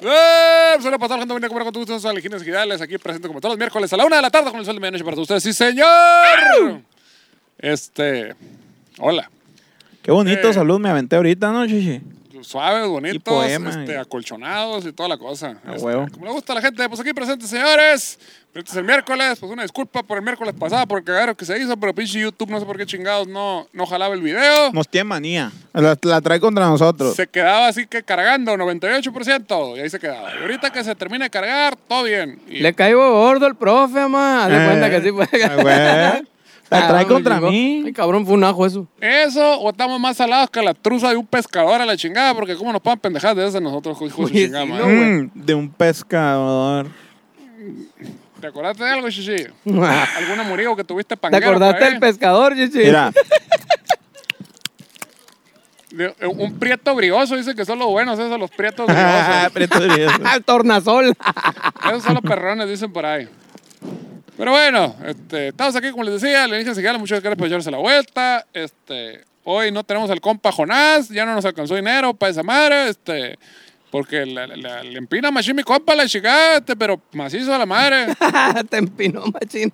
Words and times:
¡Eh! 0.00 0.76
Suele 0.80 0.98
pasar 0.98 1.18
gente 1.18 1.32
bonita 1.32 1.48
como 1.48 1.62
con 1.64 1.72
todos 1.72 1.88
ustedes, 1.88 2.04
Alegines 2.04 2.42
Gidales, 2.42 2.80
aquí 2.80 2.98
presente 2.98 3.28
como 3.28 3.40
todos 3.40 3.52
los 3.52 3.58
miércoles 3.58 3.92
a 3.92 3.96
la 3.96 4.04
una 4.04 4.16
de 4.16 4.22
la 4.22 4.30
tarde 4.30 4.50
con 4.50 4.58
el 4.60 4.66
sol 4.66 4.74
de 4.74 4.80
medianoche 4.80 5.04
para 5.04 5.14
todos 5.14 5.30
ustedes. 5.30 5.42
¡Sí, 5.44 5.52
señor! 5.52 6.80
Este. 7.58 8.34
Hola. 8.98 9.30
Qué 10.02 10.10
bonito 10.10 10.48
Eh. 10.48 10.52
salud 10.54 10.80
me 10.80 10.88
aventé 10.88 11.16
ahorita, 11.16 11.52
¿no, 11.52 11.66
chichi? 11.66 12.00
Suaves, 12.44 12.86
bonitos, 12.88 13.22
poema, 13.22 13.70
este, 13.70 13.92
y- 13.92 13.96
acolchonados 13.96 14.84
y 14.86 14.92
toda 14.92 15.08
la 15.08 15.16
cosa. 15.18 15.56
A 15.66 15.74
Este, 15.74 15.84
huevo. 15.86 16.06
como 16.12 16.26
le 16.26 16.32
gusta 16.32 16.52
a 16.52 16.56
la 16.56 16.62
gente, 16.62 16.88
pues 16.88 17.00
aquí 17.00 17.12
presentes, 17.12 17.48
señores. 17.48 18.18
Este 18.54 18.70
es 18.70 18.76
el 18.76 18.84
miércoles, 18.84 19.38
pues 19.40 19.50
una 19.50 19.62
disculpa 19.62 20.02
por 20.02 20.18
el 20.18 20.22
miércoles 20.24 20.54
pasado, 20.58 20.86
por 20.86 20.98
el 20.98 21.04
cagadero 21.04 21.34
que 21.34 21.46
se 21.46 21.58
hizo, 21.58 21.74
pero 21.78 21.94
pinche 21.94 22.20
YouTube, 22.20 22.50
no 22.50 22.60
sé 22.60 22.66
por 22.66 22.76
qué 22.76 22.84
chingados 22.84 23.26
no, 23.26 23.66
no 23.72 23.86
jalaba 23.86 24.14
el 24.14 24.20
video. 24.20 24.70
Nos 24.72 24.86
tiene 24.88 25.04
manía. 25.04 25.50
La, 25.72 25.96
la 26.02 26.20
trae 26.20 26.38
contra 26.38 26.66
nosotros. 26.66 27.16
Se 27.16 27.26
quedaba 27.26 27.68
así 27.68 27.86
que 27.86 28.02
cargando, 28.02 28.54
98%, 28.58 29.76
y 29.78 29.80
ahí 29.80 29.88
se 29.88 29.98
quedaba. 29.98 30.34
Y 30.38 30.42
ahorita 30.42 30.68
que 30.70 30.84
se 30.84 30.94
termine 30.94 31.24
de 31.24 31.30
cargar, 31.30 31.76
todo 31.88 32.02
bien. 32.02 32.42
Y 32.46 32.60
Le 32.60 32.74
caigo 32.74 33.10
gordo 33.10 33.46
el 33.46 33.54
profe, 33.54 34.06
ma. 34.06 34.46
De 34.48 34.54
Eh, 34.62 34.66
cuenta 34.68 34.90
que 34.90 35.00
sí 35.00 35.10
fue. 35.12 36.22
La 36.80 36.88
trae 36.88 37.04
Ah, 37.04 37.08
contra 37.08 37.34
me 37.34 37.40
chingó. 37.40 37.50
mí. 37.52 37.82
Ay, 37.86 37.92
cabrón, 37.92 38.24
fue 38.26 38.34
un 38.34 38.44
ajo 38.44 38.64
eso. 38.66 38.86
Eso, 39.00 39.58
o 39.60 39.70
estamos 39.70 39.98
más 40.00 40.16
salados 40.16 40.50
que 40.50 40.62
la 40.62 40.74
truza 40.74 41.10
de 41.10 41.16
un 41.16 41.26
pescador 41.26 41.80
a 41.80 41.86
la 41.86 41.96
chingada, 41.96 42.34
porque 42.34 42.56
cómo 42.56 42.72
nos 42.72 42.80
puedan 42.82 42.98
pendejar 42.98 43.34
de 43.36 43.46
esas 43.46 43.60
nosotros, 43.62 43.96
hijos 44.02 44.30
de 44.32 44.44
chingada 44.46 44.64
sí, 44.66 44.72
no. 44.72 44.86
Mm, 44.86 45.30
de 45.34 45.54
un 45.54 45.68
pescador. 45.70 46.86
¿Te 48.40 48.46
acordaste 48.48 48.82
de 48.82 48.90
algo, 48.90 49.08
Shishi? 49.08 49.44
¿Te 49.44 49.50
¿Algún 49.70 50.40
amorío 50.40 50.74
que 50.74 50.82
tuviste 50.82 51.16
panguero? 51.16 51.46
acordaste 51.50 51.74
por 51.76 51.84
ahí? 51.84 51.90
del 51.92 52.00
pescador, 52.00 52.54
chichi? 52.56 52.78
Mira, 52.78 53.12
De- 55.90 56.06
eh, 56.20 56.26
un 56.26 56.58
prieto 56.58 56.94
brioso, 56.94 57.36
dice 57.36 57.54
que 57.54 57.64
son 57.66 57.78
los 57.78 57.88
buenos, 57.88 58.18
esos 58.18 58.38
los 58.40 58.50
prietos 58.50 58.86
briosos. 58.88 59.52
Prieto 59.52 59.78
Brioso. 59.80 60.16
Al 60.24 60.42
tornasol. 60.44 61.14
esos 61.88 62.02
son 62.02 62.14
los 62.14 62.22
perrones, 62.22 62.66
dicen 62.68 62.90
por 62.92 63.04
ahí. 63.04 63.28
Pero 64.36 64.50
bueno, 64.50 64.96
este, 65.06 65.48
estamos 65.48 65.76
aquí, 65.76 65.90
como 65.90 66.04
les 66.04 66.20
decía, 66.20 66.46
le 66.48 66.58
dije 66.58 66.88
a 66.88 66.98
muchas 66.98 67.20
gracias 67.20 67.38
por 67.38 67.46
echarse 67.46 67.70
la 67.70 67.78
vuelta. 67.78 68.46
Este, 68.52 69.24
hoy 69.44 69.70
no 69.70 69.84
tenemos 69.84 70.10
al 70.10 70.20
compa 70.20 70.50
Jonás, 70.50 71.08
ya 71.08 71.26
no 71.26 71.34
nos 71.34 71.44
alcanzó 71.44 71.74
dinero 71.74 72.14
para 72.14 72.30
esa 72.30 72.42
madre, 72.42 72.88
este, 72.88 73.38
porque 73.92 74.24
la- 74.26 74.46
la- 74.46 74.56
la- 74.56 74.82
le 74.82 74.96
empina 74.98 75.30
machín 75.30 75.54
mi 75.54 75.62
compa 75.62 75.94
la 75.94 76.06
chica, 76.08 76.56
este, 76.56 76.74
pero 76.74 76.98
macizo 77.12 77.54
a 77.54 77.58
la 77.58 77.66
madre. 77.66 78.06
Te 78.70 78.78
empinó, 78.78 79.22
machina. 79.26 79.72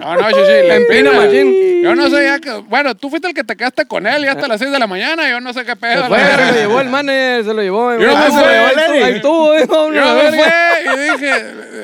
No, 0.00 0.14
no, 0.16 0.28
sí, 0.30 0.34
sí, 0.34 0.50
le 0.66 0.74
Empina, 0.76 1.12
machín. 1.12 1.82
Yo 1.84 1.94
no 1.94 2.08
sé, 2.08 2.24
ya 2.24 2.40
que, 2.40 2.50
bueno, 2.66 2.94
tú 2.96 3.10
fuiste 3.10 3.28
el 3.28 3.34
que 3.34 3.44
te 3.44 3.54
quedaste 3.54 3.84
con 3.86 4.06
él 4.06 4.24
y 4.24 4.28
hasta 4.28 4.48
las 4.48 4.58
6 4.58 4.72
de 4.72 4.78
la 4.78 4.86
mañana, 4.86 5.28
yo 5.28 5.40
no 5.40 5.52
sé 5.52 5.60
qué 5.64 5.72
Se 5.72 5.76
pedo. 5.76 6.06
fue, 6.06 6.18
la 6.18 6.36
se 6.38 6.52
lo 6.52 6.58
llevó 6.58 6.80
el 6.80 6.88
manager, 6.88 7.44
se 7.44 7.54
lo 7.54 7.62
llevó. 7.62 7.92
Yo 7.98 8.06
no 8.06 8.16
Ah, 8.16 8.30
se 8.30 8.40
lo 8.40 8.50
llevó, 9.12 9.58
hijo, 9.58 9.68
Yo 9.74 9.86
una 9.88 10.14
me 10.14 10.30
fui 10.30 10.94
y 10.94 11.10
dije, 11.10 11.30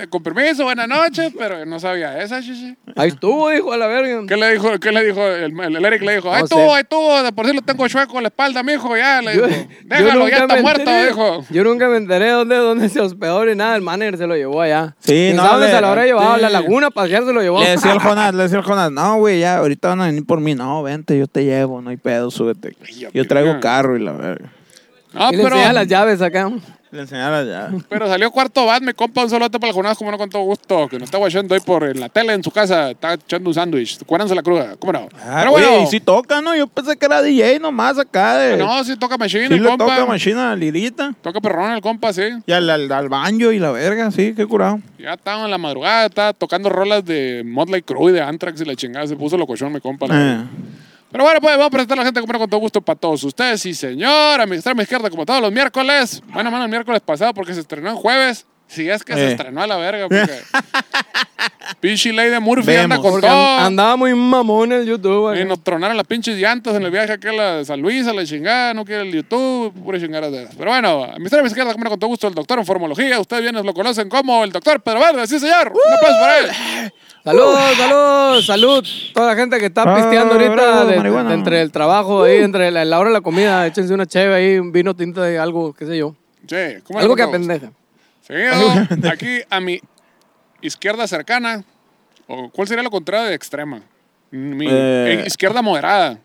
eh, 0.02 0.06
con 0.08 0.22
permiso, 0.22 0.64
buenas 0.64 0.88
noches, 0.88 1.30
pero 1.38 1.66
no 1.66 1.78
sabía 1.78 2.18
esa, 2.22 2.40
chichi. 2.40 2.74
Ahí 2.96 3.08
estuvo, 3.08 3.52
hijo, 3.52 3.72
a 3.72 3.76
la 3.76 3.86
verga. 3.86 4.22
¿Qué 4.26 4.36
le 4.36 4.52
dijo? 4.52 4.78
¿Qué 4.80 4.90
le 4.92 5.04
dijo? 5.04 5.26
El, 5.26 5.58
el 5.60 5.84
Eric 5.84 6.02
le 6.02 6.14
dijo, 6.16 6.32
ahí 6.32 6.42
estuvo, 6.44 6.74
ahí 6.74 6.80
estuvo, 6.82 7.22
de 7.22 7.32
por 7.32 7.46
sí 7.46 7.52
lo 7.54 7.60
tengo 7.62 7.86
chueco 7.86 8.16
en 8.16 8.22
la 8.22 8.28
espalda, 8.28 8.62
mijo, 8.62 8.96
ya, 8.96 9.20
le 9.20 9.32
dijo. 9.32 9.46
yo 9.46 9.56
Déjalo, 9.84 10.28
ya 10.28 10.36
está 10.38 10.56
muerto, 10.56 10.90
dijo. 11.04 11.44
Yo 11.50 11.64
nunca 11.64 11.88
me 11.88 11.96
enteré 11.96 12.30
dónde, 12.30 12.56
dónde 12.56 12.88
se 12.88 13.00
hospedó 13.00 13.44
ni 13.44 13.54
nada. 13.54 13.76
El 13.76 13.82
manager 13.82 14.16
se 14.18 14.26
lo 14.26 14.36
llevó 14.36 14.60
allá. 14.60 14.94
Sí, 15.00 15.12
¿Quién 15.12 15.36
no, 15.36 15.42
sabe 15.42 15.52
dónde 15.54 15.66
le- 15.68 15.74
se 15.74 15.80
lo 15.80 15.86
habrá 15.88 16.04
llevado? 16.06 16.32
A 16.32 16.38
la 16.38 16.50
laguna 16.50 16.86
a 16.88 16.90
pasear 16.90 17.24
se 17.24 17.32
lo 17.32 17.40
llevó. 17.42 17.60
Le 17.62 17.70
decía 17.70 17.92
el 17.92 17.98
Jonás, 18.00 18.34
le 18.34 18.42
decía 18.44 18.58
el 18.58 18.64
Jonás, 18.64 18.90
no, 18.92 19.16
güey, 19.18 19.40
ya, 19.40 19.58
ahorita 19.58 19.88
van 19.88 20.00
a 20.02 20.06
venir 20.06 20.24
por 20.24 20.40
mí. 20.40 20.54
No, 20.54 20.82
vente, 20.82 21.18
yo 21.18 21.26
te 21.26 21.44
llevo, 21.44 21.80
no 21.82 21.90
hay 21.90 21.96
pedo, 21.96 22.30
súbete. 22.30 22.76
Yo 23.12 23.26
traigo 23.26 23.58
carro 23.60 23.96
y 23.96 24.00
la 24.02 24.12
verga. 24.12 24.52
No, 25.12 25.32
y 25.32 25.36
le 25.36 25.42
pero, 25.42 25.56
las 25.72 25.86
llaves 25.88 26.22
acá. 26.22 26.50
Le 26.92 27.02
enseñara 27.02 27.44
ya. 27.44 27.70
pero 27.88 28.08
salió 28.08 28.30
cuarto 28.32 28.66
bat, 28.66 28.82
mi 28.82 28.92
compa, 28.92 29.22
un 29.22 29.30
solote 29.30 29.60
para 29.60 29.70
el 29.70 29.74
Jonás, 29.76 29.96
como 29.96 30.10
no, 30.10 30.18
con 30.18 30.28
todo 30.28 30.42
gusto, 30.42 30.88
que 30.88 30.98
nos 30.98 31.04
está 31.04 31.18
guachando 31.18 31.54
ahí 31.54 31.60
por 31.60 31.84
en 31.84 32.00
la 32.00 32.08
tele 32.08 32.32
en 32.32 32.42
su 32.42 32.50
casa, 32.50 32.90
está 32.90 33.14
echando 33.14 33.48
un 33.48 33.54
sándwich. 33.54 34.02
Acuérdense 34.02 34.34
la 34.34 34.42
cruda, 34.42 34.74
¿cómo 34.76 34.92
no? 34.92 35.08
Ah, 35.24 35.36
pero 35.38 35.52
bueno, 35.52 35.68
Oye, 35.74 35.82
y 35.84 35.86
si 35.86 36.00
toca, 36.00 36.40
¿no? 36.42 36.56
Yo 36.56 36.66
pensé 36.66 36.96
que 36.96 37.06
era 37.06 37.22
DJ 37.22 37.60
nomás 37.60 37.96
acá 37.98 38.38
de... 38.38 38.56
no, 38.56 38.82
sí 38.82 38.96
toca 38.96 39.16
machine, 39.16 39.46
sí 39.48 39.54
el 39.54 39.64
compa. 39.64 39.84
toca 39.86 40.06
machina 40.06 40.50
a 40.50 40.56
Lirita. 40.56 41.14
Toca 41.22 41.40
perrón 41.40 41.70
el 41.70 41.80
compa, 41.80 42.12
sí. 42.12 42.22
Y 42.44 42.52
al, 42.52 42.68
al, 42.68 42.90
al 42.90 43.08
banjo 43.08 43.52
y 43.52 43.60
la 43.60 43.70
verga, 43.70 44.10
sí, 44.10 44.34
qué 44.36 44.46
curado. 44.46 44.80
Ya 44.98 45.12
estaba 45.14 45.44
en 45.44 45.50
la 45.50 45.58
madrugada, 45.58 46.06
estaba 46.06 46.32
tocando 46.32 46.68
rolas 46.70 47.04
de 47.04 47.42
Motley 47.46 47.82
Crue 47.82 48.10
y 48.10 48.14
de 48.14 48.22
Anthrax 48.22 48.60
y 48.62 48.64
la 48.64 48.74
chingada. 48.74 49.06
Se 49.06 49.14
puso 49.16 49.36
locochón 49.38 49.72
mi 49.72 49.80
compa. 49.80 50.08
la. 50.08 50.32
Eh. 50.32 50.44
Pero 51.10 51.24
bueno, 51.24 51.40
pues 51.40 51.56
vamos 51.56 51.66
a 51.66 51.70
presentar 51.70 51.98
a 51.98 52.02
la 52.02 52.04
gente 52.06 52.20
como 52.20 52.38
con 52.38 52.48
todo 52.48 52.60
gusto 52.60 52.80
para 52.80 52.98
todos 52.98 53.24
ustedes. 53.24 53.60
Sí, 53.60 53.74
señor. 53.74 54.40
A 54.40 54.46
mi 54.46 54.56
izquierda, 54.56 55.10
como 55.10 55.26
todos 55.26 55.40
los 55.40 55.52
miércoles. 55.52 56.22
Bueno, 56.28 56.50
mano, 56.50 56.64
el 56.64 56.70
miércoles 56.70 57.00
pasado 57.00 57.34
porque 57.34 57.52
se 57.52 57.60
estrenó 57.60 57.90
en 57.90 57.96
jueves. 57.96 58.46
Si 58.70 58.88
es 58.88 59.02
que 59.04 59.14
se 59.14 59.26
Eh. 59.26 59.30
estrenó 59.32 59.62
a 59.62 59.66
la 59.66 59.76
verga, 59.76 60.08
porque. 60.08 60.32
Pinche 61.80 62.12
Lady 62.12 62.38
Murphy 62.40 62.72
anda 62.76 62.96
Vemos. 62.96 62.98
con 63.00 63.10
Porque 63.12 63.26
todo. 63.26 63.36
an- 63.58 63.64
andaba 63.66 63.96
muy 63.96 64.14
mamón 64.14 64.70
el 64.72 64.84
YouTube. 64.86 65.34
Y 65.40 65.44
nos 65.44 65.62
tronaron 65.64 65.96
las 65.96 66.06
pinches 66.06 66.36
llantas 66.36 66.74
en 66.74 66.82
el 66.82 66.90
viaje 66.90 67.12
aquí 67.12 67.28
a 67.28 67.32
la 67.32 67.64
San 67.64 67.80
Luis, 67.80 68.06
a 68.06 68.12
la 68.12 68.24
chingada, 68.24 68.74
no 68.74 68.84
quiere 68.84 69.02
el 69.02 69.12
YouTube, 69.12 69.72
pura 69.82 69.98
chingada 69.98 70.30
de 70.30 70.42
esas. 70.42 70.54
Pero 70.56 70.70
bueno, 70.70 71.04
a 71.04 71.16
mi 71.18 71.22
extrema 71.24 71.46
izquierda, 71.48 71.72
como 71.72 71.88
con 71.88 71.98
todo 71.98 72.08
gusto, 72.08 72.28
el 72.28 72.34
doctor 72.34 72.58
en 72.58 72.66
formología. 72.66 73.18
Ustedes 73.18 73.42
bien 73.42 73.54
lo 73.64 73.72
conocen 73.74 74.08
como 74.08 74.44
el 74.44 74.52
doctor 74.52 74.80
Pedro 74.82 75.00
Verde, 75.00 75.26
sí, 75.26 75.38
señor. 75.38 75.72
Un 75.72 75.92
aplauso 75.94 76.20
para 76.20 76.38
él. 76.38 76.92
Saludos, 77.24 77.60
saludos, 77.76 78.46
salud. 78.46 78.84
Toda 79.14 79.26
la 79.28 79.36
gente 79.36 79.58
que 79.58 79.66
está 79.66 79.82
Ah, 79.86 79.96
pisteando 79.96 80.34
ahorita 80.34 80.52
bravo, 80.52 80.84
de, 80.86 81.28
de 81.28 81.34
entre 81.34 81.60
el 81.62 81.70
trabajo, 81.72 82.24
ahí, 82.24 82.38
entre 82.38 82.70
la, 82.70 82.84
la 82.84 82.98
hora 82.98 83.08
de 83.10 83.14
la 83.14 83.20
comida, 83.20 83.66
échense 83.66 83.92
una 83.94 84.06
cheve 84.06 84.34
ahí, 84.34 84.58
un 84.58 84.70
vino 84.72 84.94
tinto 84.94 85.20
de 85.22 85.38
algo, 85.38 85.72
qué 85.72 85.86
sé 85.86 85.96
yo. 85.98 86.14
Sí, 86.46 86.56
¿cómo 86.84 86.98
Algo 86.98 87.14
que 87.16 87.22
con 87.24 87.34
apendeja. 87.34 87.70
Seguido, 88.30 89.10
aquí 89.10 89.40
a 89.50 89.60
mi 89.60 89.80
izquierda 90.60 91.06
cercana, 91.08 91.64
o 92.28 92.48
¿cuál 92.50 92.68
sería 92.68 92.82
lo 92.84 92.90
contrario 92.90 93.26
de 93.28 93.34
extrema? 93.34 93.82
Mi 94.30 94.66
Eh. 94.70 95.24
izquierda 95.26 95.62
moderada. 95.62 96.18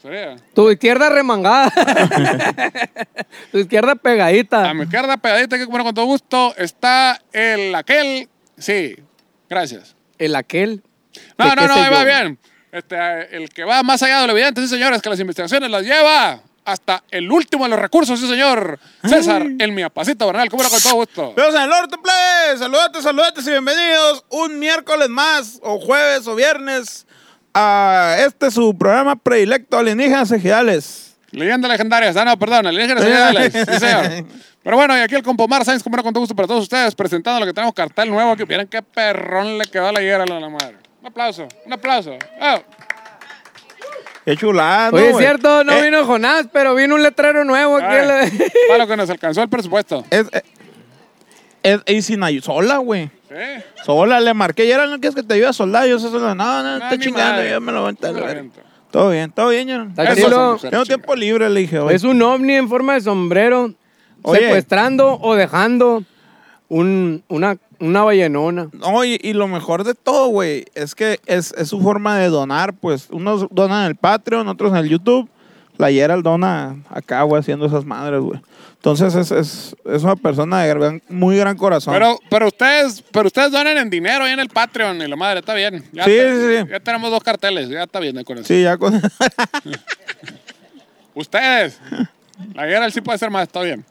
Sería. 0.00 0.36
Tu 0.54 0.70
izquierda 0.70 1.08
remangada. 1.10 1.70
tu 3.52 3.58
izquierda 3.58 3.96
pegadita. 3.96 4.70
A 4.70 4.74
mi 4.74 4.84
izquierda 4.84 5.16
pegadita, 5.16 5.58
que 5.58 5.64
bueno, 5.66 5.84
con 5.84 5.94
todo 5.94 6.04
gusto, 6.06 6.54
está 6.56 7.20
el 7.32 7.74
aquel. 7.74 8.28
Sí, 8.56 8.96
gracias. 9.48 9.96
El 10.16 10.36
aquel. 10.36 10.82
No, 11.36 11.54
no, 11.54 11.66
no, 11.66 11.74
ahí 11.74 11.92
va 11.92 12.04
bien. 12.04 12.38
Este, 12.72 13.36
el 13.36 13.48
que 13.48 13.64
va 13.64 13.82
más 13.82 14.00
allá 14.04 14.20
de 14.20 14.26
lo 14.28 14.32
evidente, 14.32 14.60
sí, 14.60 14.68
señores, 14.68 15.02
que 15.02 15.10
las 15.10 15.18
investigaciones 15.18 15.68
las 15.70 15.82
lleva 15.82 16.40
hasta 16.70 17.02
el 17.10 17.30
último 17.30 17.64
de 17.64 17.70
los 17.70 17.78
recursos, 17.78 18.18
sí, 18.18 18.28
señor. 18.28 18.78
César, 19.04 19.46
el 19.58 19.72
miapacito 19.72 20.26
Bernal, 20.26 20.48
cómo 20.48 20.62
no, 20.62 20.70
con 20.70 20.80
todo 20.80 20.94
gusto. 20.94 21.34
Veos 21.34 21.54
en 21.54 21.62
el 21.62 21.68
norte, 21.68 21.96
plebes. 21.98 22.60
Saludate, 22.60 23.02
saludate 23.02 23.40
y 23.40 23.50
bienvenidos 23.50 24.24
un 24.30 24.58
miércoles 24.58 25.08
más, 25.08 25.58
o 25.62 25.78
jueves 25.78 26.26
o 26.26 26.34
viernes, 26.34 27.06
a 27.54 28.16
este 28.20 28.50
su 28.50 28.76
programa 28.76 29.16
predilecto 29.16 29.78
Alienígenas 29.78 30.30
Ejidales. 30.30 31.16
Leyendas 31.32 31.70
legendarias. 31.70 32.16
Ah, 32.16 32.24
no, 32.24 32.38
perdón, 32.38 32.66
alienígenas 32.66 33.04
señales. 33.04 33.52
Sí, 33.52 33.78
señor. 33.78 34.26
Pero 34.62 34.76
bueno, 34.76 34.96
y 34.96 35.00
aquí 35.00 35.14
el 35.14 35.22
Compomar 35.22 35.64
Sainz, 35.64 35.82
como 35.82 36.02
con 36.02 36.12
todo 36.12 36.20
gusto 36.20 36.34
para 36.34 36.46
todos 36.46 36.62
ustedes, 36.62 36.94
presentando 36.94 37.40
lo 37.40 37.46
que 37.46 37.52
tenemos 37.52 37.74
cartel 37.74 38.10
nuevo. 38.10 38.36
Que 38.36 38.44
miren 38.44 38.68
qué 38.68 38.82
perrón 38.82 39.58
le 39.58 39.64
quedó 39.64 39.88
a 39.88 39.92
la 39.92 40.02
higuera 40.02 40.24
a 40.24 40.26
la 40.26 40.48
madre. 40.48 40.76
Un 41.00 41.06
aplauso, 41.06 41.48
un 41.64 41.72
aplauso. 41.72 42.18
Oh. 42.40 42.62
Qué 44.24 44.36
chulada, 44.36 44.90
¿no, 44.90 44.96
Oye, 44.96 45.06
es 45.06 45.12
güey? 45.12 45.24
cierto, 45.24 45.64
no 45.64 45.72
Eh, 45.72 45.82
vino 45.82 46.04
Jonás, 46.04 46.46
pero 46.52 46.74
vino 46.74 46.94
un 46.94 47.02
letrero 47.02 47.44
nuevo 47.44 47.76
aquí. 47.76 47.86
Ay, 47.88 47.98
en 48.00 48.08
la- 48.08 48.30
para 48.68 48.78
lo 48.78 48.86
que 48.86 48.96
nos 48.96 49.10
alcanzó 49.10 49.42
el 49.42 49.48
presupuesto. 49.48 50.04
Es, 50.10 50.26
es, 50.32 50.42
es- 51.62 51.80
y 51.96 52.02
sin 52.02 52.22
ayuda, 52.22 52.42
sola, 52.44 52.76
güey. 52.78 53.10
Sí. 53.28 53.34
Sola 53.84 54.20
le 54.20 54.34
marqué. 54.34 54.64
Y 54.66 54.72
ahora 54.72 54.86
no 54.86 54.98
quieres 55.00 55.14
que 55.14 55.22
te 55.22 55.34
ayude 55.34 55.46
a 55.48 55.52
soldar. 55.52 55.86
Yo 55.86 55.98
sé 55.98 56.10
sola. 56.10 56.34
No, 56.34 56.62
no, 56.62 56.78
No, 56.78 56.84
está 56.84 56.96
ni 56.96 57.04
chingando. 57.04 57.32
madre. 57.34 57.50
Yo 57.50 57.60
me 57.60 57.72
lo 57.72 57.82
voy 57.82 57.96
a 58.02 58.12
No 58.12 58.26
me. 58.26 58.50
Todo 58.90 59.10
bien, 59.10 59.30
todo 59.30 59.48
bien, 59.50 59.68
yo. 59.68 59.82
Está 59.84 60.02
Eso 60.04 60.14
chilo. 60.16 60.30
son 60.30 60.52
mujeres 60.54 60.70
Tengo 60.72 60.84
tiempo 60.84 61.14
libre, 61.14 61.48
le 61.48 61.60
dije. 61.60 61.78
Es 61.90 62.02
un 62.02 62.20
ovni 62.22 62.54
en 62.54 62.68
forma 62.68 62.94
de 62.94 63.00
sombrero, 63.02 63.72
Oye. 64.22 64.40
secuestrando 64.40 65.16
o 65.22 65.36
dejando 65.36 66.02
un, 66.68 67.22
una, 67.28 67.56
una 67.80 68.02
ballenona. 68.04 68.68
No, 68.72 69.04
y, 69.04 69.18
y 69.22 69.32
lo 69.32 69.48
mejor 69.48 69.84
de 69.84 69.94
todo, 69.94 70.28
güey, 70.28 70.66
es 70.74 70.94
que 70.94 71.18
es, 71.26 71.52
es 71.56 71.68
su 71.68 71.80
forma 71.80 72.18
de 72.18 72.28
donar, 72.28 72.74
pues. 72.74 73.08
Unos 73.10 73.46
donan 73.50 73.82
en 73.82 73.86
el 73.88 73.96
Patreon, 73.96 74.46
otros 74.48 74.70
en 74.72 74.78
el 74.78 74.88
YouTube. 74.88 75.28
La 75.78 75.90
Gerald 75.90 76.22
dona 76.22 76.76
acá, 76.90 77.22
güey, 77.22 77.40
haciendo 77.40 77.64
esas 77.64 77.86
madres, 77.86 78.20
güey. 78.20 78.38
Entonces 78.74 79.14
es, 79.14 79.30
es, 79.30 79.76
es 79.86 80.02
una 80.02 80.16
persona 80.16 80.62
de 80.62 80.68
gran- 80.68 81.02
muy 81.08 81.36
gran 81.38 81.56
corazón. 81.56 81.94
Pero, 81.94 82.18
pero 82.30 82.46
ustedes, 82.48 83.02
pero 83.12 83.26
ustedes 83.28 83.50
donen 83.50 83.76
en 83.78 83.88
dinero 83.90 84.24
ahí 84.24 84.32
en 84.32 84.40
el 84.40 84.48
Patreon 84.48 85.00
y 85.00 85.06
la 85.06 85.16
madre, 85.16 85.40
está 85.40 85.54
bien. 85.54 85.84
Ya 85.92 86.04
Sí, 86.04 86.10
te- 86.10 86.34
sí, 86.34 86.64
sí. 86.64 86.70
Ya 86.70 86.80
tenemos 86.80 87.10
dos 87.10 87.22
carteles, 87.22 87.68
ya 87.70 87.84
está 87.84 87.98
bien 88.00 88.22
con 88.24 88.38
eso. 88.38 88.46
sí, 88.46 88.62
ya 88.62 88.76
con... 88.76 88.94
Ustedes. 91.14 91.78
La 92.54 92.66
guerra 92.66 92.90
sí 92.90 93.00
puede 93.00 93.18
ser 93.18 93.30
más, 93.30 93.42
está 93.44 93.62
bien. 93.62 93.84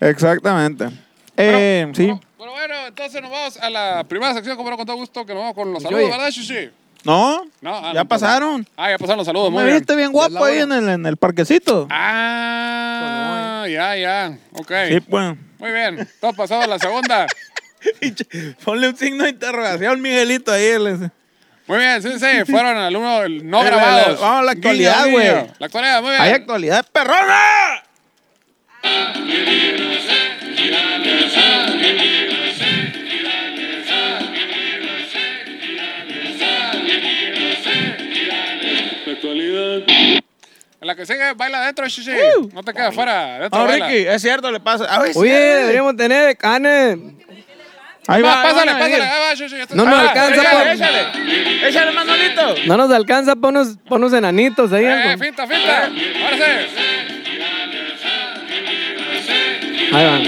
Exactamente. 0.00 0.88
Eh, 1.36 1.90
sí. 1.94 2.12
Pero, 2.38 2.38
pero 2.38 2.52
bueno, 2.52 2.74
entonces 2.88 3.22
nos 3.22 3.30
vamos 3.30 3.56
a 3.58 3.70
la 3.70 4.04
primera 4.04 4.34
sección, 4.34 4.56
como 4.56 4.70
no, 4.70 4.76
con 4.76 4.86
todo 4.86 4.96
gusto, 4.96 5.24
que 5.24 5.32
nos 5.34 5.42
vamos 5.42 5.54
con 5.54 5.72
los 5.72 5.82
saludos, 5.82 6.04
oye. 6.04 6.10
¿verdad, 6.12 6.30
Shishi? 6.30 6.70
No, 7.04 7.44
No, 7.60 7.76
ah, 7.76 7.92
ya 7.94 8.00
no, 8.02 8.08
pasaron. 8.08 8.66
Ah, 8.76 8.90
ya 8.90 8.98
pasaron 8.98 9.18
los 9.18 9.26
saludos, 9.26 9.50
muy 9.50 9.62
Me 9.62 9.66
bien. 9.70 9.78
viste 9.78 9.94
bien 9.94 10.08
Ya 10.12 10.26
es 10.26 10.30
guapo 10.32 10.44
ahí 10.44 10.58
en 10.58 10.72
el, 10.72 10.88
en 10.88 11.06
el 11.06 11.16
parquecito. 11.16 11.86
Ah, 11.90 13.62
Ah, 13.64 13.68
ya, 13.68 13.96
ya. 13.96 14.38
Ok. 14.52 14.72
Sí, 14.88 15.00
pues. 15.00 15.34
Muy 15.58 15.72
bien. 15.72 16.08
Todo 16.20 16.32
pasado 16.34 16.62
a 16.62 16.66
la 16.66 16.78
segunda. 16.78 17.26
Ponle 18.64 18.88
un 18.88 18.96
signo 18.96 19.24
de 19.24 19.30
interrogación, 19.30 20.00
Miguelito, 20.02 20.52
ahí. 20.52 20.64
el- 20.64 21.10
Muy 21.66 21.78
bien, 21.78 22.02
sí, 22.02 22.10
sí. 22.18 22.44
Fueron 22.50 22.76
al 22.76 22.94
uno 22.96 23.22
el 23.22 23.48
no 23.48 23.62
Eh, 23.62 23.66
grabados. 23.66 24.20
vamos 24.20 24.40
a 24.40 24.42
la 24.42 24.52
actualidad, 24.52 25.04
Guiño, 25.06 25.18
guiño. 25.18 25.32
güey. 25.34 25.46
La 25.58 25.66
actualidad, 25.66 26.00
muy 26.02 26.10
bien. 26.10 26.22
Hay 26.22 26.30
actualidad 26.32 26.86
perrona. 26.92 27.82
En 40.80 40.86
la 40.86 40.94
que 40.94 41.06
sigue, 41.06 41.32
baila 41.34 41.62
adentro, 41.62 41.86
shishi. 41.88 42.10
No 42.52 42.62
te 42.62 42.72
quedes 42.72 42.88
afuera. 42.88 43.36
Adentro, 43.36 43.60
Oh, 43.62 43.66
baila. 43.66 43.88
Ricky, 43.88 44.06
es 44.08 44.22
cierto, 44.22 44.50
le 44.50 44.60
pasa. 44.60 44.84
A 44.84 45.00
ver, 45.00 45.12
Oye, 45.16 45.30
sí, 45.30 45.36
deberíamos 45.36 45.96
tener 45.96 46.26
de 46.26 46.36
canes. 46.36 46.98
Ahí 48.08 48.22
Va, 48.22 48.40
pásale, 48.42 48.70
pásale. 48.72 49.02
Ahí 49.02 49.20
va, 49.20 49.32
esto 49.32 49.74
No 49.74 49.84
nos 49.84 49.94
Ah, 49.94 50.00
alcanza, 50.02 50.34
échale, 50.42 50.50
por- 50.58 50.68
Échale, 50.68 51.68
échale, 51.68 51.90
Manolito. 51.92 52.54
No 52.66 52.76
nos 52.76 52.90
alcanza 52.92 53.34
pa' 53.34 53.48
unos 53.48 54.12
enanitos 54.12 54.72
ahí. 54.72 54.84
Eh, 54.84 54.92
algo. 54.92 55.24
finta, 55.24 55.46
finta. 55.46 55.86
Ahora 55.86 56.36
sí. 56.36 56.95
Ahí 59.96 60.04
van. 60.04 60.22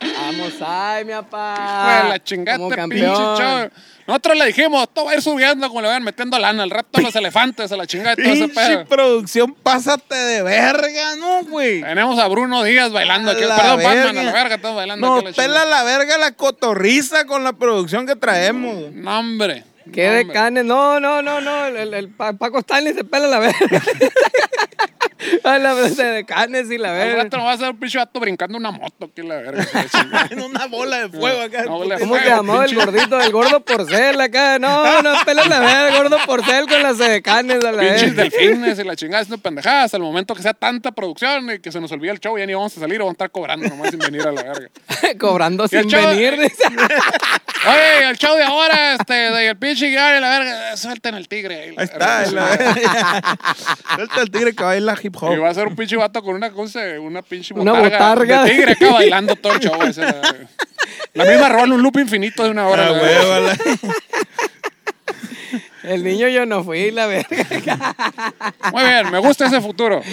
Vamos, 0.00 0.52
ay, 0.60 1.04
mi 1.04 1.12
papá. 1.12 2.06
La 2.08 2.22
chingada, 2.22 2.58
Como 2.58 2.70
este 2.70 2.82
pinche 2.88 3.06
campeón. 3.06 3.72
Nosotros 4.06 4.36
le 4.38 4.46
dijimos, 4.46 4.88
todo 4.92 5.06
va 5.06 5.12
a 5.12 5.14
ir 5.14 5.22
subiendo 5.22 5.66
como 5.68 5.80
le 5.80 5.88
van 5.88 6.02
metiendo 6.02 6.38
lana. 6.38 6.62
Al 6.62 6.70
rato 6.70 7.00
los 7.00 7.14
elefantes 7.16 7.72
a 7.72 7.76
la 7.76 7.86
chingada 7.86 8.12
y 8.18 8.22
todo 8.22 8.32
ese 8.34 8.48
Pinche 8.48 8.76
pedo. 8.76 8.84
producción, 8.86 9.54
pásate 9.54 10.14
de 10.14 10.42
verga, 10.42 11.16
¿no, 11.18 11.42
güey? 11.44 11.80
Tenemos 11.80 12.18
a 12.18 12.28
Bruno 12.28 12.62
Díaz 12.64 12.92
bailando 12.92 13.30
aquí. 13.30 13.42
La 13.44 13.56
Perdón, 13.56 13.76
Batman, 13.82 13.94
verga. 14.04 14.20
a 14.20 14.24
la 14.24 14.32
verga, 14.32 14.54
estamos 14.56 14.76
bailando 14.76 15.06
Nos 15.06 15.18
aquí. 15.20 15.26
la 15.28 15.32
pela 15.34 15.64
la 15.64 15.82
verga 15.84 16.18
la 16.18 16.32
cotorriza 16.32 17.24
con 17.26 17.44
la 17.44 17.54
producción 17.54 18.06
que 18.06 18.14
traemos. 18.16 18.92
No, 18.92 19.18
hombre. 19.18 19.64
¿Qué 19.92 20.10
de 20.10 20.28
canes? 20.28 20.64
No, 20.64 20.98
no, 21.00 21.22
no, 21.22 21.40
no. 21.40 21.66
El, 21.66 21.76
el, 21.76 21.94
el 21.94 22.08
Pa- 22.10 22.32
Paco 22.32 22.58
Stanley 22.60 22.94
se 22.94 23.04
pela 23.04 23.26
la 23.28 23.38
verga. 23.38 23.56
Ay, 25.44 25.60
la 25.62 25.74
de, 25.74 25.90
de 25.90 26.24
canes 26.24 26.70
y 26.70 26.78
la 26.78 26.90
Al 26.90 26.94
verga. 26.98 27.22
rato 27.24 27.36
nos 27.36 27.46
va 27.46 27.50
a 27.50 27.54
hacer 27.54 27.70
un 27.70 27.78
pinche 27.78 27.98
vato 27.98 28.20
brincando 28.20 28.58
una 28.58 28.70
moto 28.70 29.06
aquí, 29.06 29.22
la 29.22 29.36
verga. 29.36 29.66
la 30.10 30.28
en 30.30 30.40
una 30.42 30.66
bola 30.66 31.06
de 31.06 31.08
fuego 31.08 31.40
acá. 31.42 31.62
Una 31.62 31.70
bola 31.70 31.94
de 31.96 32.00
¿Cómo 32.02 32.16
se 32.18 32.24
llamaba 32.26 32.64
el 32.64 32.74
gordito? 32.74 33.20
El 33.20 33.32
gordo 33.32 33.60
porcel 33.64 34.20
acá. 34.20 34.58
No, 34.58 35.02
no, 35.02 35.12
pela 35.24 35.44
la 35.46 35.60
verga. 35.60 35.96
Gordo 35.98 36.16
porcel 36.26 36.66
con 36.66 36.82
las 36.82 36.98
de 36.98 37.22
canes 37.22 37.64
a 37.64 37.72
la 37.72 37.80
Pinches 37.80 38.14
verga. 38.14 38.22
delfines 38.38 38.78
y 38.78 38.84
la 38.84 38.96
chingada 38.96 39.22
haciendo 39.22 39.42
pendejadas. 39.42 39.84
Hasta 39.86 39.96
el 39.96 40.02
momento 40.02 40.34
que 40.34 40.42
sea 40.42 40.54
tanta 40.54 40.92
producción 40.92 41.50
y 41.52 41.58
que 41.60 41.70
se 41.72 41.80
nos 41.80 41.90
olvide 41.92 42.12
el 42.12 42.20
show, 42.20 42.36
ya 42.38 42.46
ni 42.46 42.54
vamos 42.54 42.76
a 42.76 42.80
salir 42.80 43.00
o 43.00 43.04
vamos 43.04 43.12
a 43.12 43.14
estar 43.14 43.30
cobrando 43.30 43.68
nomás 43.68 43.90
sin 43.90 43.98
venir 43.98 44.22
a 44.26 44.32
la 44.32 44.42
verga. 44.42 44.68
Cobrando 45.20 45.66
Y 45.70 45.76
el 45.76 45.88
sin 45.90 46.00
venir. 46.00 46.34
Oye, 47.66 48.08
el 48.10 48.18
show 48.18 48.36
de 48.36 48.42
ahora, 48.44 48.94
este, 48.94 49.14
de 49.14 49.48
el 49.48 49.56
pinche 49.56 49.90
Gary, 49.90 50.20
la 50.20 50.28
verga, 50.38 50.76
suelten 50.76 51.14
el 51.14 51.28
tigre. 51.28 51.54
Ahí, 51.62 51.74
Ahí 51.76 51.84
está, 51.84 52.26
la 52.30 52.44
verga. 52.44 53.38
Suelta 53.94 54.20
el 54.22 54.30
tigre 54.30 54.54
que 54.54 54.62
baila 54.64 54.94
hip 55.02 55.13
Y 55.22 55.36
va 55.36 55.50
a 55.50 55.54
ser 55.54 55.66
un 55.68 55.76
pinche 55.76 55.96
vato 55.96 56.22
con 56.22 56.34
una 56.34 56.50
cosa, 56.50 56.80
una 57.00 57.22
pinche 57.22 57.54
Una 57.54 57.72
botarga, 57.72 57.98
botarga. 57.98 58.44
de 58.44 58.50
tigre 58.50 58.72
acá 58.72 58.92
bailando 58.92 59.36
todo 59.36 59.54
el 59.54 59.60
show. 59.60 59.78
la 61.14 61.24
misma 61.24 61.48
rola, 61.48 61.74
un 61.74 61.82
loop 61.82 61.98
infinito 61.98 62.42
de 62.44 62.50
una 62.50 62.66
hora. 62.66 62.88
Ah, 62.88 62.92
huevo, 62.92 63.50
El 65.84 66.02
niño 66.02 66.28
yo 66.28 66.46
no 66.46 66.64
fui, 66.64 66.90
la 66.90 67.06
verga. 67.06 67.94
Muy 68.72 68.82
bien, 68.82 69.10
me 69.10 69.18
gusta 69.18 69.46
ese 69.46 69.60
futuro. 69.60 70.00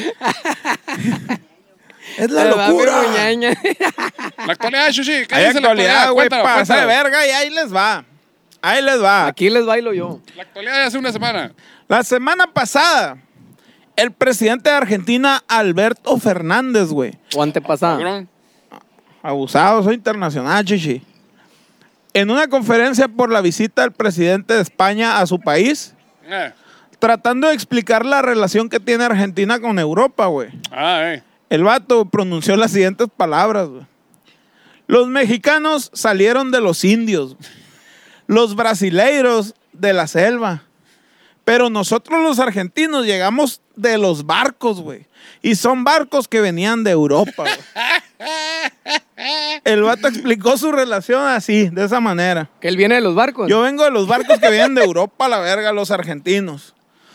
Es 2.18 2.30
la 2.30 2.44
locura. 2.44 3.04
La 4.45 4.51
actualidad, 4.51 4.92
Shushi, 4.92 5.25
¿qué 5.27 5.36
Hay 5.36 5.45
dice 5.47 5.62
la 5.62 5.69
actualidad, 5.69 6.12
güey, 6.12 6.27
pasa 6.27 6.81
de 6.81 6.86
verga 6.86 7.25
y 7.25 7.30
ahí 7.30 7.50
les 7.50 7.74
va. 7.74 8.04
Ahí 8.62 8.81
les 8.81 9.01
va. 9.01 9.27
Aquí 9.27 9.50
les 9.50 9.65
bailo 9.65 9.94
yo. 9.94 10.19
La 10.36 10.44
actualidad 10.44 10.75
de 10.75 10.81
hace 10.83 10.97
una 10.97 11.12
semana. 11.12 11.54
La 11.88 12.04
semana 12.04 12.47
pasada, 12.47 13.18
el 14.01 14.12
presidente 14.12 14.69
de 14.69 14.75
Argentina, 14.75 15.44
Alberto 15.48 16.18
Fernández, 16.18 16.88
güey. 16.89 17.18
O 17.36 17.44
antepasada. 17.44 17.98
Cabrón. 17.98 18.27
Abusado, 19.21 19.83
soy 19.83 19.94
internacional, 19.95 20.65
chichi. 20.65 21.03
En 22.13 22.31
una 22.31 22.48
conferencia 22.48 23.07
por 23.07 23.31
la 23.31 23.42
visita 23.42 23.83
del 23.83 23.92
presidente 23.92 24.56
de 24.56 24.62
España 24.62 25.19
a 25.19 25.27
su 25.27 25.39
país, 25.39 25.94
Eh. 26.27 26.51
tratando 26.98 27.48
de 27.48 27.53
explicar 27.53 28.03
la 28.06 28.21
relación 28.24 28.69
que 28.69 28.80
tiene 28.80 29.03
Argentina 29.03 29.59
con 29.59 29.77
Europa, 29.77 30.25
güey. 30.25 30.50
Ah, 30.71 31.01
eh. 31.13 31.24
El 31.50 31.63
vato 31.63 32.06
pronunció 32.06 32.56
las 32.56 32.71
siguientes 32.71 33.07
palabras, 33.15 33.68
güey. 33.69 33.86
Los 34.88 35.07
mexicanos 35.07 35.92
salieron 35.94 36.50
de 36.51 36.59
los 36.59 36.83
indios. 36.83 37.38
Los 38.25 38.56
brasileiros 38.56 39.54
de 39.74 39.94
la 39.94 40.07
selva. 40.07 40.63
Pero 41.45 41.69
nosotros 41.69 42.21
los 42.21 42.39
argentinos 42.39 43.06
llegamos 43.06 43.62
de 43.81 43.98
los 43.98 44.25
barcos, 44.25 44.80
güey. 44.81 45.06
Y 45.42 45.56
son 45.56 45.83
barcos 45.83 46.28
que 46.28 46.39
venían 46.42 46.83
de 46.83 46.92
Europa, 46.92 47.44
güey. 47.44 47.56
El 49.66 49.83
vato 49.83 50.07
explicó 50.07 50.57
su 50.57 50.72
relación 50.72 51.25
así, 51.28 51.69
de 51.69 51.86
esa 51.86 52.00
manera. 52.00 52.50
Que 52.60 52.68
él 52.68 52.78
viene 52.78 52.95
de 52.95 53.01
los 53.01 53.16
barcos. 53.16 53.50
Yo 53.50 53.62
vengo 53.62 53.83
de 53.83 53.92
los 53.92 54.07
barcos 54.07 54.39
que 54.39 54.50
vienen 54.50 54.75
de 54.75 54.83
Europa, 54.83 55.28
la 55.28 55.39
verga, 55.39 55.72
los 55.74 55.92
argentinos. 55.92 56.74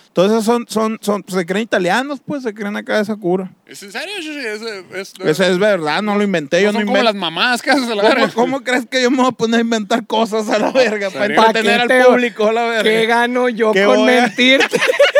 Entonces 0.08 0.44
son, 0.44 0.64
son, 0.66 0.98
son, 1.02 1.22
se 1.28 1.44
creen 1.44 1.64
italianos, 1.64 2.20
pues, 2.24 2.42
se 2.42 2.54
creen 2.54 2.74
acá 2.74 2.96
de 2.96 3.02
esa 3.02 3.16
cura. 3.16 3.50
¿Es 3.66 3.82
en 3.82 3.92
serio? 3.92 4.14
Es, 4.16 4.62
es, 4.94 5.12
Eso 5.22 5.44
es 5.44 5.58
verdad, 5.58 6.00
no 6.00 6.16
lo 6.16 6.22
inventé, 6.24 6.62
yo 6.62 6.68
no 6.68 6.78
no 6.78 6.78
son 6.78 6.86
como 6.86 7.02
las 7.02 7.14
mamás 7.14 7.60
que 7.60 7.70
haces 7.70 7.84
a 7.90 7.94
la 7.94 8.02
¿Cómo, 8.02 8.14
verga. 8.14 8.32
cómo 8.34 8.64
crees 8.64 8.86
que 8.86 9.02
yo 9.02 9.10
me 9.10 9.18
voy 9.18 9.26
a 9.28 9.32
poner 9.32 9.58
a 9.58 9.60
inventar 9.60 10.06
cosas 10.06 10.48
a 10.48 10.58
la 10.58 10.70
verga 10.70 11.10
para 11.10 11.26
entretener 11.26 11.80
al 11.82 11.88
¿Pa' 11.88 11.94
qué 11.94 12.00
te- 12.00 12.06
público 12.08 12.48
a 12.48 12.52
la 12.54 12.62
verga? 12.64 12.82
¿Qué 12.84 13.04
gano 13.06 13.50
yo 13.50 13.72
¿Qué 13.72 13.84
con 13.84 14.06
mentirte? 14.06 14.80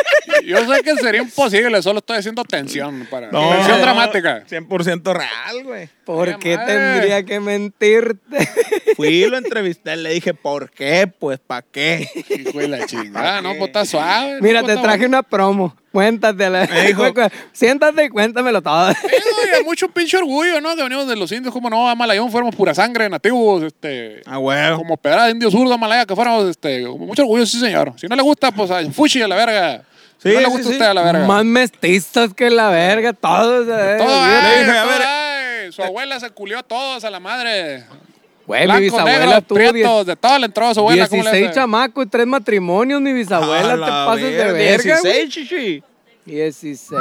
Yo 0.47 0.59
sé 0.73 0.83
que 0.83 0.95
sería 0.97 1.23
imposible, 1.23 1.83
solo 1.83 1.99
estoy 1.99 2.19
haciendo 2.19 2.45
tensión 2.45 3.07
para 3.11 3.31
No, 3.31 3.51
tensión 3.51 3.79
no, 3.79 3.83
dramática. 3.85 4.45
100% 4.49 5.13
real, 5.13 5.65
güey. 5.65 5.89
¿Por 6.05 6.39
qué 6.39 6.57
madre. 6.57 6.75
tendría 6.75 7.23
que 7.25 7.41
mentirte? 7.41 8.49
Fui, 8.97 9.27
lo 9.27 9.37
entrevisté, 9.37 9.97
le 9.97 10.11
dije, 10.11 10.35
¿por 10.35 10.71
qué? 10.71 11.07
Pues, 11.19 11.39
¿para 11.41 11.63
qué? 11.63 12.09
Hijo 12.31 12.59
de 12.61 12.69
la 12.69 12.87
chingada, 12.87 13.43
no, 13.43 13.51
pues 13.55 13.67
está 13.69 13.85
suave. 13.85 14.39
Mira, 14.41 14.61
no, 14.63 14.69
te 14.69 14.75
pues, 14.75 14.85
traje 14.85 15.07
una 15.07 15.23
promo. 15.23 15.75
Cuéntate. 15.91 16.51
La... 16.51 16.67
Me 16.67 16.83
dijo- 16.89 17.05
Siéntate 17.53 18.05
y 18.05 18.09
cuéntamelo 18.11 18.61
todo. 18.63 18.89
Hay 18.89 19.65
mucho 19.65 19.89
pinche 19.89 20.17
orgullo, 20.19 20.61
¿no? 20.61 20.77
Que 20.77 20.83
venimos 20.83 21.09
de 21.09 21.17
los 21.17 21.33
indios, 21.33 21.53
como 21.53 21.71
no, 21.71 21.89
a 21.89 21.95
Malayón 21.95 22.31
fuéramos 22.31 22.55
pura 22.55 22.75
sangre, 22.75 23.09
nativos, 23.09 23.63
este... 23.63 24.21
Ah, 24.27 24.39
huevo. 24.39 24.77
Como 24.79 24.97
pedra 24.99 25.25
de 25.25 25.31
indio 25.33 25.51
zurdo, 25.51 25.77
Malaya, 25.79 26.05
que 26.05 26.15
fuéramos, 26.15 26.49
este... 26.51 26.87
Mucho 26.87 27.23
orgullo, 27.23 27.47
sí, 27.47 27.59
señor. 27.59 27.95
Si 27.97 28.07
no 28.07 28.15
le 28.15 28.23
gusta, 28.23 28.53
pues, 28.53 28.71
a 28.71 28.85
fushi 28.93 29.23
a 29.23 29.29
la 29.29 29.37
verga. 29.37 29.83
Sí, 30.19 30.31
no 30.33 30.41
le 30.41 30.47
sí, 30.47 30.51
gusta 30.51 30.61
a 30.61 30.65
sí. 30.65 30.73
usted 30.73 30.87
a 30.87 30.95
la 30.95 31.03
verga. 31.03 31.27
Más 31.27 31.45
mestizos 31.45 32.35
que 32.35 32.51
la 32.51 32.71
verga, 32.71 33.13
todos. 33.13 33.67
eh. 33.69 33.95
Todo, 33.99 34.07
Le 34.27 34.33
ay, 34.35 34.59
dije, 34.65 34.79
a 34.79 34.85
ver, 34.85 35.03
ay. 35.03 35.73
Su 35.73 35.83
abuela 35.83 36.19
se 36.21 36.31
culió 36.31 36.59
a 36.59 36.63
todos 36.63 37.05
a 37.05 37.11
la 37.11 37.21
madre. 37.21 37.85
Güey, 38.47 38.61
mi 38.61 38.67
Blancos, 38.67 38.83
bisabuela 38.83 39.41
tuvo 39.41 39.59
diez- 39.59 39.71
prietos, 39.73 40.07
de 40.07 40.17
todo 40.17 40.39
le 40.39 40.47
entró 40.47 40.67
a 40.69 40.75
su 40.75 40.81
abuela. 40.81 41.09
¿cómo 41.09 41.23
le 41.25 41.31
16 41.31 41.51
hace? 41.51 41.61
chamacos 41.61 42.07
y 42.07 42.09
tres 42.09 42.27
matrimonios, 42.29 43.01
mi 43.01 43.13
bisabuela. 43.13 43.73
A 43.73 43.77
te 43.77 43.81
pasas 43.81 44.17
de 44.23 44.31
verga, 44.31 44.53
verga, 44.53 45.01
güey. 45.01 45.13
16, 45.13 45.29
chichi. 45.35 45.83
16. 46.25 47.01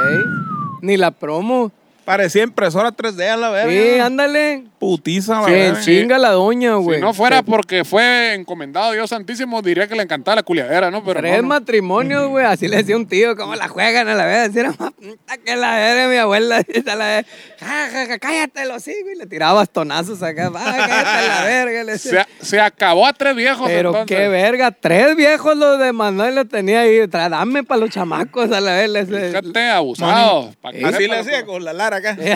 Ni 0.82 0.96
la 0.96 1.10
promo. 1.10 1.70
Parecía 2.04 2.42
impresora 2.44 2.92
3D 2.92 3.28
a 3.28 3.36
la 3.36 3.50
verga. 3.50 3.70
Sí, 3.72 3.98
ándale. 4.00 4.64
Putiza, 4.86 5.40
la 5.40 5.46
Sí, 5.46 5.50
verga. 5.52 5.82
sí. 5.82 5.98
Chinga 6.00 6.16
la 6.18 6.30
doña, 6.30 6.74
güey. 6.76 6.98
Si 6.98 7.04
no 7.04 7.12
fuera 7.12 7.42
porque 7.42 7.84
fue 7.84 8.34
encomendado 8.34 8.92
Dios 8.92 9.10
Santísimo, 9.10 9.60
diría 9.60 9.88
que 9.88 9.96
le 9.96 10.04
encantaba 10.04 10.36
la 10.36 10.42
culiadera, 10.44 10.92
¿no? 10.92 11.02
Pero 11.04 11.18
Tres 11.18 11.36
no, 11.38 11.42
no. 11.42 11.48
matrimonios, 11.48 12.28
güey. 12.28 12.44
Así 12.46 12.68
le 12.68 12.76
decía 12.76 12.94
un 12.96 13.08
tío, 13.08 13.34
¿cómo 13.36 13.56
la 13.56 13.66
juegan 13.66 14.06
a 14.06 14.14
la 14.14 14.24
vez? 14.26 14.52
Decía, 14.54 14.72
"Ma, 14.78 14.92
puta 14.92 15.38
que 15.44 15.56
la 15.56 15.74
verga, 15.76 16.08
mi 16.08 16.16
abuela. 16.18 16.58
a 16.86 16.94
la 16.94 17.06
vez, 17.08 17.26
"Ja, 17.58 17.88
ja, 17.90 18.06
ja, 18.06 18.18
cállate 18.20 18.64
los 18.66 18.86
hijos. 18.86 19.00
Y 19.12 19.18
le 19.18 19.26
tiraba 19.26 19.54
bastonazos 19.54 20.22
acá. 20.22 20.50
"Va, 20.50 20.62
cállate 20.62 21.28
la 21.28 21.44
verga. 21.44 21.82
Le 21.84 21.92
decía. 21.92 22.28
Se, 22.38 22.46
se 22.46 22.60
acabó 22.60 23.06
a 23.08 23.12
tres 23.12 23.34
viejos. 23.34 23.66
Pero 23.66 23.88
entonces. 23.90 24.16
qué 24.16 24.28
verga. 24.28 24.70
Tres 24.70 25.16
viejos 25.16 25.56
los 25.56 25.80
de 25.80 25.92
Manuel 25.92 26.36
los 26.36 26.48
tenía 26.48 26.82
ahí. 26.82 27.06
Dame 27.08 27.64
para 27.64 27.80
los 27.80 27.90
chamacos 27.90 28.52
a 28.52 28.60
la 28.60 28.74
vez. 28.76 28.88
le 28.88 29.04
decía. 29.04 29.40
Fíjate, 29.40 29.68
abusado. 29.68 30.54
Así 30.62 31.08
le 31.08 31.18
hacía 31.18 31.40
loco. 31.40 31.52
con 31.54 31.64
la 31.64 31.72
Lara 31.72 31.96
acá. 31.96 32.16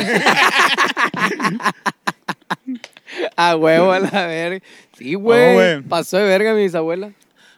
A 3.37 3.57
huevo 3.57 3.93
a 3.93 3.99
la 3.99 4.27
verga. 4.27 4.65
Sí, 4.97 5.15
güey. 5.15 5.83
Pasó 5.83 6.17
de 6.19 6.25
verga 6.25 6.55
mi 6.55 6.63
bisabuela. 6.63 7.13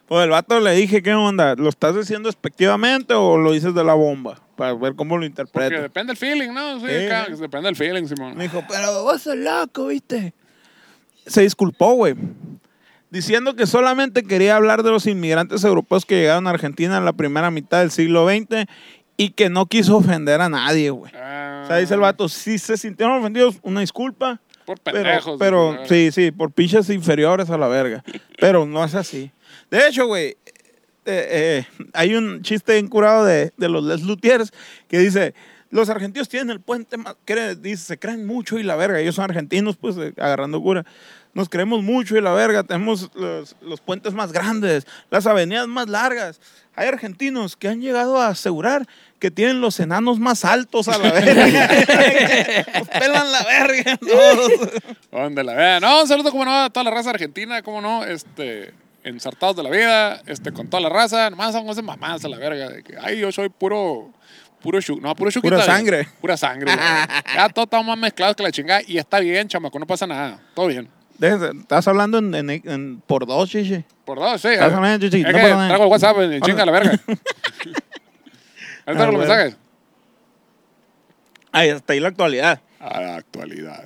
Pues 0.07 0.23
el 0.23 0.29
vato 0.31 0.59
le 0.59 0.71
dije, 0.73 1.01
¿qué 1.01 1.13
onda? 1.13 1.55
¿Lo 1.55 1.69
estás 1.69 1.95
diciendo 1.95 2.27
despectivamente 2.27 3.13
o 3.13 3.37
lo 3.37 3.51
dices 3.51 3.73
de 3.73 3.83
la 3.83 3.93
bomba? 3.93 4.39
Para 4.55 4.73
ver 4.73 4.95
cómo 4.95 5.15
lo 5.17 5.21
Porque 5.21 5.27
interpreto. 5.27 5.81
depende 5.81 6.11
del 6.11 6.17
feeling, 6.17 6.49
¿no? 6.53 6.79
Sí, 6.79 6.85
Sí, 6.87 7.05
acá, 7.05 7.27
depende 7.29 7.67
del 7.67 7.75
feeling, 7.75 8.05
Simón. 8.07 8.35
Me 8.35 8.43
dijo, 8.43 8.63
pero 8.67 9.03
vos 9.03 9.21
sos 9.21 9.35
loco, 9.37 9.87
¿viste? 9.87 10.33
Se 11.25 11.41
disculpó, 11.41 11.93
güey. 11.93 12.15
diciendo 13.09 13.55
que 13.55 13.65
solamente 13.67 14.23
quería 14.23 14.55
hablar 14.55 14.83
de 14.83 14.89
los 14.91 15.05
inmigrantes 15.07 15.63
europeos 15.63 16.05
que 16.05 16.15
llegaron 16.19 16.47
a 16.47 16.49
Argentina 16.51 16.97
en 16.97 17.05
la 17.05 17.13
primera 17.13 17.49
mitad 17.51 17.79
del 17.79 17.91
siglo 17.91 18.27
XX 18.27 18.65
y 19.17 19.29
que 19.29 19.49
no 19.49 19.67
quiso 19.67 19.97
ofender 19.97 20.41
a 20.41 20.49
nadie, 20.49 20.89
güey. 20.89 21.11
Ah, 21.15 21.61
O 21.63 21.67
sea, 21.67 21.77
dice 21.77 21.93
el 21.93 21.99
vato, 22.01 22.27
si 22.27 22.57
se 22.57 22.75
sintieron 22.77 23.19
ofendidos, 23.19 23.55
una 23.61 23.79
disculpa. 23.81 24.41
Por 24.65 24.79
Pero, 24.79 24.97
pendejos. 24.97 25.35
pero 25.39 25.77
sí, 25.87 26.11
sí, 26.11 26.31
por 26.31 26.51
pinches 26.51 26.89
inferiores 26.89 27.49
a 27.49 27.57
la 27.57 27.67
verga. 27.67 28.03
Pero 28.39 28.65
no 28.65 28.83
es 28.83 28.95
así. 28.95 29.31
De 29.69 29.87
hecho, 29.87 30.07
güey, 30.07 30.37
eh, 31.05 31.65
eh, 31.65 31.65
hay 31.93 32.15
un 32.15 32.41
chiste 32.41 32.77
encurado 32.77 33.25
de, 33.25 33.51
de 33.57 33.69
los 33.69 33.83
Les 33.83 34.01
Lutiers 34.03 34.51
que 34.87 34.99
dice, 34.99 35.33
los 35.69 35.89
argentinos 35.89 36.29
tienen 36.29 36.51
el 36.51 36.61
puente 36.61 36.97
más, 36.97 37.15
dice, 37.59 37.83
se 37.83 37.97
creen 37.99 38.25
mucho 38.27 38.59
y 38.59 38.63
la 38.63 38.75
verga, 38.75 38.99
ellos 38.99 39.15
son 39.15 39.25
argentinos, 39.25 39.75
pues 39.75 39.97
eh, 39.97 40.13
agarrando 40.17 40.61
cura. 40.61 40.85
Nos 41.33 41.49
creemos 41.49 41.81
mucho 41.81 42.15
y 42.15 42.21
la 42.21 42.31
verga, 42.31 42.63
tenemos 42.63 43.09
los, 43.15 43.55
los 43.59 43.81
puentes 43.81 44.13
más 44.13 44.31
grandes, 44.31 44.85
las 45.09 45.25
avenidas 45.25 45.67
más 45.67 45.89
largas. 45.89 46.39
Hay 46.75 46.87
argentinos 46.87 47.57
que 47.57 47.67
han 47.67 47.81
llegado 47.81 48.21
a 48.21 48.27
asegurar 48.27 48.87
que 49.23 49.31
tienen 49.31 49.61
los 49.61 49.79
enanos 49.79 50.19
más 50.19 50.43
altos 50.43 50.89
a 50.89 50.97
la 50.97 51.09
verga. 51.13 51.69
Nos 52.77 52.87
pelan 52.89 53.31
la 53.31 53.41
verga. 53.45 53.97
Donde 55.13 55.43
la 55.45 55.53
vean. 55.53 55.81
No, 55.81 56.01
un 56.01 56.07
saludo, 56.09 56.29
como 56.29 56.43
no, 56.43 56.63
a 56.63 56.69
toda 56.69 56.83
la 56.83 56.91
raza 56.91 57.11
argentina, 57.11 57.61
como 57.61 57.79
no, 57.79 58.03
este, 58.03 58.73
ensartados 59.05 59.55
de 59.55 59.63
la 59.63 59.69
vida, 59.69 60.21
este, 60.25 60.51
con 60.51 60.67
toda 60.67 60.81
la 60.81 60.89
raza, 60.89 61.29
nomás 61.29 61.53
son 61.53 61.69
esas 61.69 61.85
mamás 61.85 62.25
a 62.25 62.27
la 62.27 62.37
verga, 62.37 62.67
de 62.67 62.83
que, 62.83 62.97
ay, 63.01 63.17
yo 63.17 63.31
soy 63.31 63.47
puro, 63.47 64.11
puro 64.61 64.81
chu, 64.81 64.99
no, 64.99 65.15
puro 65.15 65.31
chuquita. 65.31 65.55
Pura 65.55 65.65
de- 65.65 65.71
sangre. 65.71 66.07
Pura 66.19 66.35
sangre. 66.35 66.69
Ya 67.33 67.47
todos 67.47 67.67
estamos 67.67 67.87
más 67.87 67.97
mezclados 67.97 68.35
que 68.35 68.43
la 68.43 68.51
chingada, 68.51 68.81
y 68.85 68.97
está 68.97 69.21
bien, 69.21 69.47
chamaco, 69.47 69.79
no 69.79 69.87
pasa 69.87 70.05
nada, 70.05 70.37
todo 70.53 70.67
bien. 70.67 70.89
Déjese, 71.17 71.51
Estás 71.61 71.87
hablando 71.87 72.17
en, 72.17 72.35
en- 72.35 72.49
en- 72.49 73.01
por 73.07 73.25
dos, 73.25 73.49
chichi. 73.49 73.85
Por 74.03 74.19
dos, 74.19 74.41
sí. 74.41 74.49
Estás 74.49 74.73
hablando, 74.73 75.05
chichi, 75.07 75.21
Es 75.21 75.27
no 75.27 75.31
que 75.31 75.39
traigo 75.39 75.83
el 75.85 75.89
WhatsApp 75.89 76.17
en 76.19 76.41
chinga 76.41 76.65
la 76.65 76.71
verga. 76.73 76.99
Ahí 78.85 78.93
están 78.93 79.07
Ah, 79.09 79.11
los 79.11 79.19
mensajes. 79.19 79.57
Ahí 81.51 81.69
hasta 81.69 81.93
ahí 81.93 81.99
la 81.99 82.07
actualidad. 82.09 82.59
A 82.79 82.99
la 83.01 83.15
actualidad. 83.17 83.85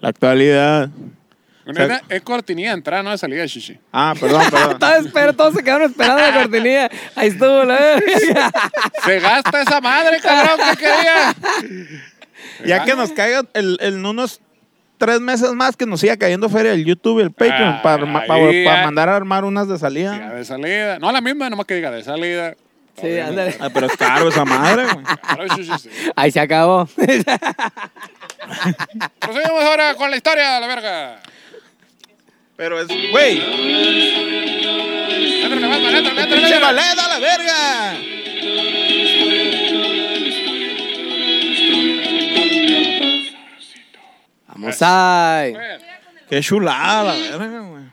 La 0.00 0.08
actualidad. 0.10 0.88
Bueno, 1.64 1.86
sea- 1.86 2.02
es- 2.10 2.22
cortinilla 2.22 2.68
de 2.70 2.74
entrada, 2.74 3.02
no 3.02 3.10
de 3.10 3.18
salida, 3.18 3.46
chichi. 3.46 3.78
Ah, 3.92 4.14
perdón, 4.18 4.42
perdón. 4.50 4.78
Todos, 4.78 5.06
espera, 5.06 5.32
todos 5.32 5.54
se 5.54 5.64
quedaron 5.64 5.90
esperando 5.90 6.20
la 6.22 6.32
cortinilla. 6.34 6.90
Ahí 7.16 7.28
estuvo, 7.28 7.64
la 7.64 7.74
verga. 7.76 8.50
Se 9.04 9.18
gasta 9.20 9.62
esa 9.62 9.80
madre, 9.80 10.18
cabrón, 10.20 10.58
que 10.70 10.76
quería. 10.76 11.34
ya 12.66 12.84
que 12.84 12.94
nos 12.94 13.12
caiga 13.12 13.42
el, 13.54 13.78
el- 13.80 13.94
en 13.94 14.06
unos 14.06 14.40
tres 14.98 15.20
meses 15.20 15.52
más 15.52 15.76
que 15.76 15.86
nos 15.86 16.00
siga 16.00 16.16
cayendo 16.16 16.48
feria 16.48 16.72
el 16.72 16.84
YouTube 16.84 17.18
y 17.20 17.22
el 17.22 17.32
Patreon 17.32 17.74
Ah, 17.76 17.80
para, 17.82 18.04
para, 18.12 18.26
para 18.26 18.84
mandar 18.84 19.08
a 19.08 19.16
armar 19.16 19.44
unas 19.44 19.66
de 19.68 19.78
salida. 19.78 20.34
de 20.34 20.44
salida. 20.44 20.98
No 20.98 21.10
la 21.12 21.20
misma, 21.20 21.50
nomás 21.50 21.66
que 21.66 21.74
diga 21.74 21.90
de 21.90 22.04
salida. 22.04 22.54
Sí, 23.00 23.18
ándale. 23.18 23.56
Ah, 23.60 23.70
pero 23.72 23.86
es 23.86 23.96
caro 23.96 24.28
esa 24.28 24.44
madre, 24.44 24.84
güey. 24.84 25.04
Sí, 25.56 25.64
sí. 25.78 25.90
Ahí 26.14 26.30
se 26.30 26.40
acabó. 26.40 26.86
Proseguimos 29.18 29.64
ahora 29.64 29.94
con 29.94 30.10
la 30.10 30.16
historia, 30.16 30.60
la 30.60 30.66
verga. 30.66 31.22
Pero 32.56 32.80
es, 32.80 32.86
güey, 33.10 33.40
pinche 36.34 36.56
éntrale. 36.56 36.60
valeda 36.60 37.08
la 37.08 37.18
verga. 37.18 37.94
Vamos 44.48 44.82
ahí. 44.82 45.54
Qué 46.28 46.40
chulada 46.40 47.14
la 47.14 47.36
verga, 47.36 47.60
güey. 47.60 47.84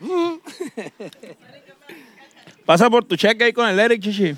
Pasa 2.66 2.90
por 2.90 3.04
tu 3.04 3.16
cheque 3.16 3.46
ahí 3.46 3.54
con 3.54 3.68
el 3.68 3.80
Eric, 3.80 4.02
chichi. 4.02 4.36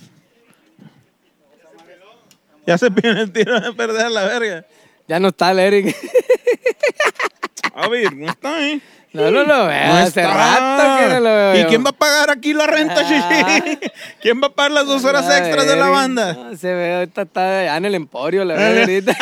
Ya 2.65 2.77
se 2.77 2.89
pide 2.91 3.21
el 3.21 3.31
tiro 3.31 3.59
de 3.59 3.73
perder 3.73 4.09
la 4.11 4.23
verga. 4.23 4.65
Ya 5.07 5.19
no 5.19 5.29
está 5.29 5.51
el 5.51 5.59
Eric. 5.59 5.95
A 7.75 7.87
ver, 7.89 8.15
no 8.15 8.29
está 8.31 8.55
ahí. 8.55 8.81
No, 9.11 9.29
no 9.31 9.43
lo 9.43 9.67
veo. 9.67 9.87
No 9.87 9.93
Hace 9.97 10.21
está. 10.21 10.33
rato 10.33 10.99
que 10.99 11.07
no 11.13 11.19
lo 11.19 11.29
veo. 11.29 11.61
¿Y 11.61 11.65
quién 11.65 11.83
va 11.85 11.89
a 11.89 11.93
pagar 11.93 12.29
aquí 12.31 12.53
la 12.53 12.65
renta, 12.67 13.01
Ah. 13.05 13.61
chichi? 13.63 13.91
¿Quién 14.21 14.41
va 14.41 14.47
a 14.47 14.49
pagar 14.51 14.71
las 14.71 14.85
dos 14.87 15.03
horas 15.05 15.25
extras 15.37 15.67
de 15.67 15.75
la 15.75 15.89
banda? 15.89 16.33
No, 16.33 16.55
se 16.57 16.73
ve, 16.73 16.95
ahorita 16.95 17.21
está 17.23 17.59
allá 17.59 17.77
en 17.77 17.85
el 17.85 17.95
Emporio, 17.95 18.43
la 18.45 18.55
verdad, 18.55 18.79
ahorita. 18.79 19.11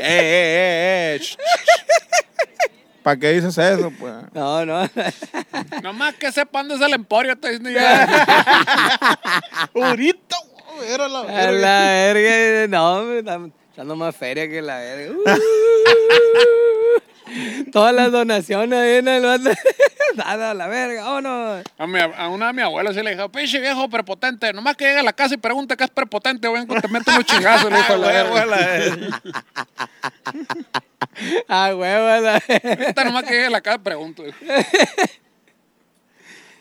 eh, 0.00 0.02
eh, 0.02 1.18
eh, 1.18 1.20
eh. 1.20 1.36
¿Para 3.02 3.18
qué 3.18 3.32
dices 3.32 3.56
eso, 3.56 3.90
pues? 3.98 4.12
No, 4.34 4.64
no. 4.66 4.88
Nomás 5.82 6.14
que 6.14 6.30
sepan 6.30 6.68
dónde 6.68 6.84
es 6.84 6.88
el 6.90 6.94
emporio, 6.94 7.32
está 7.32 7.48
diciendo 7.48 7.70
ya. 7.70 8.06
Ahorita, 9.74 10.36
güey, 10.78 10.90
era 10.92 11.08
la 11.08 11.20
A 11.20 11.24
verga. 11.24 11.52
la 11.52 11.80
verga. 12.14 12.66
No, 12.68 13.02
me 13.02 13.18
están 13.18 13.52
echando 13.72 13.96
más 13.96 14.16
feria 14.16 14.48
que 14.48 14.62
la 14.62 14.78
verga. 14.78 15.14
Uh. 15.14 15.24
Todas 17.72 17.94
las 17.94 18.10
donaciones 18.10 18.78
ahí 18.78 18.94
en 18.96 19.08
el. 19.08 19.22
Nada, 20.16 20.52
a 20.52 20.54
la 20.54 20.66
verga, 20.66 21.04
vámonos. 21.04 21.62
A, 21.76 21.86
mi, 21.86 21.98
a 22.00 22.28
una 22.28 22.46
de 22.48 22.52
mi 22.54 22.62
abuela 22.62 22.92
sí 22.94 23.02
le 23.02 23.10
dijo, 23.14 23.28
pinche 23.28 23.60
viejo 23.60 23.88
prepotente, 23.90 24.50
nomás 24.54 24.74
que 24.76 24.86
llegue 24.86 25.00
a 25.00 25.02
la 25.02 25.12
casa 25.12 25.34
y 25.34 25.36
pregunte 25.36 25.76
qué 25.76 25.84
es 25.84 25.90
prepotente, 25.90 26.48
ven, 26.48 26.66
te 26.66 26.88
meto 26.88 27.10
unos 27.10 27.24
chingazos, 27.26 27.70
le 27.70 27.76
dijo 27.76 27.92
a 27.92 27.96
la 27.98 28.06
Huevo, 28.08 28.34
verga. 28.34 28.46
la 28.46 28.56
verga. 28.66 29.22
Ah, 31.48 31.74
huevo, 31.76 32.06
la 32.22 32.42
verga. 32.48 33.04
Nomás 33.04 33.24
que 33.24 33.30
llegue 33.34 33.46
a 33.46 33.50
la 33.50 33.60
casa 33.60 33.78
pregunto. 33.78 34.24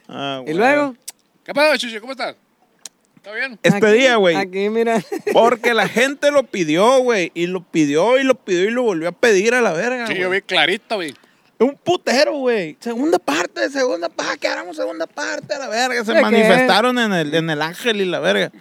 Ah, 0.10 0.42
Y 0.46 0.54
luego, 0.54 0.96
¿Qué 1.46 1.54
pedo, 1.54 1.78
chichi? 1.78 2.00
¿Cómo 2.00 2.12
estás? 2.12 2.36
¿Está 3.28 3.36
bien? 3.36 3.60
Este 3.62 3.86
aquí- 3.88 3.98
día, 3.98 4.16
güey. 4.16 4.36
Aquí, 4.38 4.70
mira. 4.70 5.02
Porque 5.34 5.74
la 5.74 5.90
gente 5.90 6.32
lo 6.32 6.44
pidió, 6.44 7.00
güey. 7.00 7.32
Y 7.34 7.48
lo 7.48 7.62
pidió 7.62 8.18
y 8.18 8.24
lo 8.24 8.36
pidió 8.36 8.64
y 8.66 8.72
lo 8.72 8.84
volvió 8.84 9.10
a 9.10 9.12
pedir 9.12 9.54
a 9.54 9.60
la 9.62 9.74
verga. 9.74 10.08
Sí, 10.08 10.14
güey. 10.14 10.22
yo 10.22 10.30
vi 10.30 10.42
clarito, 10.42 10.98
vi. 10.98 11.14
Un 11.60 11.76
putero, 11.76 12.38
güey. 12.38 12.78
Segunda 12.80 13.20
parte, 13.20 13.70
segunda 13.70 14.08
parte. 14.08 14.38
Que 14.40 14.48
hagamos 14.48 14.78
segunda 14.78 15.08
parte 15.08 15.56
a 15.56 15.60
la 15.60 15.68
verga. 15.68 16.06
Se 16.06 16.22
manifestaron 16.22 16.98
en 17.00 17.12
el, 17.12 17.34
en 17.34 17.50
el 17.50 17.62
Ángel 17.62 18.00
y 18.00 18.06
la 18.06 18.20
verga. 18.20 18.52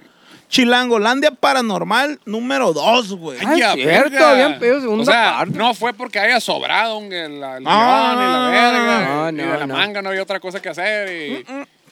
Chilangolandia 0.48 1.32
Paranormal 1.32 2.20
número 2.24 2.72
2, 2.72 3.12
güey. 3.16 3.38
Ah, 3.44 3.52
es 3.52 3.58
ya, 3.58 3.72
cierto, 3.74 4.10
verga. 4.10 4.30
habían 4.30 4.58
pedido 4.58 4.80
segunda 4.80 5.02
o 5.02 5.04
sea, 5.06 5.34
parte. 5.38 5.58
no 5.58 5.74
fue 5.74 5.92
porque 5.92 6.18
haya 6.20 6.40
sobrado 6.40 7.00
el, 7.00 7.40
la- 7.40 7.56
el 7.58 7.64
No, 7.64 7.70
guion 7.70 8.14
y 8.14 8.32
la 8.32 8.48
verga. 8.50 9.06
no, 9.14 9.28
y 9.28 9.32
no, 9.32 9.52
de 9.52 9.58
la 9.58 9.66
manga 9.66 10.02
no 10.02 10.08
había 10.10 10.22
otra 10.22 10.38
cosa 10.40 10.60
que 10.62 10.68
hacer. 10.68 11.08
Y, 11.12 11.44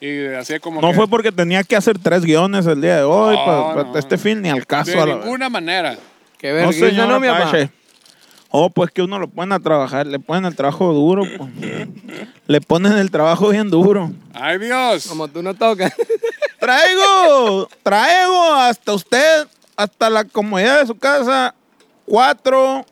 y 0.06 0.34
así 0.34 0.58
como 0.60 0.80
No 0.80 0.88
que- 0.90 0.94
fue 0.94 1.08
porque 1.08 1.32
tenía 1.32 1.62
que 1.64 1.76
hacer 1.76 1.98
tres 1.98 2.22
guiones 2.24 2.66
el 2.66 2.80
día 2.80 2.96
de 2.98 3.02
hoy. 3.02 3.36
No, 3.36 3.44
pa- 3.44 3.74
pa- 3.74 3.82
no. 3.84 3.98
Este 3.98 4.18
film 4.18 4.42
ni 4.42 4.50
al 4.50 4.66
caso. 4.66 4.90
De 4.92 5.00
a 5.00 5.06
la 5.06 5.14
ninguna 5.16 5.48
manera. 5.48 5.96
Qué. 6.38 6.48
No, 6.50 6.54
vergüenza, 6.56 6.86
señor 6.88 7.08
¿no, 7.08 7.20
mi? 7.20 7.26
Apache. 7.28 7.70
Oh, 8.56 8.70
pues 8.70 8.90
que 8.92 9.02
uno 9.02 9.18
lo 9.18 9.26
ponen 9.28 9.52
a 9.52 9.58
trabajar. 9.60 10.06
Le 10.06 10.18
ponen 10.20 10.44
el 10.44 10.54
trabajo 10.54 10.92
duro. 10.92 11.24
pues. 11.36 11.50
Le 12.46 12.60
ponen 12.60 12.92
el 12.92 13.10
trabajo 13.10 13.48
bien 13.48 13.68
duro. 13.70 14.12
¡Ay, 14.32 14.58
Dios! 14.58 15.06
Como 15.08 15.26
tú 15.28 15.42
no 15.42 15.54
tocas. 15.54 15.92
Traigo, 16.60 17.68
traigo 17.82 18.54
hasta 18.54 18.94
usted, 18.94 19.46
hasta 19.76 20.08
la 20.08 20.24
comodidad 20.24 20.80
de 20.80 20.86
su 20.86 20.94
casa, 20.96 21.54
cuatro, 22.06 22.86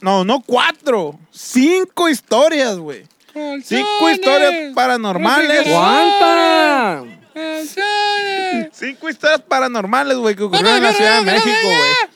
no, 0.00 0.24
no 0.24 0.40
cuatro, 0.44 1.18
cinco 1.30 2.08
historias, 2.08 2.76
güey. 2.78 3.04
Cinco 3.64 4.10
historias 4.10 4.74
paranormales. 4.74 5.68
¡Cuánta! 5.68 7.04
Cinco 8.72 9.08
historias 9.08 9.40
paranormales, 9.42 10.16
güey, 10.18 10.34
que 10.34 10.42
ocurrieron 10.42 10.76
en 10.76 10.82
la 10.82 10.92
Ciudad 10.92 11.18
de 11.20 11.32
México, 11.32 11.50
güey. 11.62 12.12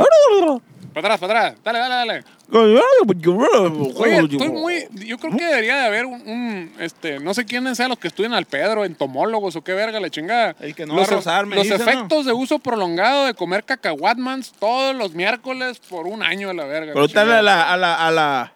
Para 0.92 1.14
atrás, 1.14 1.20
para 1.20 1.46
atrás. 1.46 1.58
Dale, 1.64 1.78
dale, 1.78 1.94
dale. 1.94 2.24
Oye, 2.52 4.18
estoy 4.18 4.48
muy. 4.48 4.86
Yo 5.06 5.18
creo 5.18 5.36
que 5.36 5.44
debería 5.44 5.76
de 5.76 5.86
haber 5.86 6.06
un. 6.06 6.20
un, 6.26 6.72
este, 6.80 7.20
no 7.20 7.32
sé 7.32 7.44
quiénes 7.44 7.76
sean 7.76 7.90
los 7.90 7.98
que 7.98 8.08
estudian 8.08 8.34
al 8.34 8.46
Pedro, 8.46 8.84
entomólogos 8.84 9.54
o 9.56 9.62
qué 9.62 9.72
verga, 9.72 10.00
la 10.00 10.10
chingada. 10.10 10.56
El 10.60 10.74
que 10.74 10.86
no 10.86 10.94
los, 10.96 11.08
va 11.08 11.12
a 11.12 11.16
rozar, 11.16 11.46
me 11.46 11.56
Los 11.56 11.64
dice, 11.64 11.78
¿no? 11.78 11.84
efectos 11.84 12.26
de 12.26 12.32
uso 12.32 12.58
prolongado 12.58 13.26
de 13.26 13.34
comer 13.34 13.64
cacahuatmans 13.64 14.52
todos 14.58 14.94
los 14.96 15.14
miércoles 15.14 15.78
por 15.88 16.06
un 16.06 16.22
año 16.22 16.48
de 16.48 16.54
la 16.54 16.64
verga. 16.64 16.92
Pregúntale 16.92 17.34
a 17.34 17.42
la, 17.42 17.72
a 17.72 17.76
la, 17.76 18.06
a 18.06 18.10
la, 18.10 18.52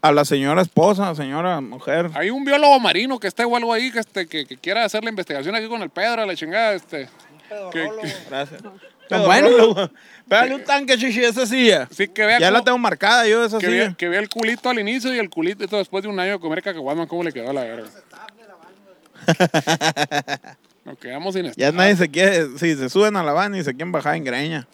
a 0.00 0.12
la 0.12 0.24
señora 0.24 0.62
esposa, 0.62 1.14
señora 1.14 1.60
mujer. 1.60 2.10
Hay 2.14 2.30
un 2.30 2.44
biólogo 2.44 2.80
marino 2.80 3.18
que 3.18 3.26
esté 3.28 3.44
o 3.44 3.54
algo 3.54 3.72
ahí 3.72 3.90
que, 3.90 3.98
este, 3.98 4.26
que, 4.26 4.46
que 4.46 4.56
quiera 4.56 4.84
hacer 4.84 5.04
la 5.04 5.10
investigación 5.10 5.54
aquí 5.54 5.68
con 5.68 5.82
el 5.82 5.90
Pedro, 5.90 6.24
la 6.24 6.34
chingada. 6.34 6.72
Este, 6.72 7.08
Gracias. 8.28 8.62
Pues 9.08 9.24
bueno. 9.24 9.90
Pégale 10.28 10.54
un 10.54 10.64
tanque, 10.64 10.96
chichi, 10.96 11.24
esa 11.24 11.44
silla. 11.46 11.88
sí, 11.90 12.06
que 12.08 12.24
vea 12.24 12.38
Ya 12.38 12.46
cómo- 12.48 12.58
la 12.58 12.64
tengo 12.64 12.78
marcada 12.78 13.26
yo, 13.26 13.44
esa 13.44 13.58
que 13.58 13.66
silla. 13.66 13.78
vea, 13.78 13.94
que 13.98 14.08
vea 14.08 14.20
el 14.20 14.28
culito 14.28 14.70
al 14.70 14.78
inicio 14.78 15.12
y 15.14 15.18
el 15.18 15.28
culito 15.28 15.76
después 15.76 16.02
de 16.04 16.08
un 16.08 16.20
año 16.20 16.32
de 16.34 16.38
comer 16.40 16.62
cacahuatman, 16.62 17.08
cómo 17.08 17.24
le 17.24 17.32
quedó 17.32 17.50
a 17.50 17.52
la 17.52 17.62
verga. 17.62 17.88
Nos 20.84 20.98
quedamos 20.98 21.34
sin 21.34 21.52
Ya 21.54 21.72
nadie 21.72 21.96
se 21.96 22.08
quiere, 22.08 22.56
si 22.58 22.74
se 22.76 22.88
suben 22.88 23.16
a 23.16 23.22
la 23.24 23.32
van 23.32 23.54
y 23.54 23.62
se 23.62 23.72
quieren 23.72 23.92
bajar 23.92 24.14
en 24.16 24.24
greña. 24.24 24.66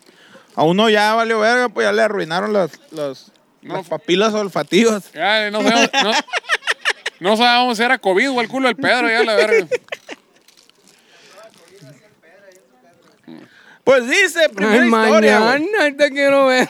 A 0.55 0.63
uno 0.63 0.89
ya 0.89 1.15
valió 1.15 1.41
verga, 1.41 1.69
pues 1.69 1.87
ya 1.87 1.93
le 1.93 2.03
arruinaron 2.03 2.53
las, 2.53 2.71
las, 2.91 3.33
No. 3.63 3.75
Las 3.79 3.89
papilas 3.89 4.33
olfativas. 4.35 5.11
Ya, 5.13 5.51
no 5.51 5.61
sabemos, 5.63 5.91
no, 6.03 6.13
no 7.21 7.37
sabemos 7.37 7.77
si 7.77 7.83
era 7.83 7.99
COVID 7.99 8.31
o 8.31 8.41
el 8.41 8.49
culo 8.49 8.69
del 8.69 8.77
Pedro, 8.77 9.09
ya 9.09 9.25
la 9.25 9.35
verga. 9.35 9.67
Pues 13.87 14.05
dice, 14.11 14.49
primera 14.49 14.83
Ay, 14.83 14.89
historia, 14.89 15.39
mañana 15.39 15.97
te 15.97 16.11
quiero 16.11 16.47
ver. 16.47 16.69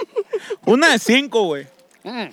Una 0.66 0.92
de 0.92 1.00
cinco, 1.00 1.42
güey. 1.46 1.66
Mm, 2.04 2.26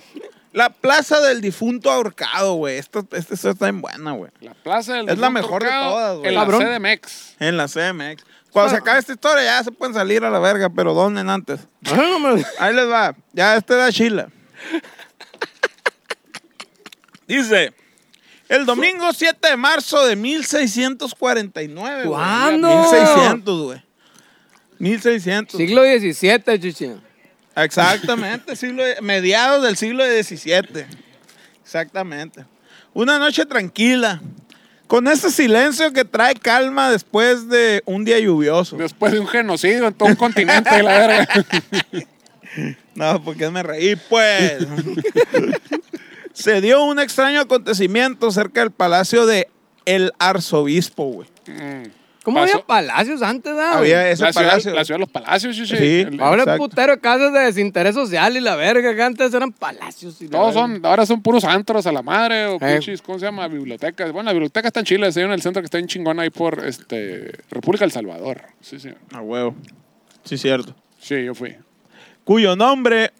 La 0.52 0.70
plaza 0.70 1.20
del 1.20 1.40
difunto 1.40 1.90
ahorcado, 1.90 2.54
güey. 2.54 2.78
Esta, 2.78 3.00
esta, 3.00 3.34
esta 3.34 3.50
está 3.50 3.64
bien 3.64 3.80
buena, 3.80 4.12
güey. 4.12 4.30
La 4.38 4.54
plaza 4.54 4.94
del 4.94 5.08
Es 5.08 5.18
la 5.18 5.28
mejor 5.28 5.64
de 5.64 5.70
todas, 5.70 6.18
güey. 6.18 6.28
En 6.28 6.34
la 6.36 6.40
Cabrón. 6.42 6.62
CDMX. 6.62 7.36
En 7.40 7.56
la 7.56 7.66
CMX. 7.66 8.24
Cuando 8.52 8.70
se 8.70 8.76
acabe 8.76 9.00
esta 9.00 9.12
historia 9.12 9.42
ya 9.42 9.64
se 9.64 9.72
pueden 9.72 9.92
salir 9.92 10.22
a 10.24 10.30
la 10.30 10.38
verga, 10.38 10.70
pero 10.70 10.94
donen 10.94 11.28
antes. 11.28 11.58
Ahí 12.60 12.74
les 12.76 12.88
va. 12.88 13.16
Ya 13.32 13.56
este 13.56 13.74
da 13.74 13.90
chila. 13.90 14.28
Dice, 17.26 17.74
el 18.48 18.66
domingo 18.66 19.12
7 19.12 19.48
de 19.48 19.56
marzo 19.56 20.06
de 20.06 20.14
1649. 20.14 22.04
güey. 22.04 22.08
¿Cuándo? 22.08 22.68
1600, 22.68 23.62
güey. 23.62 23.82
1600. 24.82 25.56
Siglo 25.56 25.82
XVII, 25.84 26.58
chichi. 26.58 26.90
Exactamente, 27.54 28.56
siglo, 28.56 28.82
mediados 29.00 29.62
del 29.62 29.76
siglo 29.76 30.04
XVII. 30.04 30.86
Exactamente. 31.62 32.44
Una 32.92 33.16
noche 33.16 33.46
tranquila. 33.46 34.20
Con 34.88 35.06
ese 35.06 35.30
silencio 35.30 35.92
que 35.92 36.04
trae 36.04 36.34
calma 36.34 36.90
después 36.90 37.48
de 37.48 37.82
un 37.86 38.04
día 38.04 38.18
lluvioso. 38.18 38.76
Después 38.76 39.12
de 39.12 39.20
un 39.20 39.28
genocidio 39.28 39.86
en 39.86 39.94
todo 39.94 40.08
un 40.08 40.16
continente 40.16 40.74
de 40.74 40.82
la 40.82 40.98
verga. 40.98 41.28
No, 42.94 43.24
porque 43.24 43.48
me 43.48 43.62
reí, 43.62 43.96
pues. 43.96 44.58
Se 46.34 46.60
dio 46.60 46.84
un 46.84 46.98
extraño 46.98 47.40
acontecimiento 47.40 48.30
cerca 48.30 48.60
del 48.60 48.70
palacio 48.70 49.24
de 49.24 49.48
el 49.86 50.12
arzobispo, 50.18 51.04
güey. 51.04 51.28
Mm. 51.46 52.01
¿Cómo 52.24 52.38
Pasó- 52.38 52.52
había 52.54 52.66
palacios 52.66 53.20
antes, 53.22 53.52
ah? 53.58 53.78
Había 53.78 54.08
ese 54.08 54.22
La 54.22 54.32
ciudad, 54.32 54.48
palacio. 54.50 54.74
la 54.74 54.84
ciudad 54.84 54.96
de 54.96 55.00
los 55.00 55.10
palacios, 55.10 55.56
sí, 55.56 55.66
sí. 55.66 55.76
Sí. 55.76 56.00
El- 56.02 56.20
Ahora 56.20 56.42
Exacto. 56.42 56.62
putero 56.68 56.92
de 56.92 57.00
casas 57.00 57.32
de 57.32 57.40
desinterés 57.40 57.94
social 57.96 58.36
y 58.36 58.40
la 58.40 58.54
verga, 58.54 58.94
que 58.94 59.02
antes 59.02 59.34
eran 59.34 59.50
palacios. 59.52 60.22
Y 60.22 60.28
Todos 60.28 60.54
son, 60.54 60.84
ahora 60.86 61.04
son 61.04 61.20
puros 61.20 61.42
antros 61.44 61.84
a 61.86 61.92
la 61.92 62.02
madre 62.02 62.46
o 62.46 62.56
Eh. 62.56 62.58
pinches, 62.74 63.02
¿cómo 63.02 63.18
se 63.18 63.24
llama? 63.26 63.48
Bibliotecas. 63.48 64.12
Bueno, 64.12 64.26
la 64.28 64.32
biblioteca 64.34 64.68
está 64.68 64.80
en 64.80 64.86
Chile, 64.86 65.06
hay 65.14 65.22
en 65.22 65.32
el 65.32 65.42
centro 65.42 65.60
que 65.62 65.66
está 65.66 65.78
en 65.78 65.86
chingón 65.88 66.20
ahí 66.20 66.30
por 66.30 66.64
este, 66.64 67.32
República 67.50 67.84
del 67.84 67.92
Salvador. 67.92 68.42
Sí, 68.60 68.78
sí. 68.78 68.90
A 69.12 69.20
huevo. 69.20 69.56
Sí, 70.24 70.38
cierto. 70.38 70.76
Sí, 71.00 71.24
yo 71.24 71.34
fui. 71.34 71.56
Cuyo 72.24 72.54
nombre 72.54 73.10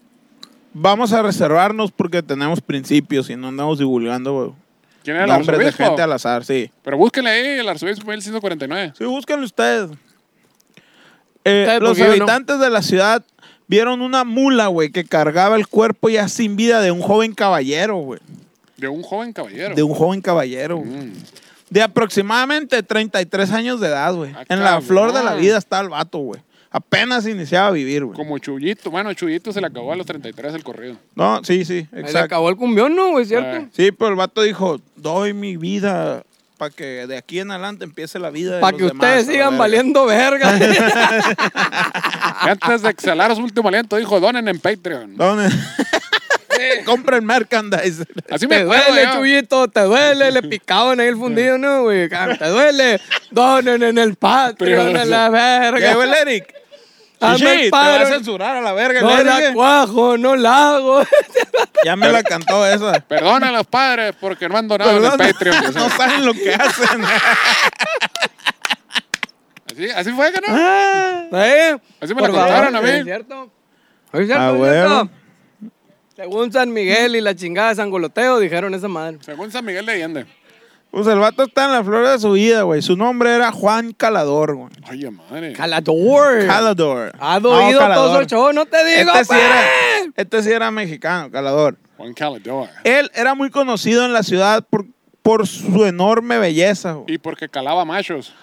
vamos 0.73 1.11
a 1.11 1.21
reservarnos 1.21 1.91
porque 1.91 2.23
tenemos 2.23 2.61
principios 2.61 3.29
y 3.29 3.35
no 3.35 3.49
andamos 3.49 3.79
divulgando 3.79 4.33
güey, 4.33 4.51
¿Quién 5.03 5.15
era 5.17 5.25
el 5.25 5.31
nombres 5.31 5.59
de 5.59 5.65
arzobispo? 5.65 5.83
gente 5.85 6.01
al 6.01 6.11
azar, 6.13 6.45
sí. 6.45 6.71
Pero 6.83 6.97
búsquenle 6.97 7.29
ahí 7.29 7.59
el 7.59 7.67
arzobispo 7.69 8.09
1149. 8.09 8.93
Sí, 8.97 9.03
búsquenlo 9.05 9.45
ustedes. 9.45 9.89
Eh, 11.45 11.63
Ustedes, 11.63 11.81
los 11.81 11.89
porque 11.89 11.99
yo 12.01 12.05
no. 12.07 12.11
habitantes 12.11 12.59
de 12.59 12.69
la 12.69 12.81
ciudad 12.81 13.23
vieron 13.67 14.01
una 14.01 14.23
mula, 14.23 14.67
güey, 14.67 14.91
que 14.91 15.03
cargaba 15.03 15.55
el 15.57 15.67
cuerpo 15.67 16.09
ya 16.09 16.27
sin 16.29 16.55
vida 16.55 16.81
de 16.81 16.91
un 16.91 17.01
joven 17.01 17.33
caballero, 17.33 17.97
güey. 17.97 18.19
De 18.77 18.87
un 18.87 19.03
joven 19.03 19.33
caballero. 19.33 19.75
De 19.75 19.83
un 19.83 19.93
joven 19.93 20.21
caballero, 20.21 20.77
güey. 20.77 20.89
Mm. 20.89 21.13
De 21.69 21.81
aproximadamente 21.81 22.81
33 22.83 23.51
años 23.51 23.79
de 23.81 23.87
edad, 23.87 24.13
güey. 24.13 24.31
Ah, 24.35 24.45
en 24.47 24.59
la 24.59 24.71
cabrón. 24.71 24.87
flor 24.87 25.13
de 25.13 25.23
la 25.23 25.35
vida 25.35 25.57
está 25.57 25.79
el 25.79 25.89
vato, 25.89 26.19
güey. 26.19 26.41
Apenas 26.75 27.27
iniciaba 27.27 27.67
a 27.67 27.71
vivir, 27.71 28.03
güey. 28.03 28.17
Como 28.17 28.35
Chuyito. 28.39 28.89
Bueno, 28.89 29.13
Chuyito 29.13 29.53
se 29.53 29.61
le 29.61 29.67
acabó 29.67 29.93
a 29.93 29.95
los 29.95 30.07
33 30.07 30.55
el 30.55 30.63
corrido. 30.63 30.97
No, 31.13 31.43
sí, 31.43 31.65
sí, 31.65 31.75
Ahí 31.75 31.87
Se 31.91 31.99
exacto. 31.99 32.25
acabó 32.25 32.49
el 32.49 32.55
cumbión, 32.55 32.95
¿no, 32.95 33.11
güey? 33.11 33.25
¿Cierto? 33.25 33.57
Eh. 33.57 33.67
Sí, 33.71 33.91
pero 33.91 34.09
el 34.09 34.15
vato 34.15 34.41
dijo, 34.41 34.81
doy 34.95 35.33
mi 35.33 35.55
vida 35.55 36.23
para 36.57 36.71
que 36.71 37.05
de 37.07 37.17
aquí 37.17 37.39
en 37.39 37.51
adelante 37.51 37.83
empiece 37.83 38.17
la 38.17 38.29
vida 38.31 38.55
de 38.55 38.61
Para 38.61 38.75
que 38.75 38.83
demás, 38.85 38.95
ustedes 38.95 39.25
sigan 39.27 39.49
verga". 39.51 39.57
valiendo 39.57 40.05
verga. 40.05 40.49
Antes 42.41 42.81
de 42.81 42.89
exhalar 42.89 43.35
su 43.35 43.41
último 43.43 43.69
aliento, 43.69 43.97
dijo: 43.97 44.19
donen 44.19 44.47
en 44.47 44.59
Patreon. 44.59 45.15
¿Dónde? 45.15 45.49
Compren 46.85 47.25
merchandise. 47.25 48.05
Así 48.29 48.47
me 48.47 48.55
te 48.57 48.61
acuerdo 48.61 48.83
duele, 48.87 49.03
yo. 49.03 49.19
Chuyito, 49.19 49.67
te 49.67 49.81
duele. 49.81 50.31
Le 50.31 50.41
picaban 50.43 50.99
ahí 50.99 51.07
el 51.07 51.17
fundido, 51.17 51.57
¿no, 51.57 51.83
güey? 51.83 52.07
Te 52.09 52.47
duele. 52.47 52.99
Donen 53.31 53.83
en 53.83 53.97
el 53.97 54.15
Patreon, 54.15 54.95
en 54.95 55.09
la 55.09 55.25
¿Qué, 55.25 55.31
verga. 55.81 56.03
el 56.03 56.13
Eric? 56.13 56.62
Hazme 57.23 57.37
Sí, 57.37 57.45
el 57.45 57.71
te 57.71 57.71
va 57.71 58.01
a 58.01 58.05
censurar 58.05 58.57
a 58.57 58.61
la 58.61 58.73
verga. 58.73 59.01
No 59.01 59.23
la 59.23 59.53
cuajo, 59.53 60.17
no 60.17 60.35
la 60.35 60.75
hago. 60.75 61.03
Ya 61.85 61.95
me 61.97 62.09
la 62.09 62.23
cantó 62.23 62.65
esa. 62.65 62.93
Perdona 63.01 63.49
a 63.49 63.51
los 63.51 63.67
padres 63.67 64.15
porque 64.19 64.47
no 64.47 64.57
han 64.57 64.69
donado 64.69 64.91
en 64.97 65.03
el 65.03 65.11
Patreon. 65.17 65.73
no 65.73 65.89
saben 65.89 66.25
lo 66.25 66.33
que 66.33 66.53
hacen. 66.53 67.03
así, 69.71 69.89
así 69.89 70.11
fue, 70.11 70.31
que 70.31 70.39
no? 70.39 70.47
Ah. 70.49 71.25
¿Eh? 71.33 71.77
Así 71.99 72.15
me 72.15 72.21
la 72.21 72.27
Por 72.27 72.37
contaron 72.37 72.73
favor, 72.73 72.77
a 72.77 72.81
mí. 72.93 72.99
¿Es 72.99 73.03
cierto? 73.03 73.51
¿Es 74.13 74.25
cierto? 74.27 74.43
Ah, 74.43 74.51
¿Es 74.53 74.59
huevo. 74.59 74.87
cierto? 74.87 75.09
Según 76.15 76.53
San 76.53 76.71
Miguel 76.71 77.15
y 77.15 77.21
la 77.21 77.35
chingada 77.35 77.69
de 77.69 77.75
San 77.75 77.89
Goloteo, 77.89 78.39
dijeron 78.39 78.73
esa 78.73 78.87
madre. 78.87 79.17
Según 79.21 79.51
San 79.51 79.65
Miguel 79.65 79.85
de 79.85 79.91
Allende. 79.93 80.25
Pues 80.93 81.07
el 81.07 81.17
vato 81.17 81.41
está 81.41 81.65
en 81.65 81.71
la 81.71 81.83
flor 81.83 82.07
de 82.07 82.19
su 82.19 82.33
vida, 82.33 82.61
güey. 82.61 82.83
Su 82.83 82.95
nombre 82.95 83.33
era 83.33 83.51
Juan 83.51 83.93
Calador, 83.93 84.53
güey. 84.55 84.69
Oye, 84.91 85.09
madre. 85.09 85.53
Calador. 85.53 86.45
Calador. 86.45 87.11
¿Has 87.19 87.41
No, 87.41 87.49
oído 87.49 87.79
todos 87.79 88.19
los 88.19 88.27
shows? 88.27 88.53
No 88.53 88.67
te 88.67 88.77
digo, 88.85 89.11
Este 89.11 89.25
sí, 89.33 89.39
era, 89.39 89.61
pues. 90.03 90.11
este 90.17 90.43
sí 90.43 90.51
era 90.51 90.69
mexicano, 90.69 91.31
Calador. 91.31 91.77
Juan 91.97 92.13
Calador. 92.13 92.69
Él 92.83 93.09
era 93.15 93.33
muy 93.33 93.49
conocido 93.49 94.05
en 94.05 94.13
la 94.13 94.21
ciudad 94.21 94.63
por, 94.69 94.85
por 95.23 95.47
su 95.47 95.83
enorme 95.85 96.37
belleza, 96.37 96.91
güey. 96.93 97.15
Y 97.15 97.17
porque 97.17 97.49
calaba 97.49 97.83
machos. 97.85 98.35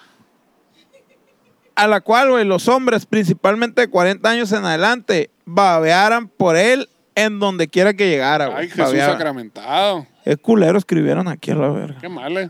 A 1.75 1.87
la 1.87 2.01
cual, 2.01 2.31
güey, 2.31 2.43
los 2.43 2.67
hombres, 2.67 3.05
principalmente 3.05 3.79
de 3.79 3.89
40 3.89 4.29
años 4.29 4.51
en 4.51 4.65
adelante, 4.65 5.31
babearan 5.45 6.27
por 6.27 6.57
él 6.57 6.89
en 7.15 7.39
donde 7.39 7.67
quiera 7.67 7.93
que 7.93 8.09
llegara, 8.09 8.47
güey. 8.47 8.57
Ay, 8.59 8.67
Jesús 8.69 8.83
Babeaban. 8.85 9.11
sacramentado. 9.17 10.07
Es 10.25 10.37
culero 10.37 10.77
escribieron 10.77 11.27
aquí 11.27 11.51
a 11.51 11.55
la 11.55 11.69
verga. 11.69 11.99
Qué 11.99 12.09
mal, 12.09 12.37
eh. 12.37 12.49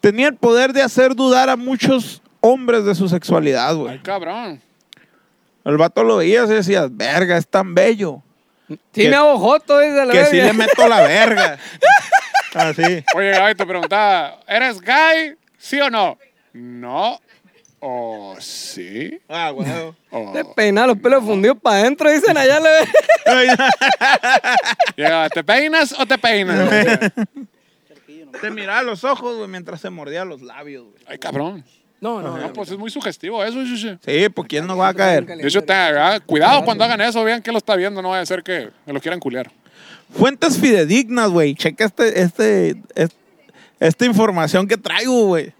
Tenía 0.00 0.28
el 0.28 0.36
poder 0.36 0.72
de 0.72 0.82
hacer 0.82 1.14
dudar 1.14 1.48
a 1.48 1.56
muchos 1.56 2.22
hombres 2.40 2.84
de 2.84 2.94
su 2.94 3.08
sexualidad, 3.08 3.70
Ay, 3.70 3.76
güey. 3.76 4.02
cabrón. 4.02 4.60
El 5.64 5.76
vato 5.76 6.02
lo 6.02 6.16
veías 6.16 6.50
y 6.50 6.54
decías, 6.54 6.88
verga, 6.94 7.36
es 7.36 7.46
tan 7.46 7.72
bello. 7.74 8.20
Sí 8.68 8.78
que- 8.92 9.08
me 9.10 9.16
hago 9.16 9.38
joto, 9.38 9.78
dice 9.78 10.04
la 10.06 10.12
Que 10.12 10.24
sí 10.26 10.36
verga. 10.38 10.52
le 10.52 10.58
meto 10.58 10.88
la 10.88 11.00
verga. 11.02 11.58
Así. 12.54 12.82
Oye, 13.14 13.30
Gaby, 13.30 13.54
te 13.54 13.64
preguntaba, 13.66 14.40
¿eres 14.46 14.80
gay? 14.80 15.34
¿Sí 15.56 15.80
o 15.80 15.88
no? 15.88 16.18
No. 16.52 17.18
¿O 17.84 18.36
sí? 18.38 19.18
Ah, 19.28 19.50
güey. 19.50 19.68
¿O... 20.10 20.32
Te 20.32 20.44
peina 20.44 20.86
los 20.86 20.96
pelos 20.98 21.24
fundidos 21.24 21.58
para 21.60 21.80
adentro, 21.80 22.08
dicen 22.12 22.36
allá. 22.36 22.60
Le... 22.60 22.68
Llega, 24.96 25.28
¿Te 25.34 25.42
peinas 25.42 25.92
o 25.98 26.06
te 26.06 26.16
peinas? 26.16 26.70
Te 28.40 28.50
miraba 28.50 28.82
los 28.82 29.02
ojos, 29.04 29.36
güey, 29.36 29.48
mientras 29.48 29.80
se 29.80 29.90
mordía 29.90 30.24
los 30.24 30.40
labios, 30.42 30.84
güey. 30.84 31.04
Ay, 31.06 31.18
cabrón. 31.18 31.64
No, 32.00 32.22
no, 32.22 32.36
No, 32.36 32.38
no. 32.46 32.52
pues 32.52 32.70
es 32.70 32.78
muy 32.78 32.90
sugestivo 32.90 33.44
eso, 33.44 33.64
sí, 33.66 33.76
sí. 33.76 33.98
Sí, 34.04 34.28
pues 34.30 34.48
¿quién 34.48 34.66
no 34.66 34.76
va 34.76 34.88
a 34.88 34.94
caer? 34.94 35.26
De 35.26 35.46
hecho, 35.46 35.62
te- 35.62 35.72
ah, 35.72 36.18
cuidado 36.24 36.64
cuando 36.64 36.82
hagan 36.84 37.00
eso, 37.00 37.22
vean 37.24 37.42
que 37.42 37.52
lo 37.52 37.58
está 37.58 37.76
viendo, 37.76 38.00
no 38.00 38.08
vaya 38.10 38.22
a 38.22 38.26
ser 38.26 38.42
que 38.42 38.70
me 38.86 38.92
lo 38.92 39.00
quieran 39.00 39.20
culiar. 39.20 39.50
Fuentes 40.12 40.58
fidedignas, 40.58 41.30
güey. 41.30 41.54
Checa 41.56 41.84
este, 41.84 42.22
este, 42.22 42.70
es- 42.94 43.10
esta 43.80 44.04
información 44.06 44.66
que 44.66 44.76
traigo, 44.76 45.26
güey. 45.26 45.52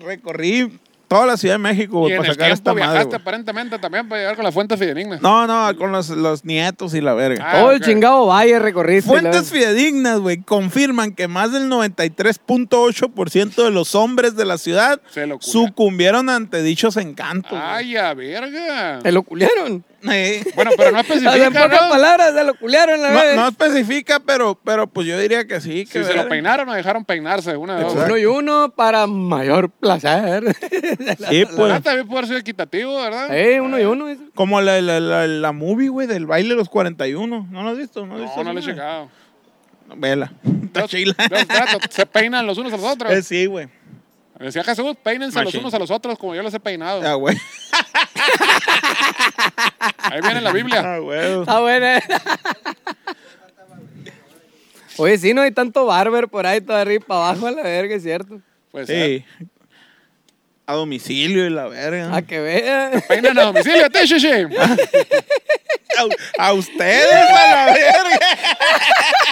Recorrí 0.00 0.78
toda 1.10 1.26
la 1.26 1.36
Ciudad 1.36 1.56
de 1.56 1.58
México, 1.58 1.96
y 1.96 2.00
güey, 2.02 2.12
en 2.12 2.18
para 2.18 2.28
el 2.28 2.34
sacar 2.36 2.50
esta 2.52 2.70
madre, 2.72 2.84
viajaste 2.86 3.08
güey. 3.08 3.20
aparentemente 3.20 3.78
también 3.80 4.08
para 4.08 4.20
llegar 4.20 4.36
con 4.36 4.44
la 4.44 4.52
fuente 4.52 4.76
fidedigna. 4.76 5.18
No, 5.20 5.44
no, 5.44 5.76
con 5.76 5.90
los, 5.90 6.08
los 6.10 6.44
nietos 6.44 6.94
y 6.94 7.00
la 7.00 7.14
verga. 7.14 7.44
Ah, 7.50 7.60
Todo 7.60 7.72
el 7.72 7.80
chingado 7.80 8.26
valle 8.26 8.60
recorriste. 8.60 9.10
Fuentes 9.10 9.34
la- 9.52 9.58
fidedignas, 9.58 10.20
güey, 10.20 10.40
confirman 10.40 11.12
que 11.16 11.26
más 11.26 11.50
del 11.50 11.68
93.8% 11.68 13.64
de 13.64 13.70
los 13.72 13.96
hombres 13.96 14.36
de 14.36 14.44
la 14.44 14.56
ciudad 14.56 15.00
sucumbieron 15.40 16.28
ante 16.30 16.62
dichos 16.62 16.96
encantos. 16.96 17.58
Ay, 17.60 17.96
a 17.96 18.14
verga. 18.14 19.00
Te 19.02 19.10
lo 19.10 19.24
culiaron. 19.24 19.84
Eh, 20.10 20.42
Bueno, 20.54 20.70
pero 20.76 20.92
no 20.92 21.02
sea, 21.04 21.14
en 21.16 21.22
especifica, 21.26 21.62
pocas 21.64 21.82
¿no? 21.82 21.88
palabras, 21.90 22.34
se 22.34 22.44
lo 22.44 22.54
culiaron 22.54 23.02
la 23.02 23.10
No, 23.10 23.20
vez. 23.20 23.36
no 23.36 23.48
especifica, 23.48 24.20
pero, 24.20 24.58
pero 24.64 24.86
pues 24.86 25.06
yo 25.06 25.18
diría 25.18 25.46
que 25.46 25.60
sí. 25.60 25.84
Que 25.84 26.02
Si 26.02 26.04
se 26.04 26.14
lo 26.14 26.28
peinaron 26.28 26.68
o 26.68 26.72
dejaron 26.74 27.04
peinarse, 27.04 27.56
una 27.56 27.76
de. 27.76 27.84
Uno 27.84 28.16
y 28.16 28.24
uno 28.24 28.72
para 28.74 29.06
mayor 29.06 29.70
placer. 29.70 30.44
Sí, 31.28 31.44
pues. 31.56 31.72
Ah, 31.72 31.80
también 31.80 32.08
puede 32.08 32.26
ser 32.26 32.36
equitativo, 32.38 32.96
¿verdad? 33.00 33.36
eh, 33.36 33.60
uno 33.60 33.78
y 33.78 33.84
uno. 33.84 34.06
Como 34.34 34.60
la, 34.60 34.80
la, 34.80 35.00
la, 35.00 35.26
la 35.26 35.52
movie, 35.52 35.88
güey, 35.88 36.06
del 36.06 36.26
baile 36.26 36.50
de 36.50 36.56
los 36.56 36.68
41. 36.68 37.48
¿No 37.50 37.62
lo 37.62 37.68
has 37.70 37.76
visto? 37.78 38.06
No, 38.06 38.16
lo 38.16 38.24
has 38.24 38.30
visto 38.30 38.38
No, 38.42 38.44
no 38.44 38.52
le 38.54 38.60
he 38.60 38.62
checado. 38.64 39.08
Vela. 39.96 40.32
Está 40.64 40.86
chila. 40.86 41.14
se 41.90 42.06
peinan 42.06 42.46
los 42.46 42.56
unos 42.58 42.72
a 42.72 42.76
los 42.76 42.84
otros. 42.86 43.12
Eh, 43.12 43.22
sí, 43.22 43.46
güey. 43.46 43.68
Decía 44.40 44.64
Jesús, 44.64 44.96
peínense 45.02 45.42
los 45.42 45.54
unos 45.54 45.74
a 45.74 45.78
los 45.78 45.90
otros 45.90 46.18
como 46.18 46.34
yo 46.34 46.42
los 46.42 46.54
he 46.54 46.60
peinado. 46.60 47.06
Ah, 47.06 47.14
güey. 47.14 47.36
Ahí 49.98 50.20
viene 50.22 50.40
la 50.40 50.52
Biblia. 50.52 50.94
Ah, 50.94 50.98
güey. 50.98 51.40
Está 51.40 51.60
buena. 51.60 52.02
Oye, 54.96 55.18
sí, 55.18 55.34
no 55.34 55.42
hay 55.42 55.50
tanto 55.50 55.86
barber 55.86 56.28
por 56.28 56.46
ahí, 56.46 56.60
todo 56.60 56.76
arriba 56.76 57.04
para 57.06 57.28
abajo, 57.28 57.46
a 57.46 57.50
la 57.50 57.62
verga, 57.62 57.94
es 57.94 58.02
cierto. 58.02 58.40
Pues 58.70 58.86
sí. 58.86 59.24
Sí. 59.38 59.46
A 60.66 60.74
domicilio 60.74 61.46
y 61.46 61.50
la 61.50 61.68
verga. 61.68 62.14
A 62.14 62.22
que 62.22 62.40
vean. 62.40 63.02
Peinan 63.08 63.38
a 63.38 63.44
domicilio, 63.44 63.90
te. 63.90 64.00
A, 66.38 66.46
a 66.46 66.52
ustedes, 66.52 67.12
a 67.12 67.50
la 67.50 67.74
verga. 67.74 68.20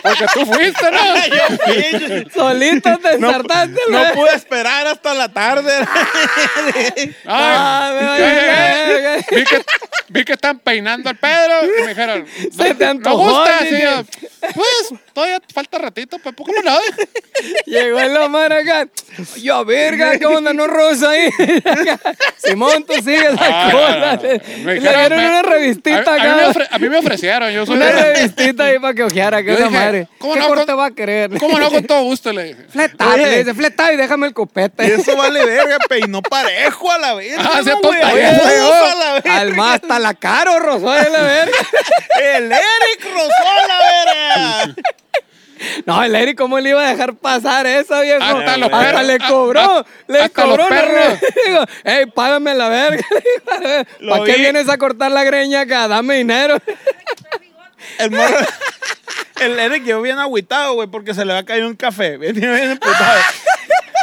Porque 0.02 0.26
tú 0.34 0.46
fuiste, 0.46 0.90
¿no? 0.90 1.16
Yo 1.26 1.56
fui. 1.64 2.30
Solito 2.34 2.98
te 2.98 3.18
No, 3.18 3.32
no 3.32 4.12
pude 4.14 4.34
esperar 4.34 4.86
hasta 4.86 5.14
la 5.14 5.28
tarde. 5.28 5.72
Ah, 7.26 7.90
me 7.94 8.18
verga. 8.20 9.24
vi, 9.30 9.44
que, 9.44 9.64
vi 10.08 10.24
que 10.24 10.32
están 10.32 10.58
peinando 10.58 11.10
al 11.10 11.16
Pedro 11.16 11.64
y 11.64 11.82
me 11.82 11.88
dijeron, 11.88 12.26
Se 12.56 12.74
te 12.74 12.84
¿no 12.84 12.90
antojó, 12.90 13.16
gusta? 13.40 13.58
dije. 13.64 13.76
Sí, 13.76 13.82
yo, 13.82 14.52
pues, 14.54 15.00
todavía 15.18 15.40
falta 15.52 15.78
ratito, 15.78 16.18
pues, 16.22 16.34
¿por 16.34 16.46
qué 16.46 16.62
no? 16.64 16.78
Llegó 17.66 17.98
el 17.98 18.16
Omar 18.18 18.52
acá. 18.52 18.86
Yo, 19.42 19.64
verga, 19.64 20.16
¿qué 20.18 20.26
onda? 20.26 20.52
No 20.52 20.66
rosa 20.68 21.10
ahí. 21.10 21.28
Simón, 22.44 22.84
tú 22.84 22.94
sigues 22.94 23.32
la 23.34 23.38
Ah, 23.40 23.68
cola. 23.72 24.14
Le 24.22 24.38
me 24.58 24.74
le 24.74 24.80
dijeron, 24.80 25.08
dieron 25.18 25.24
una 25.24 25.42
revistita 25.42 25.98
a, 25.98 26.14
a 26.14 26.16
acá. 26.16 26.48
ofre- 26.50 26.68
a 26.70 26.78
mí 26.78 26.88
me 26.88 26.98
ofrecieron, 26.98 27.50
yo 27.52 27.66
soy 27.66 27.76
Una 27.76 27.90
revistita 27.90 28.64
ahí 28.64 28.78
para 28.78 28.94
que 28.94 29.02
ojeara, 29.02 29.42
que 29.42 29.54
esa 29.54 29.70
madre. 29.70 30.06
¿cómo 30.18 30.34
¿Qué 30.34 30.40
no, 30.40 30.48
con- 30.54 30.78
va 30.78 30.86
a 30.86 30.90
querer? 30.92 31.30
¿Cómo 31.38 31.58
no? 31.58 31.68
Con 31.70 31.84
todo 31.84 32.02
gusto, 32.04 32.32
le 32.32 32.44
dije. 32.44 32.64
Fleta, 32.68 33.08
Oye. 33.14 33.26
le 33.26 33.38
dice, 33.38 33.54
fleta 33.54 33.92
y 33.92 33.96
déjame 33.96 34.26
el 34.26 34.30
Y 34.30 34.34
copete. 34.34 34.94
eso 34.94 35.16
vale 35.16 35.44
verga, 35.44 35.78
peinó 35.88 36.22
parejo 36.22 36.92
a 36.92 36.98
la 36.98 37.14
verga. 37.14 37.42
Ah, 37.54 37.58
a 37.58 37.62
verga. 38.14 39.36
Al 39.38 39.54
más 39.56 39.74
hasta 39.82 39.98
la 39.98 40.14
caro, 40.14 40.58
Rosó 40.60 40.90
de 40.92 41.10
la 41.10 41.22
verga. 41.22 41.56
El 42.20 42.52
Eric 42.52 43.04
rozó 43.14 43.48
a 43.48 43.66
la 43.66 44.64
verga. 44.64 44.74
No, 45.86 46.02
el 46.02 46.14
Eric, 46.14 46.36
¿cómo 46.38 46.58
le 46.60 46.70
iba 46.70 46.86
a 46.86 46.90
dejar 46.90 47.14
pasar 47.16 47.66
eso, 47.66 48.00
viejo? 48.00 48.22
Hasta 48.22 48.56
los 48.56 48.72
Hasta 48.72 48.78
perros. 48.92 49.06
le 49.06 49.18
cobró. 49.18 49.86
le 50.08 50.20
hasta 50.20 50.42
cobró. 50.42 50.56
los 50.56 50.68
perros. 50.68 51.20
re- 51.20 51.28
Digo, 51.46 51.64
ey, 51.84 52.06
págame 52.06 52.54
la 52.54 52.68
verga. 52.68 53.04
Lo 54.00 54.12
¿Para 54.12 54.24
qué 54.24 54.32
vi. 54.34 54.40
vienes 54.40 54.68
a 54.68 54.78
cortar 54.78 55.10
la 55.10 55.24
greña 55.24 55.62
acá? 55.62 55.88
Dame 55.88 56.16
dinero. 56.18 56.58
El 57.98 58.10
morro. 58.10 58.36
El 59.40 59.58
Eric 59.58 59.84
quedó 59.84 60.02
bien 60.02 60.18
agüitado, 60.18 60.74
güey, 60.74 60.88
porque 60.88 61.14
se 61.14 61.24
le 61.24 61.32
va 61.32 61.40
a 61.40 61.44
caer 61.44 61.64
un 61.64 61.76
café. 61.76 62.16
Bien, 62.18 62.34
bien 62.34 62.54
emputado. 62.72 63.20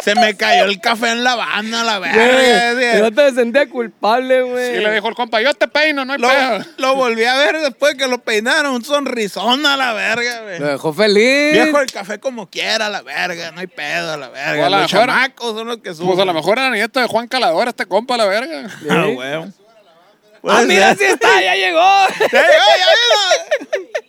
Se 0.05 0.15
me 0.15 0.37
cayó 0.37 0.65
el 0.65 0.79
café 0.79 1.09
en 1.11 1.23
la 1.23 1.35
banda, 1.35 1.83
la 1.83 1.99
verga. 1.99 2.99
Yo 2.99 3.11
te 3.11 3.31
sentía 3.33 3.67
culpable, 3.67 4.43
güey. 4.43 4.77
Y 4.77 4.79
le 4.79 4.93
dijo 4.93 5.09
el 5.09 5.15
compa, 5.15 5.41
yo 5.41 5.53
te 5.55 5.67
peino, 5.67 6.05
no 6.05 6.13
hay 6.13 6.19
Lo, 6.19 6.29
pedo. 6.29 6.59
lo 6.77 6.95
volví 6.95 7.25
a 7.25 7.35
ver 7.35 7.59
después 7.59 7.95
que 7.95 8.07
lo 8.07 8.19
peinaron, 8.19 8.73
un 8.75 8.85
sonrisón 8.85 9.65
a 9.65 9.75
la 9.75 9.93
verga, 9.93 10.41
güey. 10.41 10.59
Lo 10.59 10.67
dejó 10.67 10.93
feliz. 10.93 11.51
Viejo 11.53 11.79
el 11.81 11.91
café 11.91 12.19
como 12.19 12.49
quiera, 12.49 12.87
la 12.89 13.01
verga, 13.01 13.51
no 13.51 13.59
hay 13.61 13.67
pedo, 13.67 14.13
a 14.13 14.17
la 14.17 14.29
verga. 14.29 14.63
O 14.63 14.65
a 14.67 14.69
la 14.69 14.81
Los 14.81 14.93
mejor- 14.93 15.07
chamacos 15.09 15.55
son 15.57 15.67
los 15.67 15.77
que 15.79 15.93
suben. 15.93 16.07
Pues 16.09 16.19
a 16.19 16.25
lo 16.25 16.33
mejor 16.33 16.59
era 16.59 16.69
nieto 16.69 16.99
de 16.99 17.07
Juan 17.07 17.27
Calador, 17.27 17.67
este 17.67 17.85
compa, 17.87 18.15
la 18.15 18.25
verga. 18.25 18.67
Ah, 18.89 19.03
Sí. 19.07 19.13
güey. 19.15 19.33
Ah, 19.33 19.47
Puede 20.41 20.65
mira, 20.67 20.89
ser. 20.89 20.97
sí 20.99 21.13
está, 21.13 21.41
ya 21.41 21.55
llegó. 21.55 21.79
¡Ya 22.31 22.41
llegó, 22.41 22.69
ya 22.77 22.85
vino! 22.93 24.04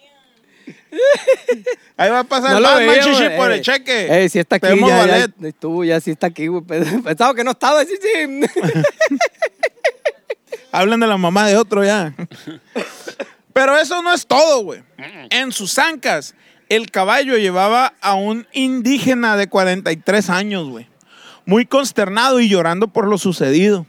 Ahí 1.96 2.10
va 2.10 2.20
a 2.20 2.24
pasar 2.24 2.60
No 2.60 2.78
el 2.78 2.86
lo 2.86 2.94
chichi, 2.94 3.28
por 3.36 3.50
eh. 3.50 3.56
el 3.56 3.60
cheque. 3.62 4.22
Ey, 4.22 4.28
sí 4.28 4.38
está 4.38 4.56
aquí, 4.56 4.68
ya, 4.80 5.28
estuvo, 5.42 5.84
ya 5.84 6.00
sí 6.00 6.10
está 6.10 6.26
aquí, 6.28 6.46
güey. 6.48 6.62
Pensaba 7.04 7.34
que 7.34 7.44
no 7.44 7.52
estaba, 7.52 7.84
sí, 7.84 7.94
sí. 8.00 8.40
Hablan 10.72 11.00
de 11.00 11.06
la 11.06 11.16
mamá 11.16 11.46
de 11.46 11.56
otro 11.56 11.84
ya. 11.84 12.14
Pero 13.52 13.78
eso 13.78 14.02
no 14.02 14.12
es 14.12 14.26
todo, 14.26 14.62
güey. 14.62 14.82
En 15.30 15.52
sus 15.52 15.78
ancas, 15.78 16.34
el 16.68 16.90
caballo 16.90 17.38
llevaba 17.38 17.94
a 18.02 18.14
un 18.14 18.46
indígena 18.52 19.36
de 19.36 19.48
43 19.48 20.30
años, 20.30 20.68
güey. 20.68 20.88
Muy 21.46 21.64
consternado 21.64 22.40
y 22.40 22.48
llorando 22.48 22.88
por 22.88 23.06
lo 23.06 23.16
sucedido. 23.16 23.86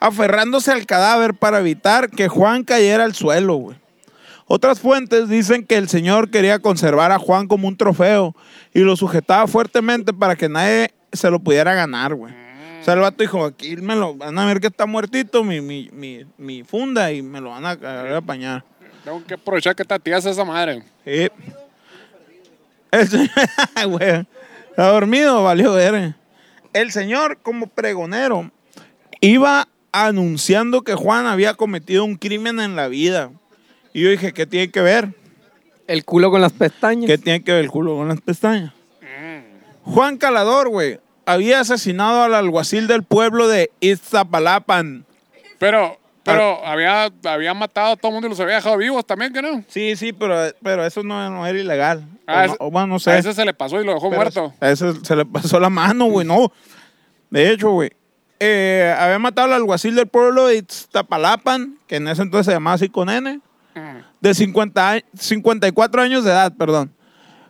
Aferrándose 0.00 0.72
al 0.72 0.86
cadáver 0.86 1.34
para 1.34 1.60
evitar 1.60 2.10
que 2.10 2.28
Juan 2.28 2.64
cayera 2.64 3.04
al 3.04 3.14
suelo, 3.14 3.54
güey. 3.54 3.83
Otras 4.46 4.80
fuentes 4.80 5.28
dicen 5.28 5.64
que 5.64 5.76
el 5.76 5.88
señor 5.88 6.30
quería 6.30 6.58
conservar 6.58 7.12
a 7.12 7.18
Juan 7.18 7.48
como 7.48 7.66
un 7.66 7.76
trofeo 7.76 8.34
y 8.74 8.80
lo 8.80 8.96
sujetaba 8.96 9.46
fuertemente 9.46 10.12
para 10.12 10.36
que 10.36 10.48
nadie 10.48 10.92
se 11.12 11.30
lo 11.30 11.40
pudiera 11.40 11.74
ganar, 11.74 12.14
güey. 12.14 12.34
O 12.80 12.84
sea, 12.84 12.94
el 12.94 13.00
vato 13.00 13.22
dijo, 13.22 13.44
aquí 13.46 13.76
me 13.76 13.96
lo 13.96 14.14
van 14.14 14.38
a 14.38 14.44
ver 14.44 14.60
que 14.60 14.66
está 14.66 14.84
muertito 14.84 15.42
mi, 15.42 15.62
mi, 15.62 15.88
mi, 15.90 16.26
mi 16.36 16.62
funda 16.62 17.10
y 17.12 17.22
me 17.22 17.40
lo 17.40 17.50
van 17.50 17.64
a, 17.64 17.70
a 17.70 18.18
apañar. 18.18 18.62
Tengo 19.02 19.24
que 19.24 19.34
aprovechar 19.34 19.74
que 19.74 19.82
está 19.82 19.98
tía 19.98 20.18
esa 20.18 20.44
madre. 20.44 20.82
Sí. 21.04 21.28
El 22.90 23.08
señor, 23.08 23.30
güey, 23.88 24.26
está 24.68 24.88
dormido, 24.90 25.42
valió 25.42 25.72
ver. 25.72 26.14
El 26.74 26.92
señor, 26.92 27.38
como 27.42 27.68
pregonero, 27.68 28.50
iba 29.20 29.68
anunciando 29.90 30.82
que 30.82 30.94
Juan 30.94 31.26
había 31.26 31.54
cometido 31.54 32.04
un 32.04 32.16
crimen 32.16 32.60
en 32.60 32.76
la 32.76 32.88
vida. 32.88 33.30
Y 33.94 34.02
yo 34.02 34.10
dije, 34.10 34.32
¿qué 34.34 34.44
tiene 34.46 34.70
que 34.70 34.82
ver? 34.82 35.14
El 35.86 36.04
culo 36.04 36.30
con 36.30 36.40
las 36.42 36.52
pestañas. 36.52 37.06
¿Qué 37.06 37.16
tiene 37.16 37.42
que 37.42 37.52
ver 37.52 37.64
el 37.64 37.70
culo 37.70 37.96
con 37.96 38.08
las 38.08 38.20
pestañas? 38.20 38.72
Juan 39.82 40.16
Calador, 40.16 40.68
güey, 40.68 40.98
había 41.26 41.60
asesinado 41.60 42.22
al 42.22 42.34
alguacil 42.34 42.86
del 42.86 43.02
pueblo 43.02 43.48
de 43.48 43.70
Iztapalapan. 43.80 45.04
Pero, 45.58 45.98
pero 46.22 46.64
había, 46.66 47.10
había 47.24 47.52
matado 47.54 47.92
a 47.92 47.96
todo 47.96 48.08
el 48.08 48.12
mundo 48.14 48.26
y 48.26 48.30
los 48.30 48.40
había 48.40 48.56
dejado 48.56 48.76
vivos 48.78 49.04
también, 49.06 49.32
¿que 49.32 49.42
no? 49.42 49.62
Sí, 49.68 49.94
sí, 49.96 50.12
pero, 50.12 50.36
pero 50.62 50.84
eso 50.86 51.02
no, 51.02 51.28
no 51.30 51.46
era 51.46 51.58
ilegal. 51.58 52.04
Ah, 52.26 52.40
o, 52.40 52.44
ese- 52.44 52.56
no, 52.58 52.66
o 52.66 52.70
bueno, 52.70 52.86
no 52.88 52.94
A 52.96 52.98
sé. 53.00 53.18
ese 53.18 53.34
se 53.34 53.44
le 53.44 53.52
pasó 53.54 53.80
y 53.80 53.84
lo 53.84 53.92
dejó 53.94 54.08
Pero 54.08 54.22
muerto. 54.22 54.54
A 54.60 54.70
ese 54.70 54.92
se 55.04 55.16
le 55.16 55.26
pasó 55.26 55.60
la 55.60 55.70
mano, 55.70 56.06
güey, 56.06 56.26
no. 56.26 56.50
De 57.30 57.50
hecho, 57.50 57.70
güey, 57.70 57.90
eh, 58.40 58.94
había 58.98 59.18
matado 59.18 59.48
al 59.48 59.52
alguacil 59.54 59.94
del 59.94 60.06
pueblo 60.08 60.46
de 60.46 60.56
Iztapalapan, 60.56 61.78
que 61.86 61.96
en 61.96 62.08
ese 62.08 62.22
entonces 62.22 62.46
se 62.46 62.52
llamaba 62.52 62.74
así 62.74 62.88
con 62.88 63.10
N. 63.10 63.40
de 64.20 64.34
50, 64.34 64.92
a- 64.92 65.00
54 65.18 66.02
años 66.02 66.24
de 66.24 66.30
edad, 66.30 66.52
perdón. 66.56 66.92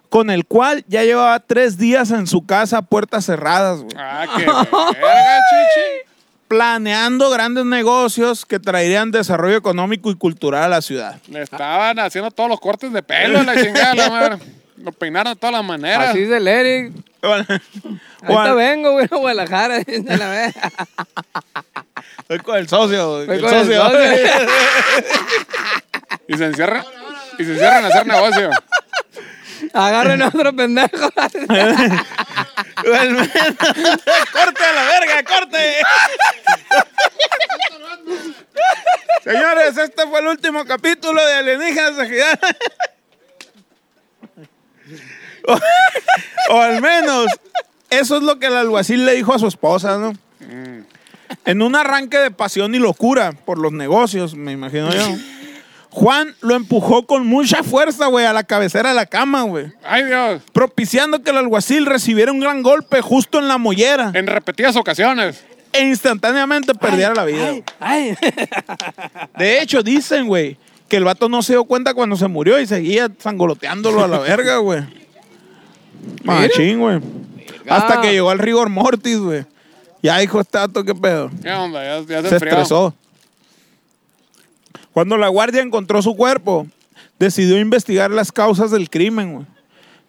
Con 0.08 0.30
el 0.30 0.44
cual 0.46 0.84
ya 0.87 1.02
llevaba 1.02 1.40
tres 1.40 1.76
días 1.76 2.10
en 2.12 2.26
su 2.26 2.46
casa 2.46 2.78
a 2.78 2.82
puertas 2.82 3.24
cerradas, 3.26 3.80
güey. 3.80 3.94
Ah, 3.98 4.26
qué 4.37 4.44
verga, 4.46 5.40
chichi. 5.50 6.10
Planeando 6.46 7.30
grandes 7.30 7.64
negocios 7.64 8.44
que 8.46 8.60
traerían 8.60 9.10
desarrollo 9.10 9.56
económico 9.56 10.10
y 10.10 10.14
cultural 10.14 10.62
a 10.64 10.68
la 10.68 10.82
ciudad. 10.82 11.18
Le 11.28 11.42
estaban 11.42 11.98
haciendo 11.98 12.30
todos 12.30 12.48
los 12.48 12.60
cortes 12.60 12.92
de 12.92 13.02
pelo 13.02 13.42
la 13.42 13.60
chingada, 13.60 13.94
la 13.94 14.10
madre. 14.10 14.38
Lo 14.76 14.92
peinaron 14.92 15.32
de 15.32 15.38
todas 15.40 15.54
las 15.54 15.64
maneras. 15.64 16.10
Así 16.10 16.22
es 16.22 16.30
el 16.30 16.46
Eric. 16.46 16.92
Ahorita 17.22 18.54
vengo, 18.54 18.92
güey, 18.92 19.06
a 19.10 19.16
Guadalajara. 19.16 19.78
Estoy 22.18 22.38
con 22.42 22.56
el 22.56 22.68
socio, 22.68 23.14
güey. 23.14 23.26
Voy 23.26 23.37
El 23.37 23.42
con 23.42 23.54
el 23.54 23.60
socio. 23.64 23.82
Y 26.29 26.37
se 26.37 26.46
encierran, 26.46 26.85
y 27.38 27.44
se 27.44 27.53
encierran 27.53 27.85
a 27.85 27.88
hacer 27.88 28.07
negocio. 28.07 28.50
Agarren 29.72 30.22
a 30.22 30.29
otro 30.29 30.55
pendejo. 30.55 31.11
corte 31.11 31.37
a 34.64 34.72
la 34.72 34.85
verga, 34.85 35.22
corte. 35.24 35.77
Señores, 39.22 39.79
este 39.79 40.07
fue 40.07 40.20
el 40.20 40.27
último 40.29 40.64
capítulo 40.64 41.24
de 41.24 41.35
Alienígenas. 41.35 41.94
O, 45.46 45.59
o 46.55 46.61
al 46.61 46.81
menos, 46.81 47.27
eso 47.90 48.16
es 48.16 48.22
lo 48.22 48.38
que 48.38 48.46
el 48.46 48.57
alguacil 48.57 49.05
le 49.07 49.14
dijo 49.14 49.35
a 49.35 49.38
su 49.38 49.46
esposa, 49.46 49.98
¿no? 49.98 50.12
En 51.44 51.62
un 51.62 51.77
arranque 51.77 52.18
de 52.18 52.31
pasión 52.31 52.74
y 52.74 52.79
locura 52.79 53.33
por 53.33 53.59
los 53.59 53.72
negocios, 53.72 54.35
me 54.35 54.53
imagino 54.53 54.90
yo. 54.90 55.16
Juan 55.96 56.35
lo 56.40 56.57
empujó 56.57 57.07
con 57.07 57.24
mucha 57.24 57.62
fuerza, 57.62 58.07
güey, 58.07 58.26
a 58.26 58.33
la 58.33 58.42
cabecera 58.42 58.88
de 58.88 58.96
la 58.96 59.07
cama, 59.07 59.42
güey 59.42 59.66
Ay, 59.85 60.02
Dios. 60.04 60.42
propiciando 60.52 61.22
que 61.22 61.30
el 61.30 61.37
alguacil 61.37 61.87
recibiera 61.87 62.33
un 62.33 62.40
gran 62.40 62.62
golpe 62.64 63.00
justo 63.00 63.38
en 63.38 63.46
la 63.46 63.59
mollera 63.59 64.11
En 64.12 64.26
repetidas 64.26 64.74
ocasiones. 64.74 65.44
e 65.72 65.83
instantáneamente 65.85 66.74
perdiera 66.74 67.14
la 67.14 67.24
vida. 67.24 67.48
güey. 67.50 67.64
Ay, 67.78 68.16
De 69.38 69.62
hecho, 69.62 69.85
dicen, 69.85 70.26
güey, 70.26 70.57
que 70.88 70.96
el 70.96 71.04
vato 71.04 71.28
no 71.28 71.42
se 71.42 71.52
dio 71.52 71.64
cuenta 71.64 71.94
cuando 71.94 72.16
se 72.16 72.26
murió 72.26 72.59
y 72.61 72.66
seguía 72.66 73.09
sangoloteándolo 73.18 74.02
a 74.02 74.09
la 74.09 74.18
verga, 74.30 74.57
güey. 74.57 74.83
Machín, 76.24 76.80
güey. 76.80 77.00
Hasta 77.68 78.00
que 78.00 78.12
llegó 78.12 78.30
al 78.30 78.38
rigor 78.40 78.68
mortis, 78.68 79.18
güey. 79.18 79.44
Ya 80.02 80.18
dijo 80.18 80.40
este 80.40 80.59
vato, 80.59 80.85
qué 80.85 80.94
pedo. 80.94 81.30
¿Qué 81.42 81.50
onda? 81.52 81.83
Ya, 81.83 82.00
ya 82.07 82.22
se, 82.22 82.28
Se 82.30 82.35
enfrió. 82.35 82.52
estresó. 82.52 82.94
Cuando 84.94 85.18
la 85.18 85.28
guardia 85.28 85.61
encontró 85.61 86.00
su 86.00 86.16
cuerpo, 86.16 86.66
decidió 87.18 87.59
investigar 87.59 88.11
las 88.11 88.33
causas 88.33 88.70
del 88.70 88.88
crimen, 88.88 89.35
güey. 89.35 89.46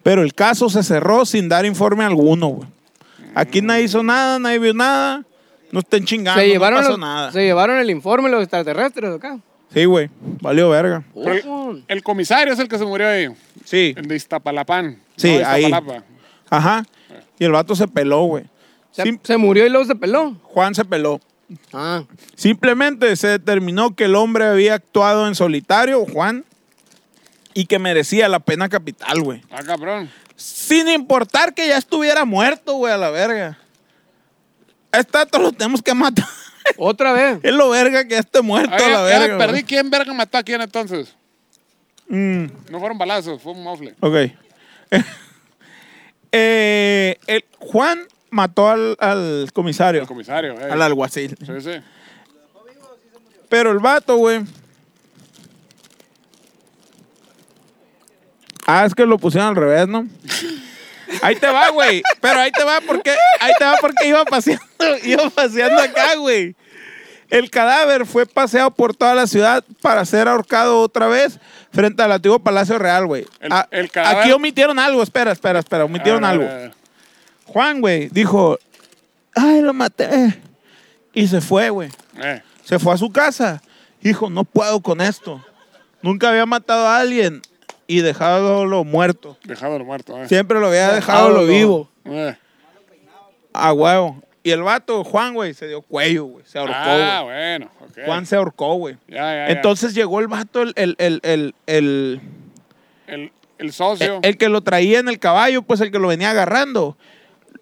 Pero 0.03 0.21
el 0.21 0.33
caso 0.33 0.69
se 0.69 0.83
cerró 0.83 1.25
sin 1.25 1.49
dar 1.49 1.65
informe 1.65 2.05
alguno, 2.05 2.47
güey. 2.47 2.69
Aquí 3.33 3.61
nadie 3.61 3.83
hizo 3.83 4.01
nada, 4.03 4.39
nadie 4.39 4.59
vio 4.59 4.73
nada. 4.73 5.23
No 5.71 5.79
estén 5.79 6.05
chingando, 6.05 6.39
se, 6.39 6.47
llevaron 6.47 6.77
no 6.77 6.81
pasó 6.83 6.91
los- 6.91 6.99
nada. 6.99 7.31
se 7.33 7.41
llevaron 7.43 7.77
el 7.79 7.89
informe 7.89 8.29
los 8.29 8.41
extraterrestres 8.43 9.13
acá. 9.15 9.39
Sí, 9.73 9.83
güey. 9.85 10.09
Valió 10.41 10.69
verga. 10.69 11.03
El, 11.15 11.83
el 11.87 12.03
comisario 12.03 12.53
es 12.53 12.59
el 12.59 12.69
que 12.69 12.77
se 12.77 12.85
murió 12.85 13.09
ahí. 13.09 13.27
Sí. 13.65 13.93
El 13.97 14.07
de 14.07 14.15
Iztapalapán. 14.15 14.99
Sí, 15.17 15.37
no 15.41 15.47
ahí. 15.49 15.65
Iztapalapa. 15.65 16.05
Ajá. 16.49 16.85
Y 17.39 17.43
el 17.43 17.51
vato 17.51 17.75
se 17.75 17.87
peló, 17.87 18.21
güey. 18.25 18.45
Se, 18.91 19.03
Sim- 19.03 19.19
se 19.23 19.35
murió 19.37 19.65
y 19.65 19.69
luego 19.69 19.85
se 19.85 19.95
peló. 19.95 20.37
Juan 20.43 20.73
se 20.75 20.85
peló. 20.85 21.19
Ah. 21.73 22.03
Simplemente 22.35 23.15
se 23.15 23.27
determinó 23.27 23.95
que 23.95 24.05
el 24.05 24.15
hombre 24.15 24.45
había 24.45 24.73
actuado 24.75 25.27
en 25.27 25.35
solitario, 25.35 26.05
Juan, 26.05 26.43
y 27.53 27.65
que 27.67 27.79
merecía 27.79 28.27
la 28.29 28.39
pena 28.39 28.67
capital, 28.69 29.21
güey. 29.21 29.41
Ah, 29.51 29.61
cabrón. 29.65 30.09
Sin 30.35 30.89
importar 30.89 31.53
que 31.53 31.67
ya 31.67 31.77
estuviera 31.77 32.25
muerto, 32.25 32.73
güey, 32.73 32.93
a 32.93 32.97
la 32.97 33.09
verga. 33.09 33.57
A 34.91 34.99
este 34.99 35.17
dato 35.17 35.39
lo 35.39 35.51
tenemos 35.51 35.81
que 35.81 35.93
matar. 35.93 36.25
Otra 36.77 37.13
vez. 37.13 37.39
es 37.43 37.53
lo 37.53 37.69
verga 37.69 38.07
que 38.07 38.17
esté 38.17 38.41
muerto 38.41 38.73
Ay, 38.75 38.83
a 38.85 38.89
la 38.89 39.09
ya 39.09 39.19
verga. 39.19 39.37
perdí. 39.37 39.63
¿Quién 39.63 39.89
verga 39.89 40.13
mató 40.13 40.39
a 40.39 40.43
quién 40.43 40.61
entonces? 40.61 41.15
Mm, 42.09 42.45
No 42.71 42.79
fueron 42.79 42.97
balazos, 42.97 43.41
fue 43.41 43.51
un 43.53 43.63
mofle. 43.63 43.93
ok. 43.99 44.15
Eh, 46.37 47.17
el, 47.27 47.45
Juan 47.59 48.01
mató 48.35 48.69
al, 48.69 48.95
al 48.99 49.49
comisario, 49.53 50.01
El 50.01 50.07
comisario. 50.07 50.53
eh. 50.59 50.69
al 50.71 50.81
alguacil. 50.81 51.35
Sí, 51.39 51.61
sí. 51.61 51.81
Pero 53.49 53.71
el 53.71 53.79
vato, 53.79 54.17
güey. 54.17 54.43
Ah, 58.67 58.85
es 58.85 58.95
que 58.95 59.05
lo 59.05 59.17
pusieron 59.17 59.49
al 59.49 59.55
revés, 59.55 59.87
¿no? 59.87 60.07
Ahí 61.21 61.35
te 61.35 61.47
va, 61.47 61.69
güey. 61.69 62.01
Pero 62.19 62.39
ahí 62.39 62.51
te 62.51 62.63
va 62.63 62.81
porque 62.81 63.15
ahí 63.39 63.51
te 63.59 63.63
va 63.63 63.75
porque 63.79 64.07
iba 64.07 64.25
paseando, 64.25 64.63
iba 65.03 65.29
paseando 65.29 65.81
acá, 65.81 66.15
güey. 66.15 66.55
El 67.29 67.49
cadáver 67.51 68.05
fue 68.07 68.25
paseado 68.25 68.71
por 68.71 68.95
toda 68.95 69.13
la 69.15 69.27
ciudad 69.27 69.63
para 69.81 70.03
ser 70.05 70.27
ahorcado 70.27 70.79
otra 70.81 71.07
vez 71.07 71.39
frente 71.71 72.01
al 72.01 72.11
antiguo 72.11 72.39
Palacio 72.39 72.77
Real, 72.79 73.05
güey. 73.05 73.25
El- 73.39 73.51
Ah, 73.53 73.67
el 73.71 73.89
cadáver- 73.91 74.21
Aquí 74.23 74.31
omitieron 74.31 74.77
algo, 74.79 75.01
espera, 75.03 75.31
espera, 75.31 75.59
espera, 75.59 75.85
omitieron 75.85 76.25
Ah, 76.25 76.29
algo. 76.29 76.45
ah, 76.49 76.71
Juan, 77.45 77.81
güey, 77.81 78.09
dijo, 78.09 78.57
ay, 79.35 79.61
lo 79.61 79.73
maté. 79.73 80.39
Y 81.13 81.27
se 81.27 81.41
fue, 81.41 81.69
güey. 81.69 81.89
eh. 82.21 82.41
Se 82.63 82.79
fue 82.79 82.93
a 82.93 82.97
su 82.97 83.11
casa. 83.11 83.61
Dijo, 84.01 84.29
no 84.29 84.43
puedo 84.43 84.81
con 84.81 85.01
esto. 85.01 85.43
Nunca 86.01 86.29
había 86.29 86.45
matado 86.45 86.87
a 86.87 86.99
alguien 86.99 87.41
y 87.87 88.01
dejado 88.01 88.65
lo 88.65 88.83
muerto. 88.83 89.37
Dejado 89.43 89.77
el 89.77 89.83
muerto. 89.83 90.21
Eh. 90.21 90.27
Siempre 90.27 90.59
lo 90.59 90.67
había 90.67 90.91
dejado 90.91 91.29
lo 91.29 91.45
vivo. 91.45 91.89
Eh. 92.05 92.35
A 93.53 93.73
huevo. 93.73 94.21
Y 94.43 94.51
el 94.51 94.61
vato, 94.61 95.03
Juan, 95.03 95.33
güey, 95.33 95.53
se 95.55 95.67
dio 95.67 95.81
cuello, 95.81 96.25
güey. 96.25 96.45
Se 96.45 96.59
ahorcó, 96.59 96.75
Ah, 96.77 97.21
bueno. 97.23 97.69
Juan 98.05 98.25
se 98.27 98.35
ahorcó, 98.35 98.75
güey. 98.75 98.97
Ya, 99.07 99.15
ya. 99.17 99.47
Entonces 99.47 99.95
llegó 99.95 100.19
el 100.19 100.27
vato, 100.27 100.61
el, 100.61 100.73
el, 100.75 100.95
el, 100.99 101.19
el, 101.23 101.55
el, 101.65 102.21
El, 103.07 103.31
el 103.57 103.73
socio. 103.73 104.19
el 104.21 104.37
que 104.37 104.49
lo 104.49 104.61
traía 104.61 104.99
en 104.99 105.07
el 105.09 105.17
caballo, 105.17 105.63
pues 105.63 105.81
el 105.81 105.91
que 105.91 105.97
lo 105.97 106.09
venía 106.09 106.29
agarrando. 106.29 106.95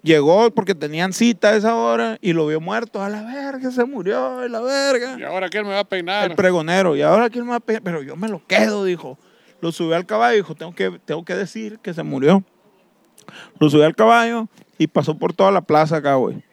Llegó 0.01 0.49
porque 0.51 0.75
tenían 0.75 1.13
cita 1.13 1.49
a 1.49 1.55
esa 1.55 1.75
hora 1.75 2.17
y 2.21 2.33
lo 2.33 2.47
vio 2.47 2.59
muerto. 2.59 3.01
A 3.01 3.09
la 3.09 3.21
verga, 3.23 3.71
se 3.71 3.85
murió, 3.85 4.39
a 4.39 4.47
la 4.47 4.59
verga. 4.61 5.17
¿Y 5.19 5.23
ahora 5.23 5.49
quién 5.49 5.63
me 5.65 5.73
va 5.73 5.79
a 5.79 5.83
peinar? 5.83 6.29
El 6.31 6.35
pregonero. 6.35 6.95
Y 6.95 7.01
ahora 7.01 7.29
quién 7.29 7.45
me 7.45 7.51
va 7.51 7.57
a 7.57 7.59
pe- 7.59 7.81
Pero 7.81 8.01
yo 8.01 8.15
me 8.15 8.27
lo 8.27 8.45
quedo, 8.45 8.83
dijo. 8.83 9.17
Lo 9.61 9.71
subió 9.71 9.95
al 9.95 10.05
caballo, 10.05 10.35
dijo, 10.35 10.55
tengo 10.55 10.73
que, 10.75 10.99
tengo 11.05 11.23
que 11.23 11.35
decir 11.35 11.79
que 11.79 11.93
se 11.93 12.03
murió. 12.03 12.43
Lo 13.59 13.69
subió 13.69 13.85
al 13.85 13.95
caballo 13.95 14.47
y 14.77 14.87
pasó 14.87 15.17
por 15.17 15.33
toda 15.33 15.51
la 15.51 15.61
plaza 15.61 15.97
acá, 15.97 16.15
güey. 16.15 16.43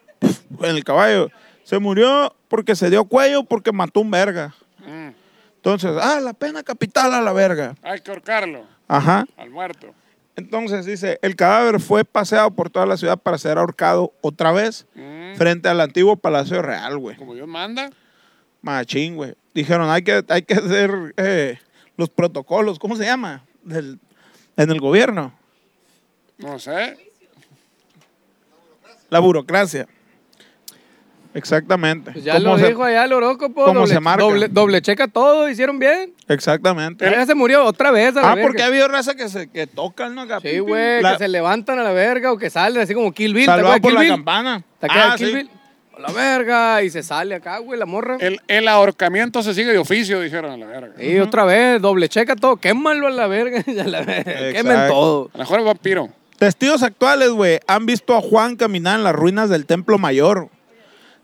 En 0.61 0.77
el 0.77 0.85
caballo. 0.85 1.29
Se 1.65 1.79
murió 1.79 2.35
porque 2.49 2.77
se 2.77 2.91
dio 2.91 3.05
cuello 3.05 3.43
porque 3.45 3.73
mató 3.73 4.01
un 4.01 4.11
verga. 4.11 4.55
Mm. 4.79 5.09
Entonces, 5.57 5.91
ah, 6.01 6.21
la 6.21 6.33
pena 6.33 6.63
capital 6.63 7.13
a 7.15 7.21
la 7.21 7.33
verga. 7.33 7.75
Hay 7.83 8.01
que 8.01 8.11
ahorcarlo 8.11 8.65
Ajá. 8.89 9.27
al 9.37 9.51
muerto. 9.51 9.89
Entonces 10.41 10.87
dice, 10.87 11.19
el 11.23 11.37
cadáver 11.37 11.81
fue 11.81 12.05
paseado 12.05 12.51
por 12.51 12.71
toda 12.71 12.87
la 12.87 12.97
ciudad 12.97 13.19
para 13.19 13.37
ser 13.39 13.59
ahorcado 13.59 14.13
otra 14.23 14.53
vez 14.53 14.87
Mm. 14.95 15.37
frente 15.37 15.69
al 15.69 15.81
antiguo 15.81 16.17
Palacio 16.17 16.61
Real, 16.63 16.99
güey. 16.99 17.17
Como 17.17 17.35
Dios 17.35 17.47
manda. 17.47 17.91
Machín, 18.63 19.17
güey. 19.17 19.35
Dijeron, 19.55 19.89
hay 19.91 20.03
que, 20.03 20.25
hay 20.29 20.43
que 20.43 20.55
hacer 20.55 21.15
eh, 21.17 21.59
los 21.97 22.09
protocolos, 22.11 22.79
¿cómo 22.79 22.97
se 22.97 23.05
llama? 23.05 23.45
Del, 23.63 23.99
en 24.57 24.71
el 24.71 24.81
gobierno. 24.81 25.33
No 26.39 26.59
sé. 26.59 26.97
La 29.09 29.19
burocracia. 29.19 29.87
Exactamente. 31.35 32.11
Pues 32.13 32.25
ya 32.25 32.35
¿Cómo 32.35 32.45
lo 32.53 32.59
se- 32.59 32.69
dijo 32.69 32.85
allá 32.85 33.05
el 33.05 33.13
horóscopo. 33.13 33.65
cómo 33.65 33.81
doble, 33.81 33.95
se 33.95 34.01
marca? 34.01 34.25
Doble, 34.25 34.49
doble 34.49 34.83
checa 34.83 35.07
todo, 35.09 35.49
hicieron 35.49 35.79
bien. 35.79 36.13
Exactamente. 36.29 37.09
Ya 37.11 37.25
se 37.27 37.35
murió 37.35 37.65
otra 37.65 37.91
vez 37.91 38.17
a 38.17 38.21
la 38.23 38.31
Ah, 38.33 38.35
verga. 38.35 38.49
porque 38.49 38.63
ha 38.63 38.67
habido 38.67 38.89
raza 38.89 39.15
que 39.15 39.29
se 39.29 39.49
que 39.49 39.67
tocan, 39.67 40.15
¿no? 40.15 40.23
Acá, 40.23 40.41
Sí, 40.41 40.59
güey, 40.59 41.03
La- 41.03 41.13
que 41.13 41.19
se 41.19 41.29
levantan 41.29 41.79
a 41.79 41.83
la 41.85 41.93
verga 41.93 42.33
o 42.33 42.37
que 42.39 42.51
salen 42.51 42.83
así 42.83 42.95
como 42.95 43.13
Kill 43.13 43.33
Bill. 43.35 43.47
¿te 43.47 43.53
Salvado 43.53 43.75
por 43.81 43.91
Kill 43.91 43.95
la 43.95 44.01
Bill? 44.01 44.11
campana. 44.11 44.63
¿Te 44.81 44.87
Ah, 44.91 45.15
Kill 45.17 45.29
sí. 45.29 45.35
Bill? 45.35 45.51
A 45.97 46.01
la 46.01 46.13
verga, 46.13 46.83
y 46.83 46.89
se 46.91 47.03
sale 47.03 47.35
acá, 47.35 47.59
güey, 47.59 47.79
la 47.79 47.85
morra. 47.85 48.17
El, 48.21 48.41
el 48.49 48.69
ahorcamiento 48.69 49.43
se 49.43 49.53
sigue 49.53 49.71
de 49.71 49.79
oficio, 49.79 50.21
dijeron 50.21 50.51
a 50.51 50.57
la 50.57 50.67
verga. 50.67 51.03
Y 51.05 51.19
otra 51.19 51.45
vez, 51.45 51.81
doble 51.83 52.09
checa 52.09 52.37
todo, 52.37 52.57
quémalo 52.57 53.07
a 53.07 53.11
la 53.11 53.27
verga. 53.27 53.63
a 53.83 53.85
la 53.87 54.01
verga. 54.01 54.53
Quemen 54.53 54.89
todo. 54.89 55.31
A 55.35 55.39
lo 55.39 55.45
mejor 55.45 55.61
es 55.61 55.67
vampiro. 55.67 56.09
Testigos 56.39 56.83
actuales, 56.83 57.29
güey, 57.31 57.61
han 57.67 57.85
visto 57.85 58.17
a 58.17 58.23
Juan 58.23 58.57
caminar 58.57 58.97
en 58.97 59.05
las 59.05 59.15
ruinas 59.15 59.51
del 59.51 59.67
Templo 59.67 59.99
Mayor. 59.99 60.49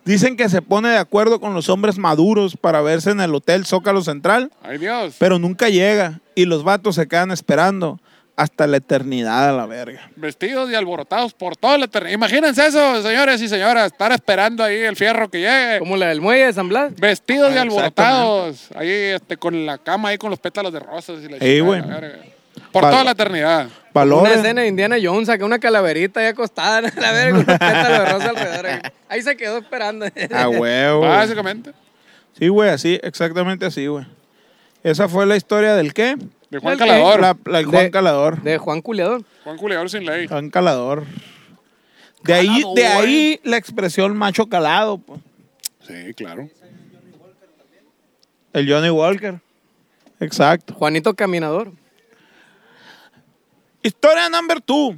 Dicen 0.06 0.36
que 0.36 0.48
se 0.48 0.62
pone 0.62 0.88
de 0.88 0.96
acuerdo 0.98 1.40
con 1.40 1.52
los 1.52 1.68
hombres 1.68 1.98
maduros 1.98 2.56
para 2.56 2.80
verse 2.80 3.10
en 3.10 3.20
el 3.20 3.34
Hotel 3.34 3.66
Zócalo 3.66 4.02
Central, 4.02 4.50
Ay, 4.62 4.78
Dios. 4.78 5.16
pero 5.18 5.38
nunca 5.38 5.68
llega 5.68 6.20
y 6.34 6.44
los 6.46 6.62
vatos 6.64 6.94
se 6.94 7.06
quedan 7.08 7.30
esperando 7.32 8.00
hasta 8.36 8.66
la 8.66 8.76
eternidad 8.76 9.48
a 9.48 9.52
la 9.52 9.66
verga. 9.66 10.10
Vestidos 10.14 10.70
y 10.70 10.74
alborotados 10.74 11.32
por 11.34 11.56
toda 11.56 11.76
la 11.78 11.86
eternidad. 11.86 12.14
Imagínense 12.14 12.66
eso, 12.66 13.02
señores 13.02 13.40
y 13.40 13.48
señoras. 13.48 13.86
Estar 13.92 14.12
esperando 14.12 14.62
ahí 14.62 14.76
el 14.78 14.94
fierro 14.94 15.30
que 15.30 15.38
llegue. 15.40 15.78
Como 15.78 15.96
la 15.96 16.08
del 16.08 16.20
muelle 16.20 16.44
de 16.46 16.52
San 16.52 16.68
Blas. 16.68 16.94
Vestidos 16.96 17.52
y 17.54 17.56
Ah, 17.56 17.62
alborotados. 17.62 18.68
Ahí 18.76 18.90
este, 18.90 19.38
con 19.38 19.64
la 19.64 19.78
cama 19.78 20.10
ahí 20.10 20.18
con 20.18 20.28
los 20.30 20.38
pétalos 20.38 20.70
de 20.72 20.80
rosas. 20.80 21.16
Y 21.24 21.28
la 21.30 21.38
Sí, 21.38 21.44
chingada, 21.46 21.62
güey. 21.62 21.80
la 21.80 21.86
verga. 21.86 22.24
Por 22.72 22.82
toda 22.82 23.04
la 23.04 23.12
eternidad. 23.12 23.66
Una 23.66 23.70
Valores. 23.92 24.36
escena 24.36 24.60
de 24.62 24.68
Indiana 24.68 24.96
Jones, 25.02 25.26
saca 25.26 25.44
una 25.44 25.58
calaverita 25.58 26.20
ahí 26.20 26.26
acostada 26.26 26.78
a 26.78 26.80
la 27.00 27.12
verga, 27.12 27.30
con 27.30 27.38
un 27.38 27.58
pétalo 27.58 28.02
de 28.04 28.12
rosa 28.12 28.28
alrededor. 28.30 28.66
ahí. 28.66 28.78
Ahí 29.08 29.22
se 29.22 29.36
quedó 29.36 29.58
esperando. 29.58 30.06
A 30.34 30.48
huevo. 30.48 31.00
Básicamente. 31.00 31.72
Sí, 32.38 32.48
güey, 32.48 32.68
así, 32.70 33.00
exactamente 33.02 33.64
así, 33.64 33.86
güey. 33.86 34.06
Esa 34.82 35.08
fue 35.08 35.24
la 35.26 35.36
historia 35.36 35.74
del 35.74 35.94
qué? 35.94 36.16
De 36.50 36.58
Juan 36.58 36.76
Calador. 36.78 37.20
La, 37.20 37.36
la- 37.46 37.58
el 37.60 37.66
Juan 37.66 37.84
De- 37.84 37.90
Calador. 37.90 38.42
De 38.42 38.58
Juan 38.58 38.82
Culeador. 38.82 39.24
Juan 39.44 39.56
Culeador 39.56 39.88
sin 39.90 40.04
ley. 40.04 40.28
Juan 40.28 40.50
Calador. 40.50 41.04
De 42.22 42.34
ahí, 42.34 42.62
de 42.74 42.86
ahí 42.86 43.40
la 43.44 43.56
expresión 43.56 44.16
macho 44.16 44.46
calado, 44.46 44.98
pues. 44.98 45.20
Sí, 45.86 46.12
claro. 46.14 46.48
El 48.52 48.70
Johnny 48.70 48.90
Walker. 48.90 49.40
Exacto. 50.20 50.74
Juanito 50.74 51.14
Caminador. 51.14 51.72
Historia 53.86 54.28
number 54.28 54.60
two. 54.60 54.96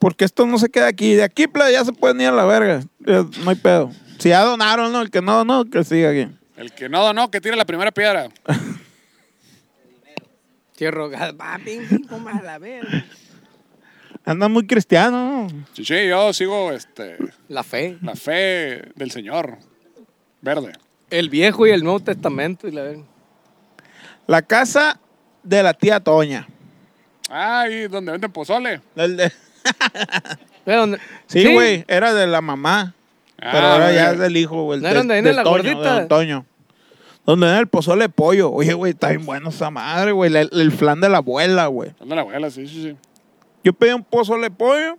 Porque 0.00 0.24
esto 0.24 0.46
no 0.46 0.58
se 0.58 0.70
queda 0.70 0.86
aquí. 0.86 1.14
De 1.14 1.22
aquí, 1.22 1.46
ya 1.70 1.84
se 1.84 1.92
pueden 1.92 2.20
ir 2.20 2.28
a 2.28 2.32
la 2.32 2.46
verga. 2.46 2.82
No 2.98 3.50
hay 3.50 3.56
pedo. 3.56 3.90
Si 4.18 4.30
ya 4.30 4.42
donaron, 4.44 4.90
¿no? 4.92 5.02
El 5.02 5.10
que 5.10 5.20
no, 5.20 5.44
no, 5.44 5.64
que 5.66 5.84
siga 5.84 6.10
aquí. 6.10 6.28
El 6.56 6.72
que 6.72 6.88
no 6.88 7.04
donó, 7.04 7.30
que 7.30 7.40
tire 7.40 7.54
la 7.54 7.66
primera 7.66 7.90
piedra. 7.92 8.28
Tierra 10.74 11.06
Va, 11.32 11.58
ping, 11.64 11.86
ping, 11.88 12.06
pum, 12.06 12.26
a 12.28 12.40
la 12.40 12.58
verga. 12.58 13.04
Anda 14.24 14.48
muy 14.48 14.66
cristiano, 14.66 15.48
¿no? 15.50 15.64
Sí, 15.72 15.84
sí, 15.84 16.08
yo 16.08 16.32
sigo 16.32 16.72
este, 16.72 17.16
La 17.48 17.62
fe. 17.62 17.98
la 18.00 18.14
fe 18.14 18.90
del 18.94 19.10
Señor. 19.10 19.58
Verde. 20.40 20.72
El 21.10 21.28
Viejo 21.28 21.66
y 21.66 21.70
el 21.70 21.82
Nuevo 21.82 22.00
Testamento. 22.00 22.68
Y 22.68 22.72
la 22.72 22.82
verga. 22.82 23.02
La 24.26 24.42
casa 24.42 24.98
de 25.42 25.62
la 25.62 25.74
tía 25.74 26.00
Toña. 26.00 26.48
Ah, 27.28 27.66
y 27.68 27.88
donde 27.88 28.12
venden 28.12 28.32
pozole. 28.32 28.80
El 28.96 29.16
de- 29.16 29.32
Sí, 31.26 31.52
güey, 31.52 31.84
era 31.88 32.14
de 32.14 32.26
la 32.26 32.40
mamá. 32.40 32.94
Ah, 33.40 33.50
pero 33.52 33.66
ahora 33.66 33.86
muy 33.86 33.94
ya 33.94 34.10
es 34.12 34.18
del 34.18 34.36
hijo, 34.36 34.64
güey. 34.64 34.80
¿No 34.80 34.88
era 34.88 34.98
donde 34.98 35.14
viene 35.14 35.32
la 35.32 35.42
Toño, 35.44 35.56
gordita? 35.62 35.98
del 36.00 36.08
Toño. 36.08 36.46
Donde 37.24 37.46
era 37.46 37.58
el 37.58 37.68
pozole 37.68 38.02
de 38.04 38.08
pollo. 38.08 38.50
Oye, 38.50 38.72
güey, 38.72 38.92
está 38.92 39.08
bien 39.10 39.24
bueno 39.26 39.50
esa 39.50 39.70
madre, 39.70 40.12
güey. 40.12 40.34
El, 40.34 40.48
el 40.52 40.72
flan 40.72 41.00
de 41.00 41.08
la 41.08 41.18
abuela, 41.18 41.66
güey. 41.66 41.92
Donde 41.98 42.14
la 42.16 42.22
abuela, 42.22 42.50
sí, 42.50 42.66
sí, 42.66 42.82
sí. 42.82 42.96
Yo 43.62 43.72
pedí 43.72 43.92
un 43.92 44.02
pozole 44.02 44.44
de 44.44 44.50
pollo, 44.50 44.96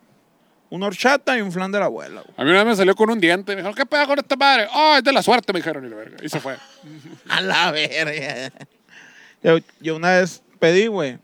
una 0.70 0.86
horchata 0.88 1.38
y 1.38 1.42
un 1.42 1.52
flan 1.52 1.72
de 1.72 1.80
la 1.80 1.86
abuela, 1.86 2.22
güey. 2.22 2.34
A 2.38 2.44
mí 2.44 2.50
una 2.52 2.60
vez 2.64 2.68
me 2.68 2.76
salió 2.76 2.96
con 2.96 3.10
un 3.10 3.20
diente. 3.20 3.54
Me 3.54 3.58
dijeron, 3.58 3.76
¿qué 3.76 3.86
pega 3.86 4.06
con 4.06 4.20
esta 4.20 4.36
madre? 4.36 4.68
Oh, 4.74 4.96
es 4.98 5.04
de 5.04 5.12
la 5.12 5.24
suerte, 5.24 5.52
me 5.54 5.60
dijeron. 5.60 5.86
Y, 5.86 5.90
la 5.90 5.96
verga. 5.96 6.18
y 6.24 6.30
se 6.30 6.40
fue. 6.40 6.56
A 7.30 7.42
la 7.42 7.72
verga. 7.72 8.52
Yo, 9.42 9.58
yo 9.82 9.96
una 9.96 10.12
vez 10.12 10.44
pedí, 10.60 10.88
güey, 10.88 11.18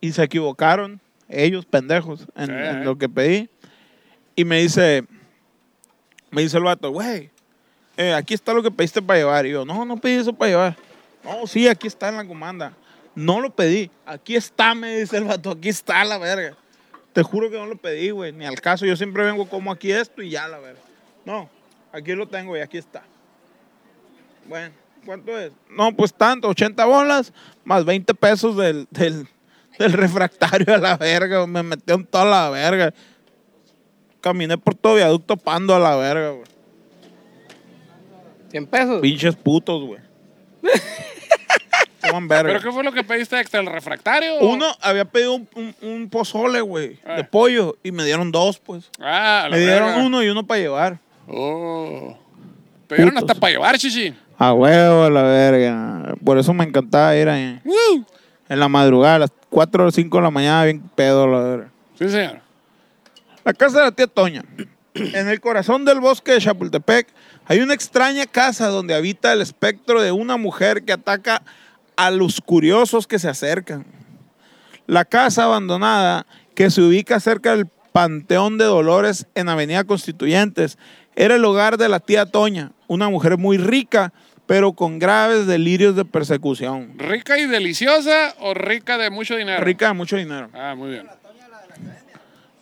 y 0.00 0.12
se 0.12 0.22
equivocaron, 0.22 1.00
ellos, 1.28 1.66
pendejos, 1.66 2.26
en, 2.36 2.46
Sí. 2.46 2.52
en 2.52 2.84
lo 2.84 2.96
que 2.96 3.08
pedí. 3.08 3.48
Y 4.36 4.44
me 4.44 4.60
dice, 4.60 5.04
me 6.30 6.42
dice 6.42 6.56
el 6.56 6.62
vato, 6.64 6.90
güey, 6.90 7.30
eh, 7.96 8.14
aquí 8.14 8.34
está 8.34 8.52
lo 8.52 8.62
que 8.62 8.70
pediste 8.70 9.02
para 9.02 9.18
llevar. 9.18 9.46
Y 9.46 9.50
yo, 9.50 9.64
no, 9.64 9.84
no 9.84 9.96
pedí 9.96 10.14
eso 10.14 10.32
para 10.32 10.50
llevar. 10.50 10.76
No, 11.24 11.46
sí, 11.46 11.66
aquí 11.66 11.86
está 11.88 12.08
en 12.08 12.16
la 12.16 12.24
comanda. 12.26 12.72
No 13.14 13.40
lo 13.40 13.50
pedí. 13.50 13.90
Aquí 14.06 14.36
está, 14.36 14.74
me 14.74 15.00
dice 15.00 15.16
el 15.16 15.24
vato, 15.24 15.50
aquí 15.50 15.68
está 15.68 16.04
la 16.04 16.18
verga. 16.18 16.56
Te 17.12 17.22
juro 17.24 17.50
que 17.50 17.56
no 17.56 17.66
lo 17.66 17.76
pedí, 17.76 18.10
güey, 18.10 18.32
ni 18.32 18.44
al 18.46 18.60
caso. 18.60 18.86
Yo 18.86 18.94
siempre 18.94 19.24
vengo 19.24 19.48
como 19.48 19.72
aquí 19.72 19.90
esto 19.90 20.22
y 20.22 20.30
ya, 20.30 20.46
la 20.46 20.58
verga. 20.60 20.80
No, 21.24 21.50
aquí 21.92 22.12
lo 22.14 22.28
tengo 22.28 22.56
y 22.56 22.60
aquí 22.60 22.78
está. 22.78 23.02
Bueno, 24.48 24.72
¿cuánto 25.04 25.36
es? 25.36 25.52
No, 25.68 25.92
pues 25.94 26.14
tanto, 26.14 26.48
80 26.48 26.84
bolas 26.84 27.32
más 27.64 27.84
20 27.84 28.14
pesos 28.14 28.56
del, 28.56 28.86
del, 28.90 29.26
del 29.78 29.92
refractario 29.92 30.74
a 30.74 30.78
la 30.78 30.96
verga. 30.96 31.46
Me 31.46 31.62
metió 31.62 31.94
en 31.94 32.04
toda 32.06 32.24
la 32.24 32.50
verga. 32.50 32.92
Caminé 34.20 34.58
por 34.58 34.74
todo 34.74 34.96
viaducto 34.96 35.36
pando 35.36 35.74
a 35.74 35.78
la 35.78 35.96
verga, 35.96 36.30
güey. 36.30 36.46
100 38.50 38.66
pesos. 38.66 39.00
Pinches 39.00 39.36
putos, 39.36 39.84
güey. 39.84 40.00
Toman 42.00 42.28
verga. 42.28 42.48
¿Pero 42.52 42.60
qué 42.62 42.72
fue 42.72 42.84
lo 42.84 42.92
que 42.92 43.02
pediste 43.04 43.38
extra? 43.40 43.60
¿El 43.60 43.66
refractario? 43.66 44.38
Uno 44.40 44.66
había 44.80 45.04
pedido 45.04 45.34
un, 45.34 45.48
un- 45.54 45.74
un 45.82 46.08
pozole, 46.08 46.60
güey, 46.60 46.98
Ah. 47.04 47.14
de 47.16 47.24
pollo, 47.24 47.76
y 47.82 47.90
me 47.92 48.04
dieron 48.04 48.30
dos, 48.30 48.58
pues. 48.58 48.88
Ah, 49.00 49.46
la 49.50 49.56
Me 49.56 49.62
dieron 49.62 49.88
verga. 49.88 50.04
uno 50.06 50.22
y 50.22 50.28
uno 50.28 50.46
para 50.46 50.60
llevar. 50.60 50.98
Oh. 51.26 52.16
Te 52.86 52.94
dieron 52.96 53.14
Putos. 53.14 53.28
hasta 53.30 53.40
para 53.40 53.52
llevar, 53.52 53.76
chichi. 53.78 54.14
A 54.38 54.52
huevo, 54.54 55.04
a 55.04 55.10
la 55.10 55.22
verga. 55.22 56.14
Por 56.24 56.38
eso 56.38 56.54
me 56.54 56.64
encantaba 56.64 57.14
ir 57.16 57.28
ahí. 57.28 57.60
En 58.48 58.60
la 58.60 58.68
madrugada, 58.68 59.16
a 59.16 59.18
las 59.18 59.32
4 59.50 59.86
o 59.86 59.90
5 59.90 60.16
de 60.16 60.22
la 60.22 60.30
mañana, 60.30 60.64
bien 60.64 60.82
pedo, 60.94 61.26
la. 61.26 61.68
Sí, 61.98 62.08
señor. 62.08 62.40
La 63.44 63.52
casa 63.54 63.78
de 63.78 63.84
la 63.84 63.92
tía 63.92 64.06
Toña. 64.06 64.44
En 64.94 65.28
el 65.28 65.40
corazón 65.40 65.84
del 65.84 66.00
bosque 66.00 66.32
de 66.32 66.40
Chapultepec 66.40 67.06
hay 67.46 67.60
una 67.60 67.74
extraña 67.74 68.26
casa 68.26 68.68
donde 68.68 68.94
habita 68.94 69.32
el 69.32 69.40
espectro 69.40 70.02
de 70.02 70.12
una 70.12 70.36
mujer 70.36 70.82
que 70.82 70.92
ataca 70.92 71.42
a 71.96 72.10
los 72.10 72.40
curiosos 72.40 73.06
que 73.06 73.18
se 73.18 73.28
acercan. 73.28 73.86
La 74.86 75.04
casa 75.04 75.44
abandonada, 75.44 76.26
que 76.54 76.70
se 76.70 76.82
ubica 76.82 77.20
cerca 77.20 77.54
del 77.54 77.66
Panteón 77.92 78.58
de 78.58 78.64
Dolores 78.64 79.26
en 79.34 79.48
Avenida 79.48 79.84
Constituyentes, 79.84 80.78
era 81.16 81.36
el 81.36 81.44
hogar 81.44 81.78
de 81.78 81.88
la 81.88 82.00
tía 82.00 82.26
Toña, 82.26 82.72
una 82.86 83.08
mujer 83.08 83.38
muy 83.38 83.56
rica, 83.58 84.12
pero 84.48 84.72
con 84.72 84.98
graves 84.98 85.46
delirios 85.46 85.94
de 85.94 86.06
persecución. 86.06 86.94
¿Rica 86.96 87.38
y 87.38 87.46
deliciosa 87.46 88.34
o 88.40 88.54
rica 88.54 88.96
de 88.96 89.10
mucho 89.10 89.36
dinero? 89.36 89.62
Rica 89.62 89.88
de 89.88 89.92
mucho 89.92 90.16
dinero. 90.16 90.48
Ah, 90.54 90.74
muy 90.74 90.88
bien. 90.88 91.06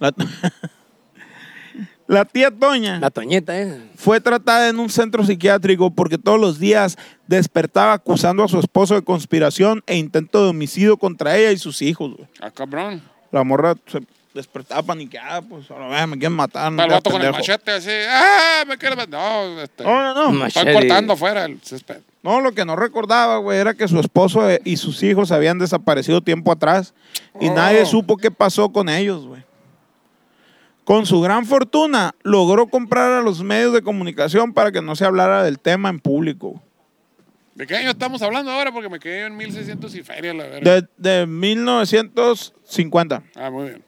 La, 0.01 0.12
la 2.09 2.25
tía 2.25 2.51
Toña. 2.51 2.99
La 2.99 3.11
toñeta, 3.11 3.57
¿eh? 3.57 3.81
Fue 3.94 4.20
tratada 4.20 4.68
en 4.68 4.81
un 4.81 4.90
centro 4.90 5.25
psiquiátrico 5.25 5.92
porque 5.92 6.18
todos 6.18 6.40
los 6.40 6.59
días 6.59 6.99
despertaba 7.29 7.92
acusando 7.92 8.42
a 8.42 8.49
su 8.49 8.59
esposo 8.59 8.96
de 8.96 9.03
conspiración 9.03 9.85
e 9.87 9.96
intento 9.96 10.42
de 10.42 10.51
homicidio 10.51 10.96
contra 10.96 11.38
ella 11.38 11.53
y 11.53 11.59
sus 11.59 11.83
hijos. 11.83 12.16
Ah, 12.40 12.51
cabrón. 12.51 13.01
La 13.31 13.44
morra 13.44 13.77
se 13.87 14.01
despertaba 14.37 14.83
paniqueada, 14.83 15.42
pues 15.42 15.68
a 15.70 15.79
la 15.79 15.88
vez 15.88 16.07
me 16.07 16.18
quieren 16.18 16.35
matar. 16.35 16.70
no 16.70 16.85
el 16.85 16.90
vato 16.90 17.11
con 17.11 17.20
el 17.20 17.33
machete 17.33 17.72
así. 17.72 17.90
¡Ah! 18.09 18.62
Me 18.66 18.79
quiere 18.79 18.94
matar. 18.94 19.11
No, 19.20 19.61
este. 19.61 19.83
No, 19.83 20.03
no, 20.03 20.14
no. 20.14 20.31
Machete. 20.33 20.61
Están 20.70 20.75
cortando 20.75 21.12
afuera 21.14 21.44
el 21.46 21.61
césped. 21.62 21.99
No, 22.22 22.40
lo 22.40 22.53
que 22.53 22.64
no 22.64 22.77
recordaba, 22.77 23.38
güey, 23.38 23.59
era 23.59 23.75
que 23.75 23.88
su 23.88 23.99
esposo 23.99 24.42
y 24.64 24.77
sus 24.77 25.03
hijos 25.03 25.33
habían 25.33 25.59
desaparecido 25.59 26.20
tiempo 26.20 26.53
atrás 26.53 26.94
y 27.40 27.49
Oh. 27.49 27.55
nadie 27.55 27.85
supo 27.87 28.16
qué 28.16 28.31
pasó 28.31 28.70
con 28.70 28.88
ellos, 28.88 29.27
güey. 29.27 29.42
Con 30.85 31.05
su 31.07 31.20
gran 31.20 31.46
fortuna, 31.46 32.14
logró 32.22 32.68
comprar 32.68 33.11
a 33.12 33.20
los 33.20 33.42
medios 33.42 33.72
de 33.72 33.83
comunicación 33.83 34.53
para 34.53 34.70
que 34.70 34.81
no 34.83 34.94
se 34.94 35.05
hablara 35.05 35.42
del 35.42 35.59
tema 35.59 35.88
en 35.88 35.99
público. 35.99 36.62
¿De 37.57 37.66
qué 37.66 37.75
año 37.77 37.90
estamos 37.90 38.20
hablando 38.22 38.51
ahora? 38.53 38.70
Porque 38.70 38.88
me 38.90 38.99
quedé 39.01 39.27
en 39.27 39.37
1600 39.37 39.94
y 39.94 40.03
feria, 40.03 40.35
la 40.35 40.44
verdad. 40.44 40.83
De, 40.99 41.11
de 41.20 41.27
1950. 41.27 43.22
Ah, 43.35 43.51
muy 43.51 43.68
bien. 43.70 43.83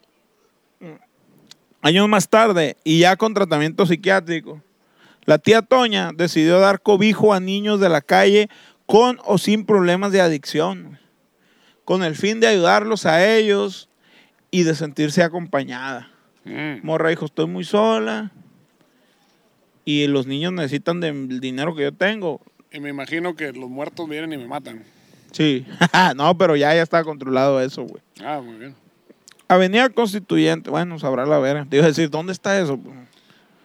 Años 1.80 2.08
más 2.08 2.28
tarde, 2.28 2.76
y 2.82 3.00
ya 3.00 3.16
con 3.16 3.34
tratamiento 3.34 3.86
psiquiátrico, 3.86 4.60
la 5.24 5.38
tía 5.38 5.62
Toña 5.62 6.12
decidió 6.14 6.58
dar 6.58 6.80
cobijo 6.80 7.32
a 7.32 7.40
niños 7.40 7.80
de 7.80 7.88
la 7.88 8.00
calle 8.00 8.48
con 8.86 9.18
o 9.24 9.38
sin 9.38 9.64
problemas 9.66 10.10
de 10.10 10.20
adicción, 10.20 10.98
con 11.84 12.02
el 12.02 12.16
fin 12.16 12.40
de 12.40 12.46
ayudarlos 12.46 13.06
a 13.06 13.24
ellos 13.26 13.88
y 14.50 14.62
de 14.62 14.74
sentirse 14.74 15.22
acompañada. 15.22 16.10
Mm. 16.44 16.78
Morra 16.82 17.10
dijo, 17.10 17.26
estoy 17.26 17.46
muy 17.46 17.64
sola 17.64 18.32
y 19.84 20.06
los 20.06 20.26
niños 20.26 20.52
necesitan 20.52 21.00
del 21.00 21.40
dinero 21.40 21.74
que 21.74 21.82
yo 21.82 21.92
tengo. 21.92 22.40
Y 22.72 22.80
me 22.80 22.88
imagino 22.88 23.36
que 23.36 23.52
los 23.52 23.70
muertos 23.70 24.08
vienen 24.08 24.32
y 24.32 24.38
me 24.38 24.46
matan. 24.48 24.82
Sí, 25.30 25.66
no, 26.16 26.36
pero 26.38 26.56
ya, 26.56 26.74
ya 26.74 26.82
está 26.82 27.04
controlado 27.04 27.60
eso, 27.60 27.82
güey. 27.84 28.02
Ah, 28.24 28.40
muy 28.42 28.56
bien. 28.56 28.74
Avenida 29.48 29.88
Constituyente, 29.88 30.70
bueno, 30.70 30.98
sabrá 30.98 31.24
la 31.26 31.38
vera. 31.38 31.66
Te 31.68 31.76
iba 31.76 31.86
a 31.86 31.88
decir, 31.88 32.10
¿dónde 32.10 32.32
está 32.32 32.60
eso? 32.60 32.78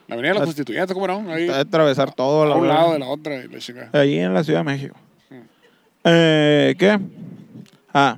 La 0.08 0.16
avenida 0.16 0.34
de 0.34 0.40
constituyentes, 0.42 0.94
¿cómo 0.94 1.08
no? 1.08 1.32
Ahí, 1.32 1.44
Está 1.44 1.56
de 1.56 1.62
atravesar 1.62 2.14
todo. 2.14 2.44
a 2.44 2.46
la 2.48 2.56
un 2.56 2.68
lado 2.68 2.94
de 2.94 3.00
la 3.00 3.08
otra. 3.08 3.36
Y 3.44 3.48
la. 3.48 3.90
Allí 4.00 4.20
en 4.20 4.34
la 4.34 4.44
Ciudad 4.44 4.60
de 4.60 4.64
México. 4.66 4.96
Mm. 5.30 5.36
Eh, 6.06 6.76
¿Qué? 6.78 7.00
Ah. 7.94 8.18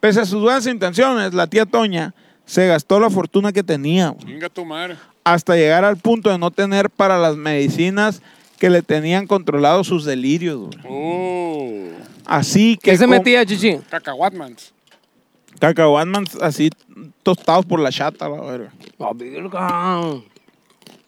Pese 0.00 0.20
a 0.20 0.24
sus 0.24 0.42
buenas 0.42 0.66
intenciones, 0.66 1.34
la 1.34 1.46
tía 1.46 1.66
Toña 1.66 2.14
se 2.46 2.66
gastó 2.66 2.98
la 2.98 3.10
fortuna 3.10 3.52
que 3.52 3.62
tenía 3.62 4.08
güey, 4.08 4.32
Venga 4.32 4.48
tu 4.48 4.64
madre. 4.64 4.96
hasta 5.22 5.54
llegar 5.56 5.84
al 5.84 5.98
punto 5.98 6.30
de 6.30 6.38
no 6.38 6.50
tener 6.50 6.88
para 6.90 7.18
las 7.18 7.36
medicinas 7.36 8.22
que 8.58 8.70
le 8.70 8.82
tenían 8.82 9.26
controlados 9.26 9.86
sus 9.86 10.04
delirios. 10.06 10.70
Oh. 10.88 11.80
Así 12.24 12.76
que 12.76 12.92
¿Qué 12.92 12.96
se 12.96 13.06
metía, 13.06 13.44
chichi? 13.44 13.78
Cacahuatmans. 13.90 14.72
Cacahuatmans 15.60 16.34
así 16.42 16.70
tostados 17.22 17.64
por 17.66 17.78
la 17.78 17.90
chata, 17.92 18.28
la 18.28 18.40
verga. 18.40 18.72
La 18.98 19.12
virga. 19.12 20.02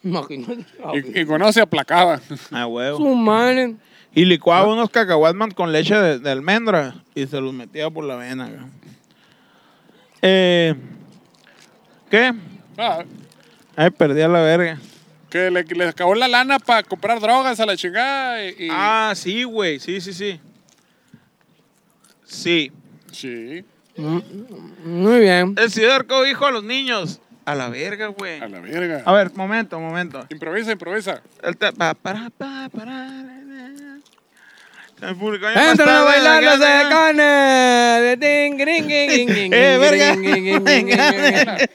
Imagínate. 0.03 0.65
la 0.79 0.95
Y, 0.95 1.01
virga. 1.01 1.19
y 1.21 1.25
conoce 1.25 1.59
aplacada. 1.61 2.21
Ah, 2.51 2.67
huevo. 2.67 2.97
Su 2.97 3.15
madre. 3.15 3.75
Y 4.15 4.25
licuaba 4.25 4.71
unos 4.71 4.89
cacahuatmans 4.91 5.53
con 5.55 5.71
leche 5.71 5.95
de, 5.95 6.19
de 6.19 6.29
almendra 6.31 6.95
y 7.15 7.25
se 7.25 7.41
los 7.41 7.51
metía 7.53 7.89
por 7.89 8.03
la 8.05 8.15
vena. 8.15 8.69
Eh, 10.21 10.75
¿Qué? 12.11 12.31
Ah, 12.77 13.03
Ay, 13.75 13.89
perdí 13.89 14.21
a 14.21 14.27
la 14.27 14.41
verga. 14.41 14.79
que 15.31 15.49
le, 15.49 15.63
le 15.63 15.87
acabó 15.87 16.13
la 16.13 16.27
lana 16.27 16.59
para 16.59 16.83
comprar 16.83 17.19
drogas 17.19 17.59
a 17.59 17.65
la 17.65 17.75
chingada. 17.75 18.45
Y, 18.45 18.65
y- 18.65 18.67
Ah, 18.71 19.13
sí, 19.15 19.43
güey. 19.45 19.79
Sí, 19.79 19.99
sí, 19.99 20.13
sí. 20.13 20.39
Sí. 22.25 22.71
Sí. 23.11 23.65
Mm, 23.95 24.19
Muy 24.85 25.19
bien. 25.19 25.55
Decidió 25.55 25.89
dar 25.89 26.05
cobijo 26.05 26.45
a 26.45 26.51
los 26.51 26.63
niños. 26.63 27.19
A 27.45 27.55
la 27.55 27.69
verga, 27.69 28.07
güey. 28.07 28.39
A 28.39 28.47
la 28.47 28.59
verga. 28.61 29.03
A 29.05 29.11
ver, 29.13 29.31
momento, 29.35 29.79
momento. 29.79 30.25
Improvisa, 30.29 30.71
improvisa. 30.71 31.21
El 31.43 31.57
te- 31.57 31.73
pa- 31.73 31.93
para, 31.93 32.29
pa- 32.29 32.69
para, 32.69 33.09
El 35.01 35.15
público 35.17 35.45
año 35.47 35.55
más 35.57 35.71
Entran 35.71 35.89
a 35.89 35.91
tarde, 35.91 36.05
bailar 36.05 36.43
los 36.43 36.53
acá, 36.55 36.79
acá. 36.79 37.07
decanes. 37.07 38.01
De 38.03 38.17
ting, 38.49 38.57
gring, 38.57 38.85
gring, 38.87 39.09
gring, 39.09 39.27
gring, 39.27 39.53
Eh, 39.53 39.77
gring, 39.77 39.79
verga. 39.81 40.15
gring, 40.15 40.43
gring, 40.45 40.63
gring, 40.63 40.87
gring, 40.87 41.45
gring. 41.45 41.69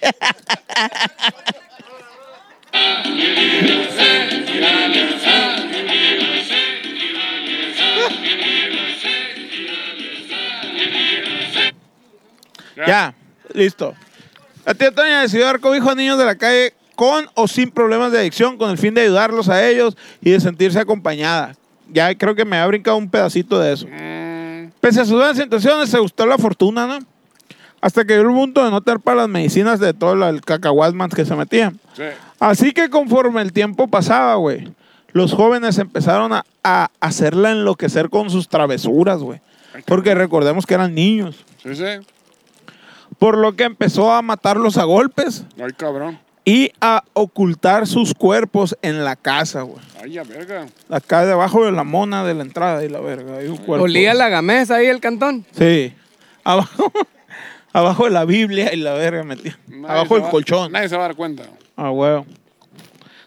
Ya, 12.86 13.14
listo. 13.54 13.94
La 14.64 14.74
tía 14.74 14.90
Toña 14.92 15.22
decidió 15.22 15.46
dar 15.46 15.60
cobijo 15.60 15.90
a 15.90 15.94
niños 15.94 16.18
de 16.18 16.24
la 16.26 16.36
calle 16.36 16.74
con 16.94 17.26
o 17.34 17.48
sin 17.48 17.70
problemas 17.70 18.12
de 18.12 18.18
adicción 18.18 18.58
con 18.58 18.70
el 18.70 18.78
fin 18.78 18.92
de 18.94 19.02
ayudarlos 19.02 19.48
a 19.48 19.66
ellos 19.66 19.96
y 20.20 20.30
de 20.30 20.40
sentirse 20.40 20.78
acompañada. 20.78 21.54
Ya 21.90 22.14
creo 22.16 22.34
que 22.34 22.44
me 22.44 22.58
ha 22.58 22.66
brincado 22.66 22.96
un 22.96 23.08
pedacito 23.08 23.58
de 23.58 23.72
eso. 23.72 23.86
Mm, 23.86 24.72
Pese 24.80 25.00
a 25.00 25.04
sus 25.04 25.14
buenas 25.14 25.38
intenciones, 25.38 25.88
se 25.88 25.98
gustó 25.98 26.26
la 26.26 26.36
fortuna, 26.38 26.86
¿no? 26.86 26.98
Hasta 27.80 28.04
que 28.04 28.16
llegó 28.16 28.28
el 28.30 28.34
punto 28.36 28.64
de 28.64 28.70
no 28.70 28.80
tener 28.80 29.00
para 29.00 29.18
las 29.18 29.28
medicinas 29.28 29.78
de 29.80 29.94
todo 29.94 30.28
el 30.28 30.40
cacahuatman 30.42 31.10
que 31.10 31.24
se 31.24 31.34
metían. 31.34 31.78
sí. 31.96 32.02
Así 32.40 32.72
que 32.72 32.88
conforme 32.90 33.42
el 33.42 33.52
tiempo 33.52 33.88
pasaba, 33.88 34.36
güey, 34.36 34.68
los 35.12 35.32
jóvenes 35.32 35.78
empezaron 35.78 36.32
a, 36.32 36.44
a 36.62 36.88
hacerla 37.00 37.50
enloquecer 37.50 38.10
con 38.10 38.30
sus 38.30 38.48
travesuras, 38.48 39.18
güey. 39.20 39.40
Porque 39.86 40.14
recordemos 40.14 40.64
que 40.66 40.74
eran 40.74 40.94
niños. 40.94 41.36
Sí, 41.62 41.74
sí. 41.74 41.84
Por 43.18 43.38
lo 43.38 43.54
que 43.56 43.64
empezó 43.64 44.12
a 44.12 44.22
matarlos 44.22 44.76
a 44.78 44.84
golpes 44.84 45.44
Ay, 45.60 45.72
cabrón. 45.76 46.18
y 46.44 46.70
a 46.80 47.02
ocultar 47.14 47.86
sus 47.86 48.14
cuerpos 48.14 48.76
en 48.82 49.04
la 49.04 49.16
casa, 49.16 49.62
güey. 49.62 49.80
Ay, 50.02 50.12
ya, 50.12 50.22
verga. 50.24 50.66
Acá 50.88 51.26
debajo 51.26 51.64
de 51.64 51.72
la 51.72 51.84
mona 51.84 52.24
de 52.24 52.34
la 52.34 52.42
entrada 52.42 52.84
y 52.84 52.88
la 52.88 53.00
verga. 53.00 53.38
Hay 53.38 53.48
un 53.48 53.56
cuerpo. 53.56 53.84
Olía 53.84 54.14
la 54.14 54.28
gamesa 54.28 54.76
ahí 54.76 54.86
el 54.86 55.00
cantón. 55.00 55.44
Sí. 55.52 55.92
Abajo, 56.44 56.92
abajo 57.72 58.04
de 58.04 58.10
la 58.10 58.24
Biblia 58.24 58.72
y 58.72 58.76
la 58.76 58.94
verga 58.94 59.24
metía. 59.24 59.58
Nadie 59.66 59.86
Abajo 59.88 60.14
del 60.14 60.24
va- 60.24 60.30
colchón. 60.30 60.72
Nadie 60.72 60.88
se 60.88 60.96
va 60.96 61.04
a 61.04 61.08
dar 61.08 61.16
cuenta. 61.16 61.42
Ah, 61.76 61.90
huevo. 61.90 62.24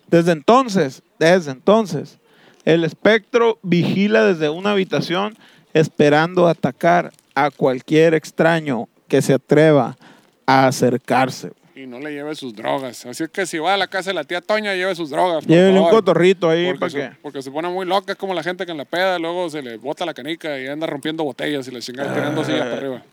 Desde 0.08 0.32
entonces, 0.34 1.04
desde 1.20 1.52
entonces, 1.52 2.18
El 2.66 2.84
espectro 2.84 3.58
vigila 3.64 4.24
desde 4.24 4.50
una 4.50 4.72
habitación 4.72 5.36
esperando 5.74 6.48
atacar 6.48 7.12
a 7.34 7.50
cualquier 7.50 8.14
extraño 8.14 8.88
que 9.12 9.22
se 9.22 9.34
atreva 9.34 9.98
a 10.46 10.68
acercarse. 10.68 11.52
Y 11.76 11.86
no 11.86 12.00
le 12.00 12.14
lleve 12.14 12.34
sus 12.34 12.56
drogas. 12.56 13.06
Así 13.06 13.26
que 13.28 13.46
si 13.46 13.58
va 13.58 13.74
a 13.74 13.78
la 13.78 13.88
casa 13.88 14.12
de 14.12 14.14
la 14.14 14.24
tía 14.24 14.40
Toña, 14.40 14.74
lleve 14.74 14.96
sus 14.96 15.10
drogas. 15.10 15.46
Llévele 15.46 15.82
un 15.82 15.90
cotorrito 15.90 16.50
ahí 16.50 16.68
Porque, 16.68 16.80
para 16.80 16.90
se, 16.90 16.98
que... 16.98 17.10
porque 17.22 17.42
se 17.42 17.52
pone 17.52 17.68
muy 17.68 17.86
loca, 17.86 18.14
es 18.14 18.18
como 18.18 18.34
la 18.34 18.42
gente 18.42 18.66
que 18.66 18.72
en 18.72 18.78
la 18.78 18.86
peda 18.86 19.20
luego 19.20 19.50
se 19.50 19.62
le 19.62 19.76
bota 19.76 20.06
la 20.06 20.14
canica 20.14 20.58
y 20.58 20.68
anda 20.68 20.88
rompiendo 20.88 21.26
botellas 21.26 21.68
y 21.68 21.72
le 21.72 21.82
chingan 21.82 22.14
tirando 22.14 22.42
sillas 22.46 22.62
para 22.62 22.78
arriba. 22.78 23.04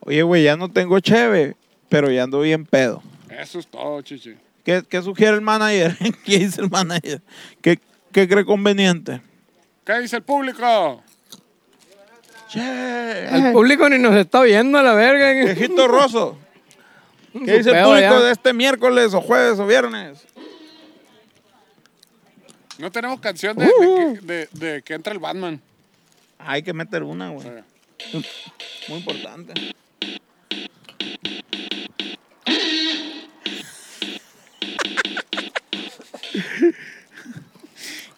Oye, 0.00 0.22
güey, 0.22 0.42
ya 0.44 0.58
no 0.58 0.68
tengo 0.68 1.00
cheve, 1.00 1.56
pero 1.88 2.10
ya 2.10 2.24
ando 2.24 2.40
bien 2.40 2.66
pedo. 2.66 3.02
Eso 3.30 3.58
es 3.58 3.66
todo, 3.68 4.02
chichi. 4.02 4.34
¿Qué, 4.64 4.82
qué 4.86 5.00
sugiere 5.00 5.34
el 5.34 5.40
manager? 5.40 5.96
¿Qué 6.26 6.40
dice 6.40 6.60
el 6.60 6.68
manager? 6.68 7.22
¿Qué, 7.62 7.78
qué 8.12 8.28
cree 8.28 8.44
conveniente? 8.44 9.22
¿Qué 9.82 9.98
dice 9.98 10.16
el 10.16 10.22
público? 10.24 11.02
Che, 12.50 13.28
El 13.28 13.52
público 13.52 13.88
ni 13.88 13.98
nos 13.98 14.14
está 14.16 14.42
viendo 14.42 14.76
a 14.78 14.82
la 14.82 14.94
verga. 14.94 15.32
viejito 15.32 15.86
roso. 15.86 16.36
¿Qué 17.32 17.58
dice 17.58 17.70
el 17.70 17.84
público 17.84 18.20
de 18.20 18.32
este 18.32 18.52
miércoles 18.52 19.14
o 19.14 19.20
jueves 19.20 19.58
o 19.60 19.66
viernes? 19.66 20.24
No 22.78 22.90
tenemos 22.90 23.20
canción 23.20 23.56
de, 23.56 23.66
Uh. 23.66 24.14
de, 24.14 24.18
que- 24.20 24.26
de- 24.26 24.48
de 24.74 24.82
que 24.82 24.94
entra 24.94 25.12
el 25.12 25.18
Batman. 25.20 25.60
Hay 26.38 26.62
que 26.62 26.72
meter 26.72 27.02
una, 27.02 27.28
güey. 27.30 27.46
Eh, 27.46 27.62
Muy 28.88 28.98
importante. 28.98 29.52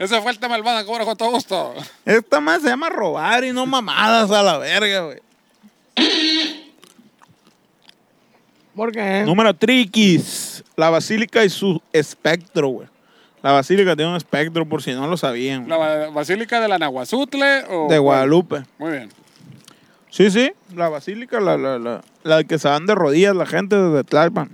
Ese 0.03 0.21
fue 0.21 0.33
el 0.33 0.39
tema 0.39 0.55
del 0.55 0.65
Batman, 0.65 0.85
cobra 0.85 1.05
con 1.05 1.17
todo 1.17 1.31
gusto. 1.31 1.75
Esta 2.05 2.41
más 2.41 2.61
se 2.63 2.69
llama 2.69 2.89
robar 2.91 3.45
y 3.45 3.53
no 3.53 3.67
mamadas 3.67 4.31
a 4.33 4.43
la 4.43 4.59
verga, 4.59 5.01
güey. 5.03 5.19
¿Por 8.75 8.91
qué? 8.91 9.23
Número 9.25 9.55
triquis. 9.55 10.65
La 10.77 10.91
basílica 10.91 11.45
y 11.45 11.51
su 11.51 11.81
espectro, 11.93 12.69
güey. 12.69 12.89
La 13.43 13.53
basílica 13.53 13.95
tiene 13.95 14.11
un 14.11 14.17
espectro, 14.17 14.67
por 14.69 14.83
si 14.83 14.93
no 14.93 15.07
lo 15.07 15.17
sabían. 15.17 15.69
¿La 15.69 15.77
ba- 15.77 16.11
Basílica 16.11 16.61
de 16.61 16.69
la 16.69 16.79
Nahuazutle 16.79 17.65
o...? 17.69 17.89
De 17.89 17.99
Guadalupe. 17.99 18.63
Muy 18.79 18.93
bien. 18.93 19.09
Sí, 20.11 20.31
sí. 20.31 20.53
La 20.75 20.89
basílica, 20.89 21.41
la, 21.41 21.57
la, 21.57 21.79
la, 21.79 22.03
la 22.23 22.45
que 22.45 22.59
se 22.59 22.69
dan 22.69 22.87
de 22.87 22.95
rodillas 22.95 23.37
la 23.37 23.47
gente 23.47 23.77
desde 23.77 24.05
Tlalpan. 24.05 24.51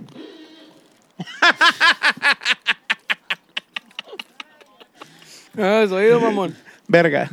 Ah, 5.57 5.81
es 5.83 5.91
oído, 5.91 6.19
mamón. 6.19 6.55
Verga. 6.87 7.29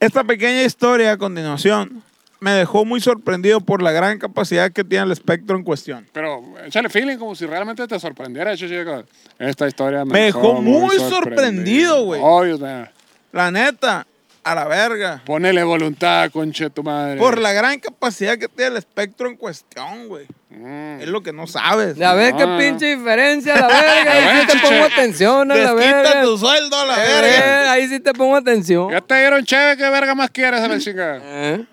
Esta 0.00 0.24
pequeña 0.24 0.62
historia 0.62 1.12
a 1.12 1.16
continuación 1.16 2.02
me 2.40 2.52
dejó 2.52 2.84
muy 2.84 3.00
sorprendido 3.00 3.60
por 3.60 3.82
la 3.82 3.90
gran 3.90 4.18
capacidad 4.18 4.70
que 4.70 4.84
tiene 4.84 5.06
el 5.06 5.12
espectro 5.12 5.56
en 5.56 5.64
cuestión. 5.64 6.06
Pero 6.12 6.42
échale 6.64 6.88
feeling 6.88 7.16
como 7.16 7.34
si 7.34 7.46
realmente 7.46 7.86
te 7.86 7.98
sorprendiera. 7.98 8.52
Esta 8.52 9.66
historia 9.66 10.04
me, 10.04 10.12
Me 10.12 10.20
dejó 10.26 10.60
muy 10.62 10.96
sorprendido, 10.98 12.04
güey. 12.04 12.20
Mío. 12.20 12.86
La 13.32 13.50
neta, 13.50 14.06
a 14.50 14.54
la 14.54 14.64
verga. 14.66 15.22
Ponele 15.24 15.62
voluntad, 15.64 16.30
conche 16.30 16.70
tu 16.70 16.82
madre. 16.82 17.18
Por 17.18 17.38
la 17.38 17.52
gran 17.52 17.78
capacidad 17.80 18.36
que 18.38 18.48
tiene 18.48 18.72
el 18.72 18.76
espectro 18.78 19.28
en 19.28 19.36
cuestión, 19.36 20.08
güey. 20.08 20.26
Mm. 20.50 21.00
Es 21.02 21.08
lo 21.08 21.22
que 21.22 21.32
no 21.32 21.46
sabes. 21.46 21.96
Ya 21.96 22.14
ves 22.14 22.32
qué 22.32 22.44
No, 22.46 22.52
no. 22.54 22.58
pinche 22.58 22.96
diferencia 22.96 23.54
la 23.56 23.68
verga. 23.68 24.12
Ahí 24.12 24.40
sí 24.40 24.46
te 24.46 24.58
pongo 24.68 24.84
atención 24.84 25.52
a 25.52 25.54
la 25.54 25.72
verga. 25.74 26.22
tu 26.22 26.38
sueldo 26.38 26.76
a 26.78 26.86
la 26.86 26.94
Eh, 27.04 27.08
verga. 27.22 27.72
ahí 27.72 27.88
sí 27.88 28.00
te 28.00 28.12
pongo 28.12 28.36
atención. 28.36 28.90
Ya 28.90 29.00
te 29.00 29.14
dieron 29.18 29.44
cheve, 29.44 29.76
¿qué 29.76 29.88
verga 29.90 30.14
más 30.14 30.30
quieres 30.30 30.60
a 30.60 30.68
la 30.68 30.78
chinga? 30.78 31.20
Eh. 31.22 31.64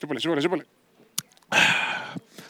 Chúpale, 0.00 0.20
chúpale, 0.20 0.42
chúpale. 0.42 0.66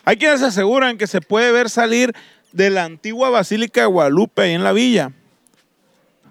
Hay 0.04 0.16
quienes 0.16 0.42
aseguran 0.42 0.96
que 0.98 1.06
se 1.06 1.20
puede 1.20 1.52
ver 1.52 1.68
salir 1.70 2.12
de 2.52 2.70
la 2.70 2.84
antigua 2.84 3.30
Basílica 3.30 3.82
de 3.82 3.86
Guadalupe 3.86 4.42
ahí 4.42 4.52
en 4.52 4.64
la 4.64 4.72
villa. 4.72 5.12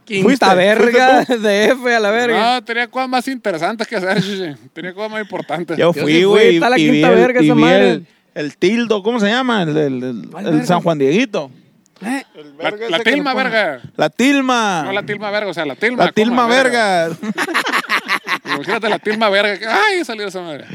Quinta 0.08 0.24
¿Fuiste? 0.24 0.55
verga 0.55 1.26
¿Fuiste 1.26 1.38
de 1.47 1.66
F 1.66 1.95
a 1.95 1.99
la 1.99 2.12
verga. 2.12 2.53
No, 2.55 2.64
tenía 2.64 2.88
cosas 2.88 3.10
más 3.10 3.28
interesantes 3.28 3.86
que 3.88 3.97
hacer. 3.97 4.58
Tenía 4.74 4.93
cosas 4.93 5.12
más 5.12 5.22
importantes. 5.22 5.78
Yo 5.78 5.91
fui, 5.93 6.24
güey, 6.24 6.55
está 6.55 6.70
la 6.70 6.80
y 6.80 6.86
vi 6.86 6.91
quinta 6.93 7.10
el- 7.10 7.16
verga 7.16 7.41
y 7.41 7.45
esa 7.45 7.53
vi 7.55 7.62
madre. 7.62 7.91
el, 7.91 8.08
el 8.34 8.58
tildo, 8.58 9.03
¿cómo 9.03 9.20
se 9.20 9.28
llama? 9.28 9.64
El, 9.64 9.78
el- 9.78 10.03
el- 10.03 10.30
¿Cuál 10.32 10.45
el 10.45 10.51
verga? 10.53 10.66
San 10.66 10.82
Juan 10.82 10.97
Dieguito. 10.97 11.51
Eh, 11.99 12.24
La, 12.60 12.70
la 12.89 12.99
tilma, 12.99 13.34
verga. 13.34 13.82
La 13.95 14.10
tilma. 14.12 14.84
No 14.86 14.91
la 14.91 15.03
tilma 15.03 15.32
verga, 15.32 15.49
o 15.49 15.53
sea, 15.53 15.66
la 15.66 15.76
tilma. 15.76 16.05
La 16.05 16.12
tilma 16.12 16.43
coma, 16.43 16.47
verga. 16.55 17.10
Imagínate 18.45 18.89
la 18.89 18.99
tilma 18.99 19.30
verga. 19.30 19.58
que- 19.58 19.66
Ay, 19.68 20.05
salió 20.05 20.28
esa 20.28 20.41
madre. 20.41 20.66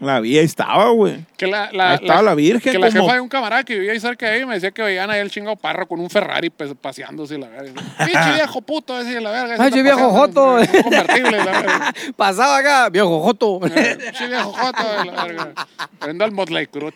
La 0.00 0.18
vi, 0.18 0.38
ahí 0.38 0.44
estaba, 0.46 0.88
güey. 0.90 1.26
Que 1.36 1.46
la, 1.46 1.70
la, 1.72 1.90
Ahí 1.90 1.98
estaba 2.00 2.22
la 2.22 2.34
Virgen 2.34 2.72
Que 2.72 2.78
la 2.78 2.88
como- 2.88 3.02
jefa 3.02 3.14
de 3.14 3.20
un 3.20 3.28
camarada 3.28 3.62
que 3.64 3.74
vivía 3.74 3.92
ahí 3.92 4.00
cerca 4.00 4.26
de 4.26 4.32
ahí 4.32 4.46
me 4.46 4.54
decía 4.54 4.70
que 4.70 4.80
veían 4.82 5.10
ahí 5.10 5.20
el 5.20 5.30
chingo 5.30 5.56
parro 5.56 5.86
con 5.86 6.00
un 6.00 6.08
Ferrari 6.08 6.48
pues, 6.48 6.70
paseándose 6.80 7.34
y 7.34 7.38
la 7.38 7.48
verga. 7.48 7.82
Pinche 7.98 8.32
viejo 8.34 8.62
puto 8.62 8.98
ese 8.98 9.12
y 9.12 9.22
la 9.22 9.30
verga. 9.30 9.54
ese 9.54 9.62
Ay, 9.62 9.68
está 9.68 9.76
che, 9.76 9.82
viejo 9.82 9.98
paseando, 10.10 10.18
joto. 10.20 10.54
Un 10.76 10.82
convertible 10.82 11.36
la 11.38 11.44
verga. 11.44 11.92
Pasaba 12.16 12.56
acá, 12.58 12.88
viejo 12.88 13.20
joto. 13.20 13.60
Eh, 13.66 13.98
Pinche 14.00 14.26
viejo 14.28 14.52
joto 14.52 15.04
la 15.04 15.24
verga. 15.24 15.52
Prendo 15.98 16.24
al 16.24 16.32
Motley 16.32 16.66
Crue. 16.66 16.92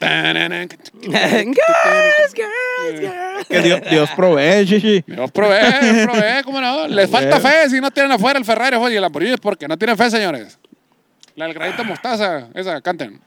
Que 3.48 3.61
Dios, 3.61 3.80
Dios 3.90 4.11
provee, 4.16 4.64
chichi. 4.66 5.05
Dios 5.07 5.30
provee, 5.30 6.05
provee, 6.05 6.42
¿cómo 6.44 6.61
no? 6.61 6.88
Les 6.88 7.11
falta 7.11 7.38
fe 7.40 7.68
si 7.68 7.80
no 7.80 7.90
tienen 7.90 8.12
afuera 8.12 8.38
el 8.38 8.44
Ferrari 8.44 8.76
y 8.90 8.96
el 8.96 9.02
Lamborghini 9.02 9.34
es 9.34 9.40
porque 9.40 9.68
no 9.68 9.76
tienen 9.76 9.96
fe, 9.96 10.11
señores. 10.11 10.59
La 11.37 11.47
del 11.47 11.55
granito 11.55 11.85
mostaza, 11.85 12.49
esa, 12.55 12.80
canten. 12.80 13.20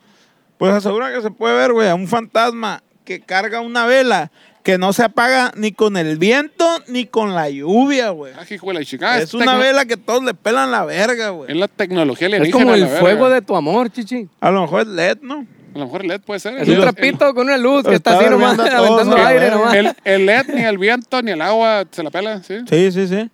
Pues 0.57 0.73
asegura 0.73 1.11
que 1.13 1.21
se 1.21 1.29
puede 1.31 1.55
ver, 1.55 1.73
güey, 1.73 1.87
a 1.89 1.95
un 1.95 2.07
fantasma 2.07 2.81
que 3.05 3.19
carga 3.21 3.61
una 3.61 3.85
vela 3.85 4.31
que 4.63 4.77
no 4.77 4.91
se 4.91 5.03
apaga 5.03 5.51
ni 5.55 5.71
con 5.71 5.95
el 5.95 6.17
viento 6.17 6.65
ni 6.87 7.05
con 7.05 7.33
la 7.35 7.49
lluvia, 7.49 8.09
güey. 8.09 8.33
Ah, 8.37 8.43
hijo 8.49 8.67
de 8.67 8.73
la 8.73 8.83
chica. 8.83 9.17
Es 9.19 9.33
una 9.33 9.55
vela 9.55 9.85
que 9.85 9.95
todos 9.97 10.23
le 10.23 10.33
pelan 10.33 10.71
la 10.71 10.83
verga, 10.83 11.27
Es 11.27 11.31
güey. 11.31 11.53
la 11.57 11.67
tecnología 11.67 12.27
Es 12.27 12.51
como 12.51 12.73
el 12.73 12.81
la 12.81 12.85
verga. 12.87 12.99
fuego 13.01 13.29
de 13.29 13.41
tu 13.41 13.55
amor, 13.55 13.89
chichi. 13.91 14.27
A 14.41 14.51
lo 14.51 14.61
mejor 14.61 14.81
es 14.81 14.87
LED, 14.87 15.17
¿no? 15.21 15.45
A 15.75 15.79
lo 15.79 15.85
mejor 15.85 16.03
LED 16.05 16.21
puede 16.21 16.39
ser. 16.39 16.55
Es 16.57 16.67
El- 16.67 16.75
un 16.75 16.81
trapito 16.81 17.33
con 17.33 17.45
una 17.47 17.57
luz 17.57 17.83
que 17.85 17.93
está 17.95 18.17
así 18.17 18.29
nomás 18.29 18.57
aventando 18.59 19.15
sí, 19.15 19.21
aire 19.23 19.51
nomás. 19.51 19.73
El, 19.75 19.95
el 20.03 20.25
LED, 20.25 20.45
ni 20.55 20.63
el 20.63 20.77
viento, 20.77 21.21
ni 21.21 21.31
el 21.31 21.41
agua 21.41 21.85
se 21.91 22.03
la 22.03 22.09
pela, 22.09 22.41
¿sí? 22.43 22.55
Sí, 22.67 22.91
sí, 22.91 23.07
sí. 23.07 23.29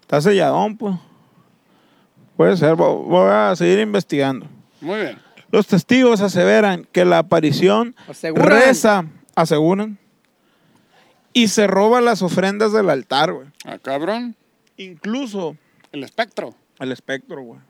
Está 0.00 0.20
selladón, 0.20 0.76
pues. 0.76 0.94
Puede 2.36 2.56
ser, 2.56 2.74
vo- 2.74 3.04
voy 3.04 3.30
a 3.30 3.54
seguir 3.56 3.78
investigando. 3.78 4.46
Muy 4.80 5.00
bien. 5.00 5.18
Los 5.50 5.66
testigos 5.68 6.20
aseveran 6.20 6.86
que 6.90 7.04
la 7.04 7.18
aparición 7.18 7.94
Aseguran. 8.08 8.48
reza, 8.48 9.04
aseguran, 9.36 9.98
y 11.32 11.48
se 11.48 11.66
roba 11.66 12.00
las 12.00 12.22
ofrendas 12.22 12.72
del 12.72 12.90
altar, 12.90 13.32
güey. 13.32 13.48
Ah, 13.64 13.78
cabrón. 13.80 14.34
Incluso 14.76 15.56
El 15.92 16.02
espectro. 16.02 16.54
el 16.80 16.90
espectro, 16.92 17.42
güey. 17.42 17.60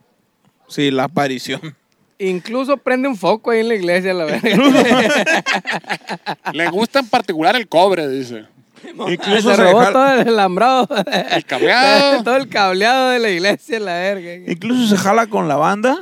Sí, 0.68 0.90
la 0.90 1.04
aparición. 1.04 1.76
Incluso 2.18 2.76
prende 2.78 3.08
un 3.08 3.16
foco 3.16 3.50
ahí 3.50 3.60
en 3.60 3.68
la 3.68 3.74
iglesia, 3.74 4.14
la 4.14 4.24
verga. 4.24 4.48
Le 6.52 6.68
gusta 6.70 7.00
en 7.00 7.08
particular 7.08 7.56
el 7.56 7.68
cobre, 7.68 8.08
dice. 8.08 8.46
Incluso 9.08 9.50
Se 9.50 9.56
se, 9.56 9.62
robó 9.62 9.78
jala- 9.80 9.92
todo 9.92 10.12
el 10.20 10.28
alambrado. 10.28 10.88
El 11.30 11.44
cableado. 11.44 12.22
todo 12.24 12.36
el 12.36 12.48
cableado 12.48 13.10
de 13.10 13.18
la 13.18 13.30
iglesia, 13.30 13.80
la 13.80 13.94
verga. 13.94 14.50
incluso 14.52 14.86
se 14.86 14.96
jala 15.00 15.26
con 15.26 15.48
la 15.48 15.56
banda 15.56 15.98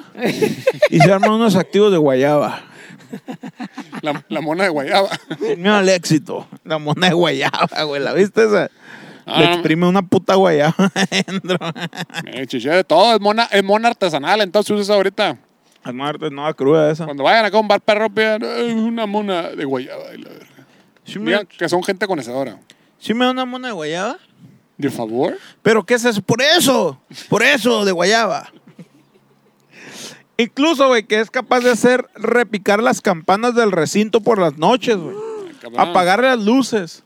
y 0.91 0.99
se 0.99 1.13
arman 1.13 1.31
unos 1.33 1.57
activos 1.57 1.91
de 1.93 1.99
guayaba. 1.99 2.63
La, 4.01 4.25
la 4.29 4.41
mona 4.41 4.65
de 4.65 4.71
guayaba. 4.71 5.09
Miedo 5.59 5.75
al 5.77 5.89
éxito. 5.89 6.47
La 6.65 6.79
mona 6.79 7.09
de 7.09 7.15
guayaba, 7.15 7.83
güey. 7.85 8.03
¿La 8.03 8.13
viste 8.15 8.45
esa? 8.45 8.71
Ah, 9.27 9.39
Le 9.41 9.53
exprime 9.53 9.87
una 9.87 10.03
puta 10.03 10.35
guayaba 10.35 10.75
adentro. 10.95 11.57
Eh, 12.27 12.47
chiche 12.47 12.71
de 12.71 12.85
todo. 12.85 13.15
Es 13.15 13.21
mona, 13.21 13.49
es 13.53 13.63
mona 13.63 13.89
artesanal, 13.89 14.41
entonces 14.41 14.79
usa 14.81 14.95
ahorita. 14.97 15.37
A 15.85 15.93
muerte, 15.93 16.31
no, 16.31 16.53
cruda 16.55 16.91
esa. 16.91 17.05
Cuando 17.05 17.25
vayan 17.25 17.45
acá 17.45 17.57
a 17.57 17.61
un 17.61 17.69
bar 17.69 17.81
perro, 17.81 18.09
pidan 18.09 18.41
"Eh, 18.43 18.73
una 18.75 19.05
mona 19.07 19.51
de 19.51 19.65
guayaba. 19.65 20.15
y 20.15 20.19
la 20.23 20.31
verga. 20.31 20.47
¿Sí 21.05 21.19
me, 21.19 21.33
Digan 21.33 21.47
que 21.47 21.69
son 21.69 21.83
gente 21.83 22.07
conocedora. 22.07 22.59
sí 22.99 23.15
me 23.15 23.25
da 23.25 23.31
una 23.33 23.45
mona 23.45 23.69
de 23.69 23.75
guayaba? 23.75 24.19
¿De 24.79 24.91
favor? 24.91 25.39
¿Pero 25.63 25.85
qué 25.85 25.95
es 25.95 26.05
eso? 26.05 26.23
Por 26.23 26.43
eso, 26.43 27.01
por 27.29 27.43
eso, 27.43 27.85
de 27.85 27.93
guayaba. 27.93 28.53
Incluso, 30.37 30.89
güey, 30.89 31.05
que 31.05 31.21
es 31.21 31.31
capaz 31.31 31.61
de 31.61 31.71
hacer 31.71 32.07
repicar 32.15 32.83
las 32.83 33.01
campanas 33.01 33.55
del 33.55 33.71
recinto 33.71 34.21
por 34.23 34.39
las 34.39 34.57
noches, 34.59 34.97
güey. 34.97 35.15
Apagar 35.77 36.23
las 36.23 36.41
luces. 36.41 37.05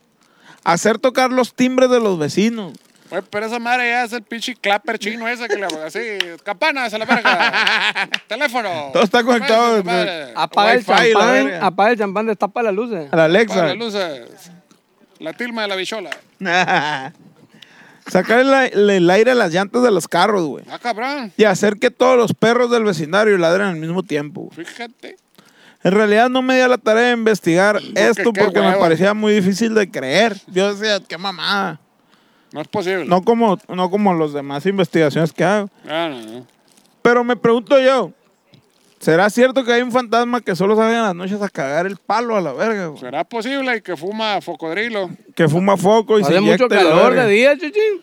Hacer 0.64 0.98
tocar 0.98 1.30
los 1.30 1.54
timbres 1.54 1.90
de 1.90 2.00
los 2.00 2.18
vecinos. 2.18 2.72
Güey, 3.10 3.22
pero 3.30 3.46
esa 3.46 3.58
madre 3.58 3.88
ya 3.90 4.04
es 4.04 4.12
el 4.12 4.22
pinche 4.22 4.54
clapper 4.54 4.98
chino 4.98 5.26
ese 5.28 5.46
que 5.48 5.56
le 5.56 5.66
así, 5.66 6.00
campanas 6.42 6.92
a 6.92 6.98
la 6.98 7.04
verga, 7.04 8.08
teléfono. 8.28 8.90
Todo 8.92 9.02
está 9.02 9.22
conectado, 9.22 9.82
madre. 9.84 10.32
Apaga 10.34 10.74
el 10.74 10.84
champán, 10.84 11.54
apaga 11.60 11.90
el 11.92 11.98
champán, 11.98 12.26
destapa 12.26 12.62
las 12.62 12.74
luces. 12.74 12.98
A 13.12 13.16
la 13.16 13.24
Apaga 13.24 13.24
Alexa. 13.24 13.66
las 13.66 13.76
luces. 13.76 14.50
La 15.18 15.32
tilma 15.32 15.62
de 15.62 15.68
la 15.68 15.76
bichola. 15.76 16.10
Sacar 18.06 18.38
el, 18.72 18.90
el 18.90 19.10
aire 19.10 19.32
a 19.32 19.34
las 19.34 19.52
llantas 19.52 19.82
de 19.82 19.90
los 19.90 20.06
carros, 20.06 20.44
güey. 20.46 20.64
Ah, 20.70 20.78
cabrón. 20.78 21.32
Y 21.36 21.44
hacer 21.44 21.76
que 21.76 21.90
todos 21.90 22.16
los 22.16 22.34
perros 22.34 22.70
del 22.70 22.84
vecindario 22.84 23.36
ladren 23.36 23.66
al 23.66 23.76
mismo 23.76 24.02
tiempo. 24.04 24.42
güey. 24.54 24.64
Fíjate. 24.64 25.16
En 25.82 25.92
realidad 25.92 26.28
no 26.28 26.42
me 26.42 26.54
di 26.56 26.60
a 26.60 26.68
la 26.68 26.78
tarea 26.78 27.04
de 27.06 27.12
investigar 27.12 27.80
esto 27.94 28.32
porque 28.32 28.60
me 28.60 28.72
parecía 28.76 29.14
muy 29.14 29.32
difícil 29.34 29.74
de 29.74 29.90
creer. 29.90 30.36
Yo 30.48 30.74
decía, 30.74 31.00
qué 31.06 31.16
mamada. 31.18 31.80
No 32.52 32.60
es 32.60 32.68
posible. 32.68 33.04
No 33.06 33.22
como, 33.22 33.58
no 33.68 33.90
como 33.90 34.14
los 34.14 34.32
demás 34.32 34.64
investigaciones 34.66 35.32
que 35.32 35.44
hago. 35.44 35.68
Ah, 35.88 36.08
no, 36.10 36.20
no. 36.22 36.46
Pero 37.02 37.22
me 37.24 37.36
pregunto 37.36 37.78
yo, 37.80 38.12
¿será 38.98 39.28
cierto 39.30 39.64
que 39.64 39.72
hay 39.72 39.82
un 39.82 39.92
fantasma 39.92 40.40
que 40.40 40.56
solo 40.56 40.74
sale 40.76 40.96
en 40.96 41.02
las 41.02 41.14
noches 41.14 41.40
a 41.42 41.48
cagar 41.48 41.86
el 41.86 41.96
palo 41.96 42.36
a 42.36 42.40
la 42.40 42.52
verga? 42.52 42.86
güey? 42.86 43.00
¿Será 43.00 43.24
posible 43.24 43.82
que 43.82 43.96
fuma 43.96 44.40
focodrilo? 44.40 45.10
Que 45.34 45.48
fuma 45.48 45.76
foco 45.76 46.18
y 46.18 46.24
se 46.24 46.30
Hace 46.32 46.40
mucho 46.40 46.64
inyecta 46.64 46.74
la 46.76 46.82
calor 46.90 47.08
verga. 47.10 47.26
de 47.26 47.32
día, 47.32 47.52
chuchín. 47.54 48.00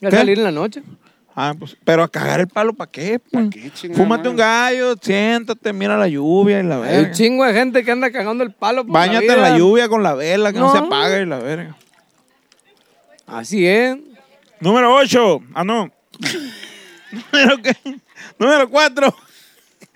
Voy 0.00 0.08
a 0.08 0.10
¿Qué? 0.10 0.16
salir 0.16 0.38
en 0.38 0.44
la 0.44 0.50
noche. 0.52 0.82
Ah, 1.38 1.54
pues, 1.58 1.76
pero 1.84 2.02
a 2.02 2.08
cagar 2.08 2.40
el 2.40 2.48
palo, 2.48 2.72
¿para 2.72 2.90
qué? 2.90 3.18
pues? 3.18 3.50
qué, 3.50 3.70
chingada 3.70 4.02
Fúmate 4.02 4.26
un 4.28 4.36
gallo, 4.36 4.94
siéntate, 5.00 5.70
mira 5.74 5.96
la 5.98 6.08
lluvia 6.08 6.60
y 6.60 6.62
la 6.62 6.82
Hay 6.82 7.04
un 7.04 7.10
chingo 7.12 7.44
de 7.44 7.52
gente 7.52 7.84
que 7.84 7.90
anda 7.90 8.10
cagando 8.10 8.42
el 8.42 8.52
palo 8.52 8.84
por 8.84 8.92
Báñate 8.94 9.26
la 9.26 9.34
en 9.34 9.40
la 9.42 9.58
lluvia 9.58 9.86
con 9.88 10.02
la 10.02 10.14
vela, 10.14 10.50
que 10.52 10.58
no, 10.58 10.72
se 10.72 10.78
No. 10.80 10.86
apague 10.86 11.20
y 11.22 11.26
la 11.26 11.38
verga. 11.38 11.76
Así 13.26 13.66
es. 13.66 13.96
Número 14.60 14.94
8. 14.94 15.40
Ah, 15.54 15.64
no. 15.64 15.90
Número 17.32 17.58
qué? 17.62 17.76
Número 18.38 18.68
4. 18.68 19.14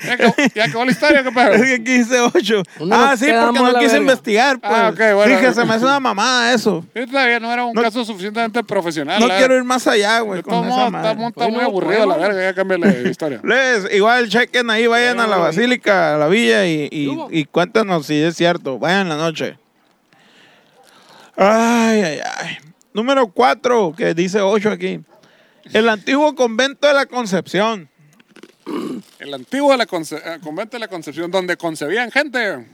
¿Ya 0.03 0.15
acabó, 0.15 0.35
ya 0.55 0.65
acabó 0.65 0.85
la 0.87 0.91
historia? 0.93 1.23
¿Qué 1.23 1.31
pedo? 1.31 1.49
Es 1.51 1.63
que 1.63 1.75
aquí 1.75 1.99
dice 1.99 2.21
8. 2.21 2.63
¿Dónde 2.79 2.97
Ah, 2.97 3.15
sí, 3.19 3.27
porque 3.27 3.59
no 3.61 3.67
quise 3.75 3.81
verga? 3.81 3.97
investigar, 3.99 4.59
pues. 4.59 4.73
Ah, 4.75 4.89
ok, 4.89 4.99
bueno. 5.15 5.25
Dije, 5.27 5.53
se 5.53 5.65
me 5.67 5.75
hace 5.75 5.85
una 5.85 6.01
mamada 6.01 6.55
eso. 6.55 6.87
Sí, 6.97 7.07
todavía 7.07 7.39
no 7.39 7.53
era 7.53 7.65
un 7.67 7.75
No- 7.75 7.83
caso 7.83 8.03
suficientemente 8.07 8.65
profesional. 8.65 9.21
No 9.21 9.29
quiero 9.29 9.57
ir 9.57 9.65
más 9.65 9.87
allá, 9.87 10.21
güey, 10.21 10.41
está, 10.41 10.55
muy 10.55 10.69
no 10.71 11.61
aburrido 11.61 12.07
la 12.07 12.17
verga. 12.17 12.43
Ya 12.43 12.55
cambié 12.55 12.79
la 12.79 12.89
historia. 13.11 13.41
Les, 13.45 13.93
igual 13.95 14.29
chequen 14.31 14.71
ahí, 14.71 14.87
vayan 14.87 15.21
a 15.21 15.27
la 15.27 15.37
basílica, 15.37 16.15
a 16.15 16.19
la 16.19 16.29
villa 16.29 16.65
y, 16.67 16.89
y, 16.91 17.11
y 17.31 17.45
cuéntanos 17.45 18.07
si 18.07 18.23
es 18.23 18.37
cierto. 18.37 18.79
Vayan 18.79 19.03
en 19.03 19.09
la 19.11 19.17
noche. 19.17 19.59
Ay, 21.37 22.03
ay, 22.03 22.21
ay. 22.39 22.59
Número 22.93 23.29
4, 23.29 23.95
que 23.97 24.15
dice 24.15 24.41
8 24.41 24.71
aquí. 24.71 25.01
El 25.73 25.89
antiguo 25.89 26.35
convento 26.35 26.87
de 26.89 26.95
la 26.95 27.07
Concepción. 27.07 27.89
El 29.19 29.35
antiguo 29.35 29.71
de 29.73 29.79
la 29.79 29.87
conce- 29.87 30.21
eh, 30.25 30.39
convento 30.43 30.77
de 30.77 30.81
la 30.81 30.89
Concepción, 30.89 31.31
donde 31.31 31.57
concebían 31.57 32.11
gente. 32.11 32.67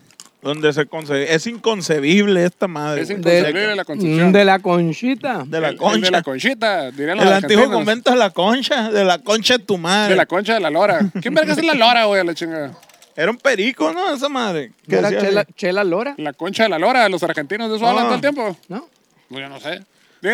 Donde 0.43 0.73
se 0.73 0.87
concebe. 0.87 1.35
Es 1.35 1.47
inconcebible 1.47 2.45
esta 2.45 2.69
madre. 2.69 3.03
Es 3.03 3.11
inconcebible 3.11 3.75
la 3.75 3.85
Concepción. 3.85 4.33
De 4.33 4.45
la 4.45 4.59
conchita. 4.61 5.45
De 5.47 5.61
la 5.61 5.69
El- 5.69 5.75
el 5.75 5.81
concha. 5.81 6.01
de 6.07 6.11
la 6.11 6.23
conchita, 6.23 6.91
dirían 6.93 7.17
los 7.17 7.27
el 7.27 7.33
antiguo 7.33 7.63
argentinos. 7.65 7.71
convento 7.79 8.11
de 8.13 8.17
la 8.17 8.31
concha. 8.31 8.91
De 8.91 9.05
la 9.05 9.19
concha 9.19 9.59
de 9.59 9.65
tu 9.65 9.77
madre. 9.79 10.11
De 10.11 10.17
la 10.17 10.27
concha 10.27 10.55
de 10.55 10.61
la 10.61 10.71
lora. 10.71 11.01
¿Quién 11.21 11.35
verga 11.35 11.53
es 11.53 11.65
la 11.65 11.75
lora, 11.75 12.05
güey, 12.05 12.21
a 12.21 12.25
la 12.25 12.35
chingada? 12.35 12.73
Era 13.17 13.31
un 13.31 13.39
perico, 13.39 13.93
¿no? 13.93 14.13
Esa 14.15 14.29
madre. 14.29 14.73
Que 14.89 14.97
Era 14.97 15.11
chela, 15.57 15.83
Lora, 15.85 16.15
La 16.19 16.33
concha 16.35 16.65
de 16.65 16.69
la 16.69 16.79
lora, 16.79 17.09
los 17.09 17.23
argentinos 17.23 17.71
de 17.71 17.77
eso 17.77 17.87
hablan 17.87 18.05
Ah. 18.05 18.09
todo 18.09 18.15
el 18.17 18.21
tiempo. 18.21 18.57
¿no? 18.69 18.87
Pues 19.29 19.41
yo 19.43 19.49
no 19.49 19.59
sé. 19.59 19.83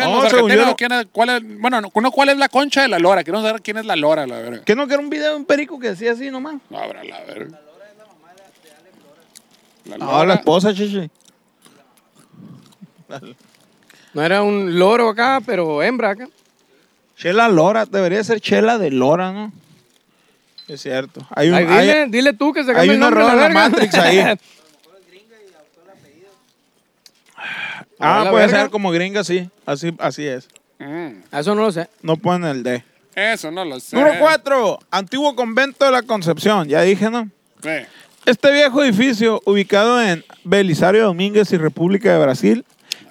Yo 0.01 0.21
argentinos 0.23 0.67
no. 0.67 0.75
quién 0.75 0.91
es, 0.91 1.07
cuál 1.11 1.29
es, 1.29 1.59
bueno, 1.59 1.81
no, 1.81 1.89
cuál 1.91 2.29
es 2.29 2.37
la 2.37 2.49
concha 2.49 2.81
de 2.83 2.87
la 2.87 2.99
lora. 2.99 3.23
Queremos 3.23 3.45
saber 3.45 3.61
quién 3.61 3.77
es 3.77 3.85
la 3.85 3.95
lora, 3.95 4.25
la 4.25 4.37
verga. 4.39 4.63
¿Qué 4.63 4.75
no 4.75 4.87
que 4.87 4.93
era 4.93 5.03
un 5.03 5.09
video 5.09 5.31
de 5.31 5.35
un 5.37 5.45
perico 5.45 5.79
que 5.79 5.89
decía 5.89 6.13
así 6.13 6.29
nomás? 6.31 6.55
No, 6.69 6.77
habrá 6.79 7.03
la 7.03 7.19
verga. 7.21 7.59
La 9.85 9.97
No, 9.97 10.05
la 10.05 10.17
lora. 10.19 10.33
esposa, 10.35 10.73
chichi. 10.73 11.09
No 14.13 14.21
era 14.23 14.43
un 14.43 14.77
loro 14.79 15.09
acá, 15.09 15.41
pero 15.45 15.81
hembra 15.83 16.11
acá. 16.11 16.27
Chela 17.17 17.47
Lora, 17.47 17.85
debería 17.85 18.23
ser 18.23 18.39
Chela 18.41 18.77
de 18.77 18.91
Lora, 18.91 19.31
¿no? 19.31 19.51
Es 20.67 20.81
cierto. 20.81 21.25
Hay 21.29 21.49
un, 21.49 21.55
Ay, 21.55 21.65
hay- 21.67 21.87
dile, 21.87 22.05
dile 22.07 22.33
tú 22.33 22.53
que 22.53 22.63
se 22.63 22.71
hay 22.71 22.75
cambie 22.75 22.91
el 22.93 22.97
un 22.97 22.99
nombre 23.01 23.23
error 23.23 23.33
en 23.43 23.53
la. 23.53 23.69
Matrix 23.69 23.93
ahí. 23.95 24.19
ah, 28.03 28.21
A 28.21 28.29
puede 28.31 28.45
verga. 28.47 28.61
ser 28.61 28.69
como 28.69 28.91
gringa, 28.91 29.23
sí. 29.23 29.49
Así, 29.65 29.93
así 29.99 30.25
es. 30.25 30.47
Mm, 30.79 31.21
Eso 31.31 31.55
no 31.55 31.61
lo 31.63 31.71
sé. 31.71 31.87
No 32.01 32.17
ponen 32.17 32.49
el 32.49 32.63
D. 32.63 32.83
eso 33.15 33.51
no 33.51 33.63
lo 33.63 33.79
sé. 33.79 33.95
Número 33.95 34.15
4. 34.19 34.79
Antiguo 34.91 35.35
convento 35.35 35.85
de 35.85 35.91
la 35.91 36.01
Concepción. 36.03 36.67
Ya 36.67 36.81
dije, 36.81 37.09
¿no? 37.09 37.29
Sí. 37.61 37.69
Este 38.25 38.51
viejo 38.51 38.83
edificio, 38.83 39.41
ubicado 39.45 40.01
en 40.01 40.23
Belisario 40.43 41.03
Domínguez 41.03 41.51
y 41.51 41.57
República 41.57 42.13
de 42.13 42.19
Brasil, 42.23 42.65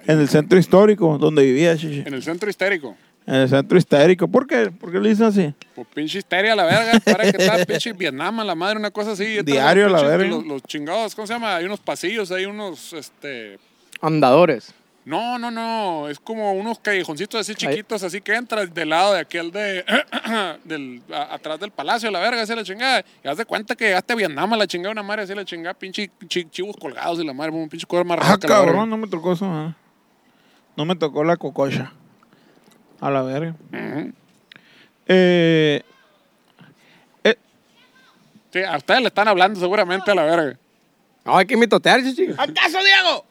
en 0.07 0.19
el 0.19 0.27
centro 0.27 0.57
histórico 0.57 1.17
donde 1.19 1.43
vivía, 1.43 1.77
chichi. 1.77 2.03
En 2.05 2.13
el 2.13 2.23
centro 2.23 2.49
histérico. 2.49 2.95
En 3.25 3.35
el 3.35 3.49
centro 3.49 3.77
histórico. 3.77 4.27
¿Por 4.27 4.47
qué? 4.47 4.69
¿Por 4.71 4.91
qué 4.91 4.99
le 4.99 5.09
dicen 5.09 5.27
así? 5.27 5.53
Pues 5.75 5.87
pinche 5.93 6.17
histeria 6.17 6.55
la 6.55 6.65
verga. 6.65 6.99
Para 7.05 7.31
que 7.31 7.37
está 7.41 7.65
pinche 7.65 7.93
Vietnam 7.93 8.39
a 8.41 8.43
la 8.43 8.53
madre, 8.55 8.77
una 8.79 8.91
cosa 8.91 9.11
así. 9.11 9.41
Diario 9.43 9.87
los 9.87 10.01
la 10.01 10.07
verga. 10.07 10.27
Los, 10.27 10.45
los 10.45 10.63
chingados, 10.63 11.15
¿cómo 11.15 11.25
se 11.27 11.33
llama? 11.33 11.55
Hay 11.55 11.65
unos 11.65 11.79
pasillos, 11.79 12.31
hay 12.31 12.45
unos, 12.45 12.91
este... 12.93 13.59
Andadores. 14.01 14.73
No, 15.05 15.37
no, 15.37 15.51
no. 15.51 16.07
Es 16.07 16.17
como 16.19 16.53
unos 16.53 16.79
callejoncitos 16.79 17.41
así 17.41 17.55
chiquitos, 17.55 18.01
así 18.03 18.21
que 18.21 18.33
entras 18.35 18.73
del 18.73 18.89
lado 18.89 19.13
de 19.13 19.19
aquel 19.19 19.51
de. 19.51 19.83
del, 20.63 21.01
a- 21.13 21.33
atrás 21.35 21.59
del 21.59 21.71
palacio, 21.71 22.09
la 22.09 22.19
verga, 22.19 22.41
así 22.41 22.55
la 22.55 22.63
chingada. 22.63 23.03
Y 23.23 23.27
haz 23.27 23.37
de 23.37 23.45
cuenta 23.45 23.75
que 23.75 23.85
llegaste 23.85 24.13
a 24.13 24.15
Vietnam 24.15 24.53
a 24.53 24.57
la 24.57 24.65
chingada, 24.67 24.91
una 24.93 25.03
madre 25.03 25.23
así 25.23 25.35
la 25.35 25.43
chingada, 25.43 25.73
pinche 25.73 26.09
chi- 26.27 26.45
chivos 26.49 26.75
colgados 26.77 27.19
y 27.19 27.25
la 27.25 27.33
madre, 27.33 27.51
un 27.51 27.67
pinche 27.67 27.85
cuerno 27.85 28.15
más 28.15 28.19
Ah, 28.29 28.37
cabrón, 28.39 28.89
no 28.89 28.95
me 28.97 29.07
tocó 29.07 29.33
eso. 29.33 29.45
ah. 29.45 29.75
No 30.77 30.85
me 30.85 30.95
tocó 30.95 31.23
la 31.23 31.35
cococha. 31.37 31.91
A 33.01 33.11
la 33.11 33.21
verga. 33.23 33.55
Eh, 33.73 34.11
eh, 35.07 35.83
Sí, 38.53 38.59
a 38.63 38.77
ustedes 38.77 39.01
le 39.01 39.07
están 39.07 39.27
hablando 39.27 39.59
seguramente 39.59 40.11
a 40.11 40.15
la 40.15 40.23
verga. 40.23 40.57
No, 41.25 41.35
hay 41.37 41.45
que 41.47 41.57
mitotear, 41.57 42.01
chichi. 42.03 42.27
¿Acaso, 42.37 42.77
Diego? 42.83 43.25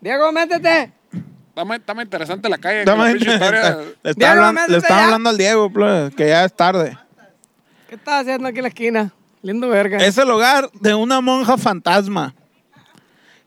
Diego, 0.00 0.32
métete. 0.32 0.92
Está 1.48 1.64
muy, 1.64 1.76
está 1.76 1.94
muy 1.94 2.04
interesante 2.04 2.48
la 2.48 2.58
calle. 2.58 2.84
La 2.84 2.94
pinche 3.12 3.30
historia. 3.34 3.78
le 4.02 4.10
está, 4.10 4.26
Diego, 4.26 4.32
hablando, 4.32 4.52
métete 4.60 4.72
le 4.72 4.78
está 4.78 4.88
ya. 4.88 5.04
hablando 5.04 5.30
al 5.30 5.36
Diego, 5.38 5.72
que 6.16 6.28
ya 6.28 6.44
es 6.44 6.54
tarde. 6.54 6.96
¿Qué 7.88 7.96
estás 7.96 8.22
haciendo 8.22 8.48
aquí 8.48 8.58
en 8.58 8.62
la 8.62 8.68
esquina? 8.68 9.12
Lindo 9.42 9.68
verga. 9.68 9.98
Es 9.98 10.16
el 10.18 10.30
hogar 10.30 10.70
de 10.74 10.94
una 10.94 11.20
monja 11.20 11.56
fantasma. 11.58 12.34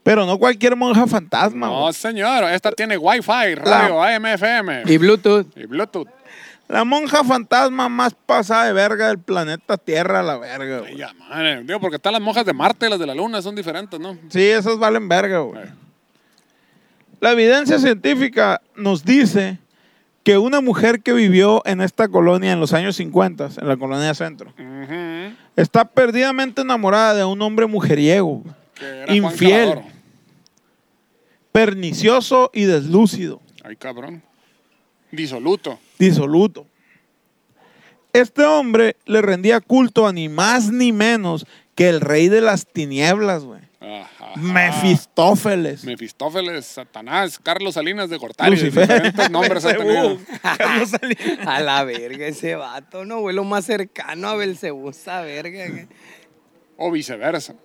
Pero 0.04 0.26
no 0.26 0.38
cualquier 0.38 0.76
monja 0.76 1.08
fantasma. 1.08 1.68
No, 1.68 1.94
señor, 1.94 2.44
esta 2.46 2.72
tiene 2.74 2.98
Wi-Fi, 2.98 3.56
radio, 3.56 4.04
AM, 4.04 4.26
FM 4.26 4.84
Y 4.88 4.98
Bluetooth. 4.98 5.48
y 5.56 5.66
Bluetooth. 5.66 6.08
La 6.68 6.84
monja 6.84 7.24
fantasma 7.24 7.88
más 7.88 8.14
pasada 8.26 8.66
de 8.66 8.74
verga 8.74 9.08
del 9.08 9.20
planeta 9.20 9.78
Tierra, 9.78 10.22
la 10.24 10.38
verga. 10.38 10.80
güey. 10.80 10.92
Ay, 10.94 10.98
ya, 10.98 11.14
madre. 11.14 11.64
Digo, 11.64 11.80
porque 11.80 11.96
están 11.98 12.12
las 12.14 12.22
monjas 12.22 12.46
de 12.46 12.52
Marte 12.54 12.88
y 12.88 12.90
las 12.90 13.00
de 13.00 13.06
la 13.06 13.16
Luna, 13.16 13.42
son 13.42 13.56
diferentes, 13.56 13.98
¿no? 14.00 14.18
Sí, 14.30 14.44
esas 14.44 14.78
valen 14.78 15.08
verga, 15.08 15.40
güey. 15.40 15.64
La 17.24 17.32
evidencia 17.32 17.80
científica 17.80 18.62
nos 18.76 19.06
dice 19.06 19.58
que 20.26 20.38
una 20.38 20.60
mujer 20.60 21.02
que 21.02 21.14
vivió 21.14 21.62
en 21.66 21.80
esta 21.80 22.10
colonia 22.10 22.52
en 22.52 22.60
los 22.60 22.74
años 22.74 22.98
50, 22.98 23.50
en 23.62 23.66
la 23.70 23.78
colonia 23.78 24.14
centro, 24.14 24.54
está 25.56 25.86
perdidamente 25.86 26.64
enamorada 26.64 27.14
de 27.14 27.24
un 27.24 27.42
hombre 27.42 27.66
mujeriego, 27.66 28.44
infiel, 29.08 29.84
pernicioso 31.54 32.52
y 32.54 32.66
deslúcido, 32.66 33.40
Ay, 33.64 33.78
cabrón. 33.78 34.22
Disoluto. 35.10 35.80
disoluto. 35.98 36.68
Este 38.12 38.44
hombre 38.44 38.98
le 39.06 39.22
rendía 39.22 39.62
culto 39.62 40.08
a 40.08 40.12
ni 40.12 40.28
más 40.28 40.74
ni 40.74 40.92
menos 40.92 41.48
que 41.74 41.88
el 41.88 42.02
rey 42.02 42.28
de 42.28 42.42
las 42.42 42.68
tinieblas, 42.68 43.46
güey. 43.46 43.62
Ajá. 44.36 44.42
Mefistófeles. 44.42 45.84
Mefistófeles, 45.84 46.66
Satanás, 46.66 47.40
Carlos 47.42 47.74
Salinas 47.76 48.10
de 48.10 48.18
Gortari. 48.18 48.52
Lucifer. 48.52 48.88
Diferentes 48.88 49.30
nombres 49.30 49.66
ha 49.66 49.76
tenido. 49.76 50.18
Belcebú. 50.18 50.40
Carlos 50.58 50.90
Salinas. 51.02 51.48
A 51.48 51.60
la 51.62 51.84
verga 51.84 52.28
ese 52.28 52.56
vato, 52.56 53.06
no, 53.06 53.20
güey, 53.22 53.36
lo 53.36 53.44
más 53.44 53.66
cercano 53.66 54.28
a 54.30 54.36
Belcebú, 54.36 54.90
esa 54.90 55.22
verga. 55.22 55.66
O 56.78 56.92
viceversa. 56.92 57.56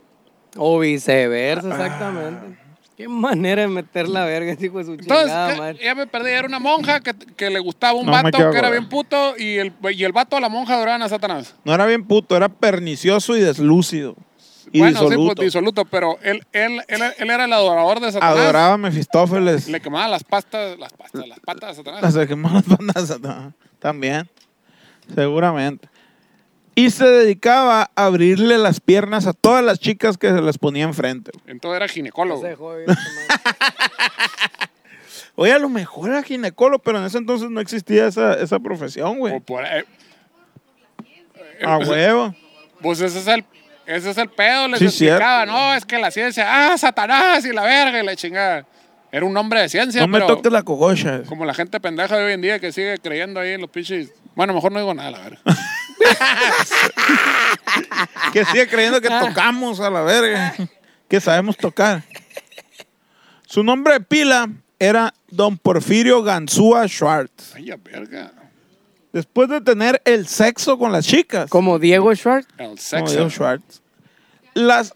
O 0.57 0.79
viceversa, 0.79 1.69
exactamente. 1.71 2.59
Qué 2.97 3.07
manera 3.07 3.63
de 3.63 3.69
meter 3.69 4.09
la 4.09 4.25
verga, 4.25 4.51
ese 4.53 4.67
hijo 4.67 4.79
de 4.79 4.85
su 4.85 4.93
Entonces, 4.95 5.27
chingada 5.27 5.57
madre. 5.57 5.79
ya 5.85 5.95
me 5.95 6.09
perdí. 6.09 6.31
Era 6.31 6.49
una 6.49 6.59
monja 6.59 6.99
que, 6.99 7.15
que 7.15 7.49
le 7.49 7.61
gustaba 7.61 7.93
un 7.97 8.07
No 8.07 8.13
me 8.13 8.23
vato 8.25 8.51
que 8.51 8.59
era 8.59 8.71
bien 8.71 8.89
puto 8.89 9.35
y 9.39 9.57
el, 9.59 9.73
y 9.93 10.03
el 10.03 10.11
vato 10.11 10.37
a 10.37 10.41
la 10.41 10.49
monja 10.49 10.75
adoraban 10.75 11.03
a 11.03 11.09
Satanás. 11.09 11.55
No 11.65 11.73
era 11.73 11.87
bien 11.87 12.05
puto, 12.05 12.37
era 12.37 12.49
pernicioso 12.49 13.37
y 13.37 13.41
deslúcido. 13.41 14.17
Y 14.73 14.81
bueno, 14.81 15.09
sí, 15.09 15.17
pues 15.17 15.35
disoluto, 15.37 15.85
pero 15.85 16.19
él, 16.23 16.45
él, 16.53 16.83
él, 16.89 17.03
él 17.19 17.31
era 17.31 17.45
el 17.45 17.53
adorador 17.53 18.01
de 18.01 18.13
Satanás. 18.13 18.39
Adoraba 18.39 18.75
a 18.75 18.79
Mefistófeles. 18.79 19.69
Le 19.69 19.81
quemaba 19.81 20.09
las 20.09 20.25
pastas, 20.25 20.79
las 20.79 20.93
pastas, 20.93 21.27
las 21.27 21.41
patas 21.41 21.71
a 21.71 21.75
Satanás. 21.75 22.15
Las 22.15 22.27
quemaba 22.27 22.57
las 22.57 22.69
bandas 22.69 23.09
Satanás. 23.09 23.55
También. 23.79 24.29
Seguramente. 25.15 25.89
Y 26.75 26.91
se 26.91 27.07
dedicaba 27.09 27.91
a 27.97 28.07
abrirle 28.07 28.57
las 28.57 28.81
piernas 28.81 29.27
a 29.27 29.33
todas 29.33 29.65
las 29.65 29.81
chicas 29.81 30.17
que 30.17 30.29
se 30.31 30.41
les 30.41 30.59
ponía 30.59 30.85
enfrente. 30.85 31.33
Entonces 31.47 31.77
era 31.77 31.89
ginecólogo. 31.89 32.43
Oye, 35.35 35.53
a 35.53 35.59
lo 35.59 35.69
mejor 35.69 36.11
era 36.11 36.23
ginecólogo, 36.23 36.83
pero 36.83 36.99
en 36.99 37.05
ese 37.05 37.19
entonces 37.19 37.51
no 37.51 37.61
existía 37.61 38.07
esa, 38.07 38.35
esa 38.35 38.61
profesión, 38.61 39.17
O 39.17 39.17
güey. 39.17 39.41
por 39.41 39.65
ahí. 39.65 39.83
A 41.65 41.79
huevo. 41.79 42.35
Pues 42.81 43.01
ese 43.01 43.19
es 43.19 43.27
el, 43.27 43.45
ese 43.89 44.11
es 44.11 44.19
el 44.19 44.29
pedo, 44.29 44.69
les 44.69 44.79
Sí, 44.79 44.85
explicaba, 44.85 45.47
no, 45.47 45.75
es 45.75 45.85
que 45.85 45.99
la 45.99 46.11
ciencia, 46.11 46.47
ah, 46.73 46.77
Satanás 46.79 47.45
y 47.45 47.53
la 47.53 47.63
verga 47.63 48.01
y 48.03 48.05
la 48.07 48.15
chingada. 48.15 48.67
Era 49.11 49.25
un 49.25 49.33
nombre 49.33 49.63
de 49.63 49.69
ciencia, 49.71 50.03
No 50.03 50.09
me 50.09 50.21
toques 50.21 50.53
la 50.53 50.63
cogosha. 50.63 51.23
como 51.23 51.47
la 51.47 51.55
gente 51.55 51.81
pendeja 51.81 52.17
de 52.19 52.25
hoy 52.27 52.33
en 52.35 52.43
día 52.43 52.59
que 52.59 52.71
sigue 52.73 52.99
creyendo 52.99 53.41
ahí 53.41 53.53
en 53.53 53.63
los 53.63 53.71
pinches. 53.71 54.11
Bueno, 54.35 54.53
mejor 54.53 54.71
no 54.71 54.79
digo 54.79 54.93
nada, 54.93 55.11
la 55.13 55.19
verga. 55.21 55.41
Que 58.33 58.45
sigue 58.45 58.69
creyendo 58.69 59.01
que 59.01 59.09
tocamos 59.09 59.81
a 59.81 59.91
la 59.91 60.03
verga. 60.03 60.55
Que 61.09 61.21
sabemos 61.21 61.57
tocar. 61.57 62.03
Su 63.47 63.63
nombre 63.65 63.95
de 63.95 64.01
pila 64.01 64.49
era 64.79 65.15
Don 65.29 65.57
Porfirio 65.57 66.23
Ganzúa 66.23 66.87
Schwartz. 66.87 67.55
Ay, 67.57 67.73
verga. 67.83 68.33
Después 69.19 69.49
de 69.49 69.61
tener 69.61 70.01
el 70.05 70.29
sexo 70.29 70.79
con 70.79 70.93
las 70.93 71.05
chicas, 71.05 71.51
Como 71.51 71.81
Diego 71.81 72.15
Schwartz. 72.15 72.47
El 72.57 72.67
como 72.67 72.77
sexo. 72.77 73.17
dijo 73.17 73.31
Schwartz, 73.31 73.83
las, 74.55 74.95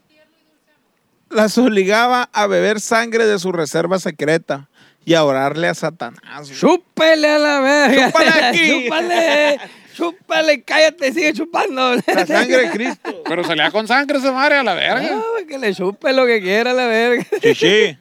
las 1.29 1.57
obligaba 1.57 2.29
a 2.31 2.47
beber 2.47 2.79
sangre 2.79 3.25
de 3.25 3.37
su 3.39 3.51
reserva 3.51 3.99
secreta 3.99 4.69
y 5.03 5.15
a 5.15 5.25
orarle 5.25 5.67
a 5.67 5.73
Satanás. 5.73 6.47
güey. 6.47 6.57
Chúpele 6.57 7.27
a 7.27 7.37
la 7.39 7.59
verga. 7.59 8.05
Chúpale 8.11 8.29
aquí. 8.45 8.83
Chúpale. 8.85 9.59
Chúpale, 9.95 10.61
cállate, 10.63 11.11
sigue 11.13 11.33
chupando. 11.33 11.95
La 12.07 12.25
sangre 12.25 12.57
de 12.67 12.71
Cristo. 12.71 13.21
Pero 13.25 13.43
salía 13.43 13.69
con 13.71 13.87
sangre 13.87 14.17
esa 14.17 14.31
madre 14.31 14.55
a 14.55 14.63
la 14.63 14.73
verga. 14.73 15.11
No, 15.11 15.23
que 15.47 15.59
le 15.59 15.75
chupe 15.75 16.13
lo 16.13 16.25
que 16.25 16.41
quiera 16.41 16.71
a 16.71 16.73
la 16.73 16.85
verga. 16.87 17.25
Chichi. 17.41 17.97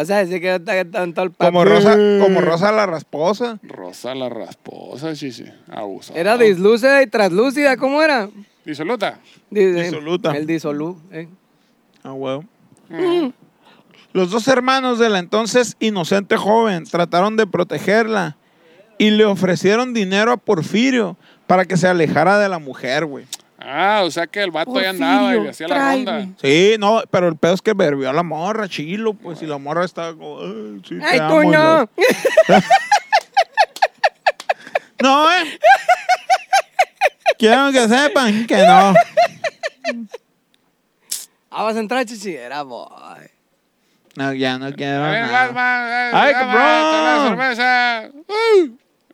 O 0.00 0.04
sea, 0.04 0.18
decir 0.18 0.40
que 0.40 0.54
está, 0.54 0.76
está 0.80 1.02
en 1.02 1.12
todo 1.14 1.24
el 1.26 1.32
Como 1.32 1.60
papel. 1.64 1.72
Rosa, 1.74 1.92
como 2.24 2.40
Rosa 2.40 2.72
la 2.72 2.86
rasposa. 2.86 3.58
Rosa 3.62 4.14
la 4.14 4.28
rasposa, 4.28 5.14
sí, 5.16 5.32
sí. 5.32 5.44
Abuso. 5.70 6.14
Era 6.14 6.36
dislúcida 6.38 7.02
y 7.02 7.06
translúcida, 7.06 7.76
¿cómo 7.76 8.02
era? 8.02 8.28
Disoluta. 8.64 9.18
Di- 9.50 9.64
Disoluta. 9.72 10.36
El 10.36 10.46
disolú. 10.46 10.98
eh. 11.10 11.28
Ah, 12.04 12.12
huevo. 12.12 12.44
Los 14.12 14.30
dos 14.30 14.48
hermanos 14.48 14.98
de 14.98 15.08
la 15.10 15.18
entonces 15.18 15.76
inocente 15.80 16.36
joven 16.36 16.84
trataron 16.84 17.36
de 17.36 17.46
protegerla 17.46 18.36
y 18.96 19.10
le 19.10 19.24
ofrecieron 19.24 19.94
dinero 19.94 20.32
a 20.32 20.36
Porfirio 20.36 21.16
para 21.46 21.64
que 21.66 21.76
se 21.76 21.86
alejara 21.88 22.38
de 22.38 22.48
la 22.48 22.58
mujer, 22.58 23.04
güey. 23.04 23.26
Ah, 23.60 24.02
o 24.04 24.10
sea 24.10 24.26
que 24.28 24.40
el 24.42 24.50
vato 24.52 24.80
ya 24.80 24.90
andaba 24.90 25.34
y 25.34 25.40
le 25.40 25.50
hacía 25.50 25.66
la 25.68 25.92
ronda. 25.92 26.28
Sí, 26.40 26.76
no, 26.78 27.02
pero 27.10 27.26
el 27.28 27.36
pedo 27.36 27.54
es 27.54 27.62
que 27.62 27.72
verbió 27.74 28.08
a 28.08 28.12
la 28.12 28.22
morra, 28.22 28.68
chilo, 28.68 29.14
pues, 29.14 29.42
y 29.42 29.46
la 29.46 29.58
morra 29.58 29.84
estaba 29.84 30.12
como, 30.12 30.40
"Ay, 30.40 30.80
sí, 30.88 30.96
te 30.98 31.04
¡Ay, 31.04 31.18
amo", 31.18 31.42
y 31.42 31.46
coño! 31.46 31.58
la- 31.58 31.88
No, 35.02 35.30
eh. 35.32 35.58
Quiero 37.38 37.70
que 37.70 37.86
sepan 37.88 38.46
que 38.46 38.56
no. 38.66 38.94
Ah, 41.50 41.62
vas 41.62 41.76
a 41.76 41.80
entrar, 41.80 42.04
chichi. 42.04 42.34
Era 42.34 42.62
boy. 42.62 42.88
No, 44.16 44.32
ya 44.34 44.58
no 44.58 44.72
quiero 44.72 45.04
A 45.04 45.10
ver, 45.10 45.22
nada. 45.26 45.46
Batman. 45.46 45.88
eh, 45.88 46.10
¡Ay, 46.14 46.32
Batman, 46.32 46.52
cabrón! 46.52 47.04
la 47.04 47.28
cerveza. 47.28 48.10
¡Uh! 48.28 48.68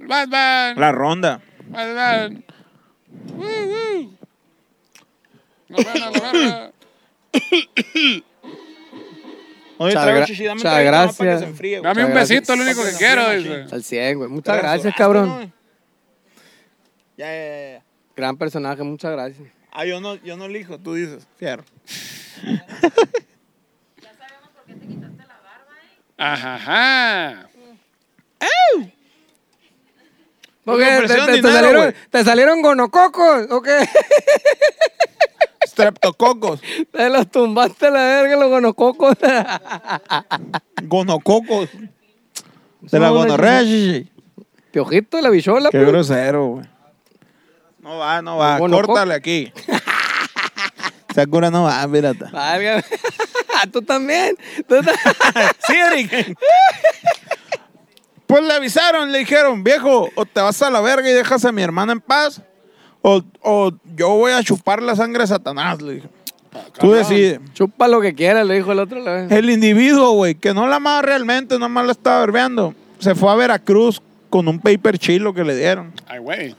Batman. 0.09 0.81
La 0.81 0.93
ronda. 0.93 1.41
Batman. 1.69 2.45
¡Uh, 3.37 3.43
uh! 3.43 4.17
A 5.71 5.99
la 5.99 6.11
verga. 6.11 6.73
Oye, 9.77 9.95
Muchas 9.95 10.07
gra- 10.07 10.25
chichi, 10.27 10.45
dame 10.45 10.53
un 10.53 10.59
muchas 10.59 10.85
gracias. 10.85 11.41
se 11.41 11.47
enfríe, 11.47 11.79
güey. 11.81 11.83
Dame 11.95 12.05
un 12.07 12.15
besito, 12.15 12.53
es 12.53 12.59
lo 12.59 12.65
único 12.65 12.83
que 12.85 12.93
quiero. 12.97 13.31
Dice. 13.31 13.67
Al 13.75 13.83
100, 13.83 14.19
güey. 14.19 14.31
Muchas 14.31 14.57
Pero 14.57 14.69
gracias, 14.69 14.95
cabrón. 14.97 15.29
¿no? 15.29 15.41
Ya, 17.17 17.27
ya, 17.27 17.33
ya, 17.33 17.73
ya. 17.79 17.83
Gran 18.17 18.37
personaje, 18.37 18.83
muchas 18.85 19.11
gracias. 19.13 19.49
Ah, 19.73 19.85
yo 19.85 20.01
no, 20.01 20.15
yo 20.17 20.37
no 20.37 20.45
elijo, 20.45 20.79
tú 20.79 20.95
dices. 20.95 21.27
Fierro. 21.37 21.65
Ajá, 26.17 26.55
ajá. 26.55 27.49
¿Por 30.65 30.79
qué? 30.79 30.85
¿Te, 30.85 30.95
ofrecieron 30.97 31.27
te- 31.27 31.33
te 31.33 31.37
dinero, 31.39 31.55
salieron, 31.55 31.83
güey. 31.83 31.95
¿Te 32.11 32.25
salieron 32.25 32.63
gonococos? 32.63 33.47
¿O 33.51 33.61
qué? 33.61 33.81
Streptococos. 35.75 36.61
Te 36.93 37.11
los 37.11 37.29
tumbaste 37.31 37.91
la 37.91 38.01
verga 38.01 38.37
los 38.37 38.49
gonococos. 38.49 39.17
Gonococos. 40.85 41.69
De 42.81 43.01
la 43.01 43.09
No, 43.09 43.15
gonorrea, 43.15 43.61
no, 43.61 43.67
chichi. 43.67 44.13
Piojito, 44.71 45.21
la 45.21 45.31
bichola. 45.31 45.71
Qué 45.71 45.79
pues. 45.79 45.89
grosero, 45.91 46.47
güey. 46.47 46.67
No 47.81 47.99
va, 47.99 48.23
no 48.23 48.37
va. 48.37 48.59
Córtale 48.59 49.15
aquí. 49.15 49.53
Esa 51.11 51.27
cura 51.27 51.51
no 51.51 51.65
va, 51.65 51.87
pirata. 51.89 52.31
Válgame. 52.33 52.85
Tú 53.73 53.83
también. 53.83 54.37
Tú 54.69 54.77
Sí, 55.67 55.75
Eric. 55.75 56.39
Pues 58.27 58.45
le 58.45 58.53
avisaron, 58.53 59.11
le 59.11 59.19
dijeron, 59.19 59.65
viejo, 59.65 60.09
o 60.15 60.25
te 60.25 60.41
vas 60.41 60.63
a 60.63 60.71
la 60.71 60.81
verga 60.81 61.09
y 61.09 61.13
dejas 61.13 61.45
a 61.45 61.53
mi 61.53 61.63
hermana 61.63 61.93
en 61.93 62.01
paz, 62.01 62.43
o, 63.07 63.23
o 63.43 63.71
yo 63.97 64.09
voy 64.09 64.33
a 64.33 64.43
chupar 64.43 64.83
la 64.83 64.97
sangre 64.97 65.25
de 65.25 65.27
Satanás, 65.27 65.83
le 65.83 65.95
dijo. 65.97 66.09
Tú 66.81 66.93
decides. 66.93 67.39
Chupa 67.53 67.87
lo 67.87 68.01
que 68.01 68.15
quieras, 68.15 68.47
le 68.47 68.55
dijo 68.55 68.73
el 68.73 68.79
otro. 68.79 68.99
la 69.01 69.13
vez. 69.13 69.31
El 69.31 69.51
individuo, 69.51 70.13
güey, 70.13 70.35
que 70.35 70.55
no 70.55 70.67
la 70.67 70.77
amaba 70.77 71.03
realmente, 71.03 71.59
nomás 71.59 71.85
la 71.85 71.93
estaba 71.93 72.21
verbeando, 72.21 72.75
se 72.99 73.15
fue 73.15 73.31
a 73.31 73.35
Veracruz 73.35 74.01
con 74.31 74.49
un 74.49 74.59
paper 74.59 74.99
chilo 74.99 75.35
que 75.35 75.45
le 75.45 75.55
dieron. 75.55 75.93
Ay, 76.09 76.19
güey. 76.19 76.57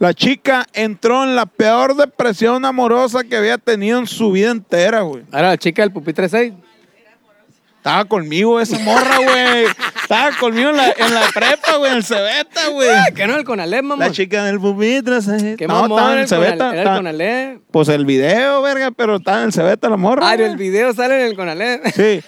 La 0.00 0.12
chica 0.12 0.66
entró 0.72 1.22
en 1.22 1.36
la 1.36 1.46
peor 1.46 1.94
depresión 1.94 2.64
amorosa 2.64 3.22
que 3.22 3.36
había 3.36 3.56
tenido 3.56 4.00
en 4.00 4.08
su 4.08 4.32
vida 4.32 4.50
entera, 4.50 5.02
güey. 5.02 5.22
Ahora 5.30 5.50
la 5.50 5.56
chica 5.56 5.82
del 5.82 5.92
pupitre 5.92 6.28
6. 6.28 6.52
Estaba 7.76 8.04
conmigo 8.06 8.58
esa 8.58 8.78
morra, 8.80 9.18
güey. 9.18 9.66
Estaba 10.04 10.30
conmigo 10.38 10.70
en 10.70 10.76
la, 10.76 10.90
en 10.90 11.14
la 11.14 11.22
prepa, 11.34 11.76
güey, 11.78 11.90
en 11.90 11.96
el 11.96 12.04
Cebeta, 12.04 12.68
güey. 12.68 12.88
Que 13.14 13.26
no, 13.26 13.36
el 13.36 13.44
Conalep, 13.44 13.82
mamá. 13.82 14.04
La 14.06 14.12
chica 14.12 14.44
del 14.44 14.60
pupitre, 14.60 15.20
¿sabes? 15.22 15.56
Qué 15.56 15.66
no, 15.66 15.74
mamón, 15.80 15.92
estaba 15.98 16.12
en 16.12 16.18
el 16.18 16.22
el 16.22 16.28
Cebeta. 16.28 16.56
Conalep, 16.56 16.60
Era 16.60 16.72
el 16.72 16.78
estaba- 16.78 16.96
Conalep. 16.98 17.62
Pues 17.70 17.88
el 17.88 18.04
video, 18.06 18.62
verga, 18.62 18.90
pero 18.90 19.16
estaba 19.16 19.38
en 19.40 19.44
el 19.46 19.52
Cebeta 19.52 19.88
la 19.88 19.96
morra. 19.96 20.28
Ah, 20.28 20.34
el 20.34 20.56
video 20.56 20.92
sale 20.92 21.20
en 21.20 21.26
el 21.28 21.36
Conalep. 21.36 21.86
Sí. 21.94 22.22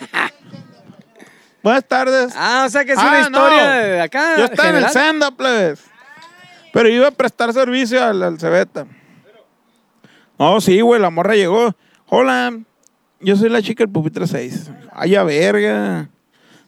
Buenas 1.63 1.85
tardes. 1.87 2.33
Ah, 2.37 2.65
o 2.67 2.71
sea 2.71 2.85
que 2.85 2.93
es 2.93 2.99
Ah, 2.99 3.09
una 3.09 3.29
no. 3.29 3.39
historia 3.47 3.67
de 3.71 4.01
acá. 4.01 4.37
Yo 4.39 4.45
estaba 4.47 4.69
en 4.71 4.77
el 4.77 4.87
general. 4.87 5.05
Senda, 5.07 5.31
plebes. 5.33 5.81
Pero 6.73 6.89
iba 6.89 7.09
a 7.09 7.11
prestar 7.11 7.53
servicio 7.53 8.03
al, 8.03 8.23
al 8.23 8.39
Cebeta. 8.41 8.87
No, 10.39 10.61
sí, 10.61 10.81
güey, 10.81 11.01
la 11.01 11.11
morra 11.11 11.35
llegó. 11.35 11.75
Hola, 12.09 12.57
yo 13.21 13.37
soy 13.37 13.49
la 13.49 13.61
chica 13.63 13.83
del 13.85 13.93
pupitre 13.93 14.27
6. 14.27 14.71
Ay, 14.93 15.15
a 15.17 15.25
verga. 15.25 16.09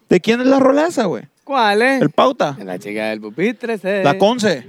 ¿De 0.09 0.20
quién 0.20 0.40
es 0.40 0.46
la 0.46 0.59
rolaza, 0.59 1.04
güey? 1.04 1.24
¿Cuál 1.44 1.82
es? 1.82 2.02
El 2.02 2.11
pauta. 2.11 2.56
La 2.62 2.78
chica 2.78 3.06
del 3.06 3.20
pupitre 3.20 3.78
6. 3.78 4.04
La 4.04 4.18
Conce. 4.18 4.66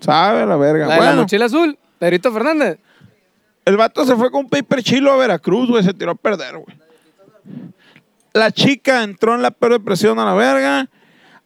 Sabe 0.00 0.46
la 0.46 0.56
verga. 0.56 0.86
La 0.86 0.94
de 0.94 1.00
la 1.00 1.06
Bueno, 1.06 1.22
mochila 1.22 1.44
azul. 1.46 1.78
Pedrito 1.98 2.32
Fernández. 2.32 2.78
el 3.66 3.76
vato 3.76 4.04
se 4.06 4.16
fue 4.16 4.30
con 4.30 4.44
un 4.44 4.48
paper 4.48 4.82
chilo 4.82 5.12
a 5.12 5.16
Veracruz, 5.16 5.68
güey. 5.68 5.84
Se 5.84 5.92
tiró 5.92 6.12
a 6.12 6.14
perder, 6.14 6.56
güey. 6.56 6.76
La 8.32 8.50
chica 8.50 9.02
entró 9.02 9.34
en 9.34 9.42
la 9.42 9.50
peor 9.50 9.72
depresión 9.72 10.18
a 10.18 10.24
la 10.24 10.34
verga. 10.34 10.88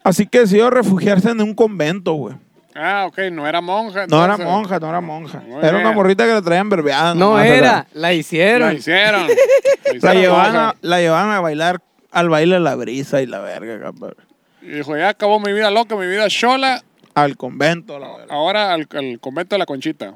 Así 0.05 0.27
que 0.27 0.41
decidió 0.41 0.71
refugiarse 0.71 1.31
en 1.31 1.41
un 1.41 1.55
convento, 1.55 2.13
güey. 2.13 2.37
Ah, 2.75 3.05
ok, 3.07 3.19
no 3.31 3.47
era 3.47 3.61
monja. 3.61 4.07
No 4.09 4.25
era 4.25 4.37
monja, 4.37 4.79
no 4.81 4.89
era 4.89 5.01
monja. 5.01 5.41
Muy 5.47 5.59
Era 5.61 5.71
una 5.77 5.79
bien. 5.85 5.95
morrita 5.95 6.27
que 6.27 6.33
la 6.33 6.43
traían 6.43 6.69
verbeada. 6.69 7.15
No 7.15 7.39
era, 7.41 7.87
la 7.93 8.13
hicieron. 8.13 8.69
La 8.69 8.75
hicieron. 8.75 9.27
La 9.29 9.35
La 9.93 9.95
hicieron 9.97 10.21
llevaban, 10.23 10.57
a, 10.57 10.75
la 10.81 10.99
llevaban 11.01 11.31
a 11.31 11.41
bailar 11.41 11.81
al 12.11 12.29
baile 12.29 12.55
de 12.55 12.61
la 12.61 12.75
brisa 12.75 13.23
y 13.23 13.27
la 13.27 13.39
verga, 13.41 13.79
cabrón. 13.81 14.17
Y 14.63 14.69
dijo, 14.69 14.97
ya 14.97 15.11
acabó 15.11 15.39
mi 15.39 15.53
vida 15.53 15.71
loca, 15.71 15.95
mi 15.95 16.07
vida 16.07 16.27
chola. 16.29 16.83
Al 17.15 17.37
convento, 17.37 17.99
la 18.01 18.09
verga. 18.17 18.35
Ahora 18.35 18.73
al, 18.73 18.89
al 18.93 19.21
convento 19.21 19.55
de 19.55 19.59
la 19.59 19.67
Conchita. 19.67 20.15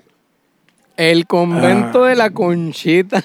El 0.96 1.26
convento 1.28 2.04
Ah. 2.04 2.08
de 2.08 2.16
la 2.16 2.30
Conchita. 2.30 3.22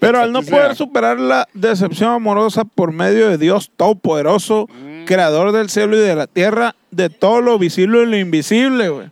Pero 0.00 0.20
al 0.20 0.32
no 0.32 0.40
poder 0.42 0.74
superar 0.74 1.20
la 1.20 1.46
decepción 1.52 2.10
amorosa 2.12 2.64
por 2.64 2.90
medio 2.92 3.28
de 3.28 3.36
Dios 3.36 3.70
Todopoderoso, 3.76 4.66
Mm. 4.70 4.93
Creador 5.04 5.52
del 5.52 5.70
cielo 5.70 5.96
y 5.96 6.00
de 6.00 6.14
la 6.14 6.26
tierra, 6.26 6.74
de 6.90 7.10
todo 7.10 7.40
lo 7.40 7.58
visible 7.58 8.02
y 8.02 8.06
lo 8.06 8.16
invisible, 8.16 8.88
güey. 8.88 9.10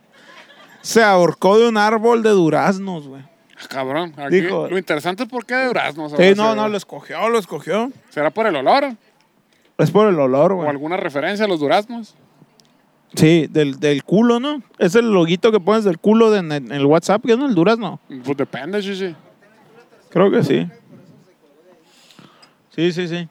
Se 0.81 1.01
ahorcó 1.03 1.57
de 1.59 1.69
un 1.69 1.77
árbol 1.77 2.23
de 2.23 2.29
duraznos, 2.31 3.07
güey. 3.07 3.21
Ah, 3.55 3.65
Cabrón. 3.69 4.13
Aquí, 4.17 4.41
Dijo- 4.41 4.67
lo 4.69 4.77
interesante 4.77 5.23
es 5.23 5.29
por 5.29 5.45
qué 5.45 5.55
de 5.55 5.67
duraznos. 5.67 6.11
Sí, 6.17 6.33
no, 6.35 6.55
no, 6.55 6.67
lo 6.67 6.75
escogió, 6.77 7.29
lo 7.29 7.39
escogió. 7.39 7.91
¿Será 8.09 8.29
por 8.31 8.45
el 8.47 8.55
olor? 8.55 8.93
Es 9.77 9.91
por 9.91 10.07
el 10.07 10.19
olor, 10.19 10.51
¿O 10.51 10.55
güey. 10.57 10.69
alguna 10.69 10.97
referencia 10.97 11.45
a 11.45 11.47
los 11.47 11.59
duraznos? 11.59 12.15
Sí, 13.15 13.47
del, 13.49 13.79
del 13.79 14.03
culo, 14.03 14.39
¿no? 14.39 14.61
Es 14.79 14.95
el 14.95 15.11
loguito 15.11 15.51
que 15.51 15.59
pones 15.59 15.83
del 15.83 15.99
culo 15.99 16.31
de- 16.31 16.39
en, 16.39 16.51
en 16.51 16.71
el 16.71 16.85
WhatsApp, 16.85 17.23
que 17.25 17.37
no 17.37 17.45
el 17.45 17.55
durazno. 17.55 17.99
Pues 18.23 18.35
depende, 18.37 18.81
sí, 18.81 18.95
sí. 18.95 19.15
Creo 20.09 20.29
que 20.31 20.43
sí. 20.43 20.67
Sí, 22.75 22.91
sí, 22.91 23.07
sí. 23.07 23.27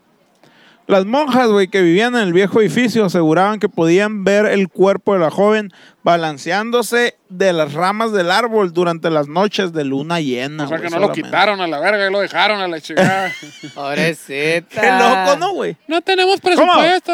Las 0.93 1.07
monjas, 1.07 1.49
güey, 1.49 1.68
que 1.68 1.80
vivían 1.80 2.14
en 2.14 2.20
el 2.22 2.32
viejo 2.34 2.61
edificio 2.61 3.05
aseguraban 3.07 3.59
que 3.59 3.68
podían 3.68 4.24
ver 4.24 4.45
el 4.47 4.68
cuerpo 4.68 5.14
de 5.14 5.20
la 5.20 5.30
joven 5.30 5.72
balanceándose 6.03 7.16
de 7.30 7.53
las 7.55 7.72
ramas 7.72 8.12
del 8.12 8.30
árbol 8.30 8.72
durante 8.72 9.09
las 9.11 9.26
noches 9.26 9.72
de 9.72 9.84
luna 9.84 10.20
llena. 10.20 10.64
O 10.64 10.68
sea 10.68 10.78
que 10.78 10.90
no 10.90 10.99
lo 10.99 11.11
quitaron 11.12 11.61
a 11.62 11.66
la 11.66 11.80
verga 11.80 12.09
y 12.09 12.12
lo 12.12 12.20
dejaron 12.20 12.61
a 12.61 12.68
la 12.68 12.80
chingada. 12.80 13.32
Pobrecita. 13.74 14.80
Qué 14.80 14.90
loco, 14.93 15.36
¿no, 15.38 15.53
güey? 15.55 15.76
no 15.88 16.01
tenemos 16.03 16.40
presupuesto. 16.40 17.12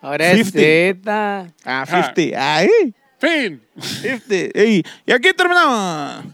Pobrecita. 0.00 1.46
Ah, 1.64 1.84
50. 1.86 2.56
Ay, 2.56 2.68
Fin. 3.18 3.62
50. 3.78 4.34
Ey, 4.58 4.82
Y 5.06 5.12
aquí 5.12 5.32
terminamos. 5.32 6.24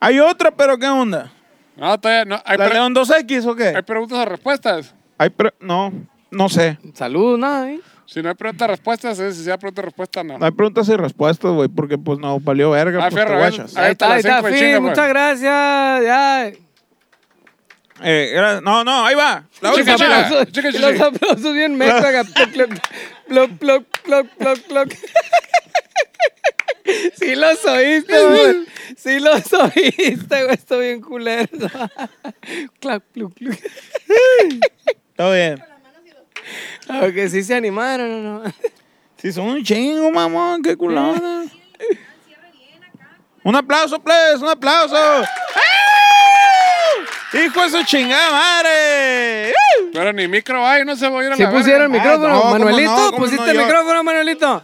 Hay 0.00 0.18
otra, 0.20 0.50
pero 0.50 0.78
¿qué 0.78 0.86
onda? 0.86 1.30
No, 1.76 1.98
todavía 1.98 2.24
no. 2.24 2.42
Hay, 2.44 2.56
¿La 2.58 2.64
pre- 2.66 2.74
León 2.74 2.94
2X 2.94 3.44
o 3.46 3.50
hay 3.50 3.74
qué? 3.74 3.82
preguntas 3.82 4.18
o 4.18 4.24
respuestas. 4.24 4.94
Hay 5.22 5.30
pre- 5.30 5.54
no, 5.60 5.92
no 6.30 6.48
sé. 6.48 6.78
Salud, 6.94 7.38
nada, 7.38 7.70
¿eh? 7.70 7.80
Si 8.06 8.20
no 8.22 8.28
hay 8.28 8.34
preguntas 8.34 8.66
o 8.66 8.70
respuestas, 8.70 9.18
es 9.20 9.36
si 9.36 9.44
sea 9.44 9.56
pregunta 9.56 9.80
o 9.82 9.84
respuesta, 9.84 10.22
no. 10.24 10.38
No 10.38 10.44
hay 10.44 10.50
preguntas 10.50 10.88
y 10.88 10.96
respuestas, 10.96 11.52
güey, 11.52 11.68
porque 11.68 11.96
pues 11.96 12.18
no 12.18 12.40
valió 12.40 12.70
verga. 12.70 12.98
Ah, 12.98 13.08
pues, 13.08 13.14
fierro, 13.14 13.34
te 13.34 13.38
guachas. 13.38 13.76
Ahí 13.76 13.84
Ahí 13.86 13.92
está, 13.92 14.12
ahí 14.12 14.18
está, 14.20 14.42
fin. 14.42 14.54
chinga, 14.58 14.80
Muchas 14.80 14.96
pues. 14.98 15.08
gracias. 15.08 16.02
Ya. 16.04 16.52
Eh, 18.04 18.32
era- 18.34 18.60
no, 18.60 18.82
no, 18.84 19.06
ahí 19.06 19.14
va. 19.14 19.44
La 19.60 19.70
Chica, 19.70 19.70
Los 19.70 19.78
última. 19.78 19.96
chica. 19.96 20.20
aplausos, 20.26 20.52
chica, 20.52 20.68
y 20.68 20.72
chica. 20.72 20.90
los 20.90 21.00
aplausos 21.00 21.54
bien 21.54 21.78
ploc, 23.28 23.50
ploc, 23.50 23.50
ploc, 23.58 23.84
ploc, 24.02 24.26
ploc, 24.36 24.58
ploc. 24.66 24.88
Sí 27.16 27.36
los 27.36 27.64
oíste, 27.64 28.26
güey. 28.26 28.66
Sí 28.96 29.20
los 29.20 29.52
oíste, 29.52 30.42
güey. 30.44 30.54
Estoy 30.54 30.86
bien 30.88 31.00
culero. 31.00 31.48
Clac, 32.80 33.02
pluc, 33.12 33.32
pluc. 33.34 33.54
Todo 35.22 35.32
bien. 35.34 35.62
Aunque 36.88 37.28
sí 37.28 37.44
se 37.44 37.54
animaron, 37.54 38.10
¿o 38.26 38.42
¿no? 38.42 38.52
Sí, 39.16 39.32
son 39.32 39.44
un 39.46 39.62
chingo, 39.62 40.10
mamón, 40.10 40.62
qué 40.62 40.74
culona. 40.76 41.44
Un 43.44 43.54
aplauso, 43.54 44.00
please, 44.02 44.38
un 44.42 44.48
aplauso. 44.48 44.96
¡Ah! 44.96 45.26
¡Hijo 47.32 47.62
de 47.62 47.70
su 47.70 47.84
chingada 47.84 48.32
madre! 48.32 49.52
Pero 49.92 50.12
ni 50.12 50.26
micro 50.26 50.66
hay, 50.66 50.84
no 50.84 50.96
se 50.96 51.08
va 51.08 51.20
a 51.20 51.24
ir 51.24 51.32
a 51.32 51.36
¿Sí 51.36 51.42
la 51.44 51.50
pusieron 51.52 51.82
el 51.82 51.88
micrófono, 51.90 52.28
no, 52.30 52.40
¿cómo 52.40 52.50
Manuelito? 52.50 53.12
¿Pusiste 53.16 53.44
no? 53.44 53.50
el 53.52 53.56
Yo- 53.58 53.64
micrófono, 53.64 54.02
Manuelito? 54.02 54.60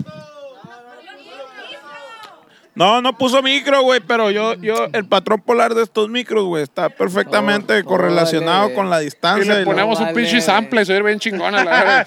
No, 2.78 3.02
no 3.02 3.18
puso 3.18 3.42
micro, 3.42 3.82
güey, 3.82 4.00
pero 4.00 4.30
yo, 4.30 4.54
yo, 4.54 4.86
el 4.92 5.04
patrón 5.04 5.42
polar 5.42 5.74
de 5.74 5.82
estos 5.82 6.08
micros, 6.08 6.44
güey, 6.44 6.62
está 6.62 6.88
perfectamente 6.88 7.80
Oh, 7.80 7.84
correlacionado 7.84 8.72
con 8.72 8.88
la 8.88 9.02
Y 9.02 9.06
distancia. 9.06 9.52
le 9.54 9.62
y 9.62 9.64
ponemos 9.64 9.98
no 9.98 10.06
un 10.06 10.14
vale. 10.14 10.24
pinche 10.26 10.40
sample 10.40 10.82
y 10.82 10.84
se 10.86 10.92
oye 10.92 11.02
bien 11.02 11.18
chingona 11.18 11.64
la 11.64 12.06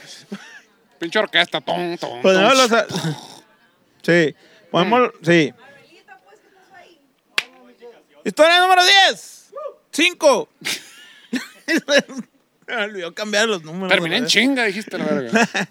pinche 1.00 1.20
orquesta. 1.20 1.60
Tom, 1.62 1.98
tom, 1.98 2.16
la- 2.18 2.22
Ponemos 2.22 2.70
tom. 2.70 2.80
los- 2.80 3.16
Sí, 4.02 4.36
ponemos, 4.72 5.12
sí. 5.22 5.54
Historia 8.24 8.60
número 8.62 8.82
10. 9.10 9.52
5. 9.92 10.50
Me 12.68 12.76
olvidó 12.76 13.14
cambiar 13.14 13.50
los 13.50 13.64
números. 13.64 13.90
Terminé 13.90 14.18
en 14.18 14.26
chinga, 14.28 14.64
dijiste 14.66 14.98
la 14.98 15.06
verga. 15.06 15.50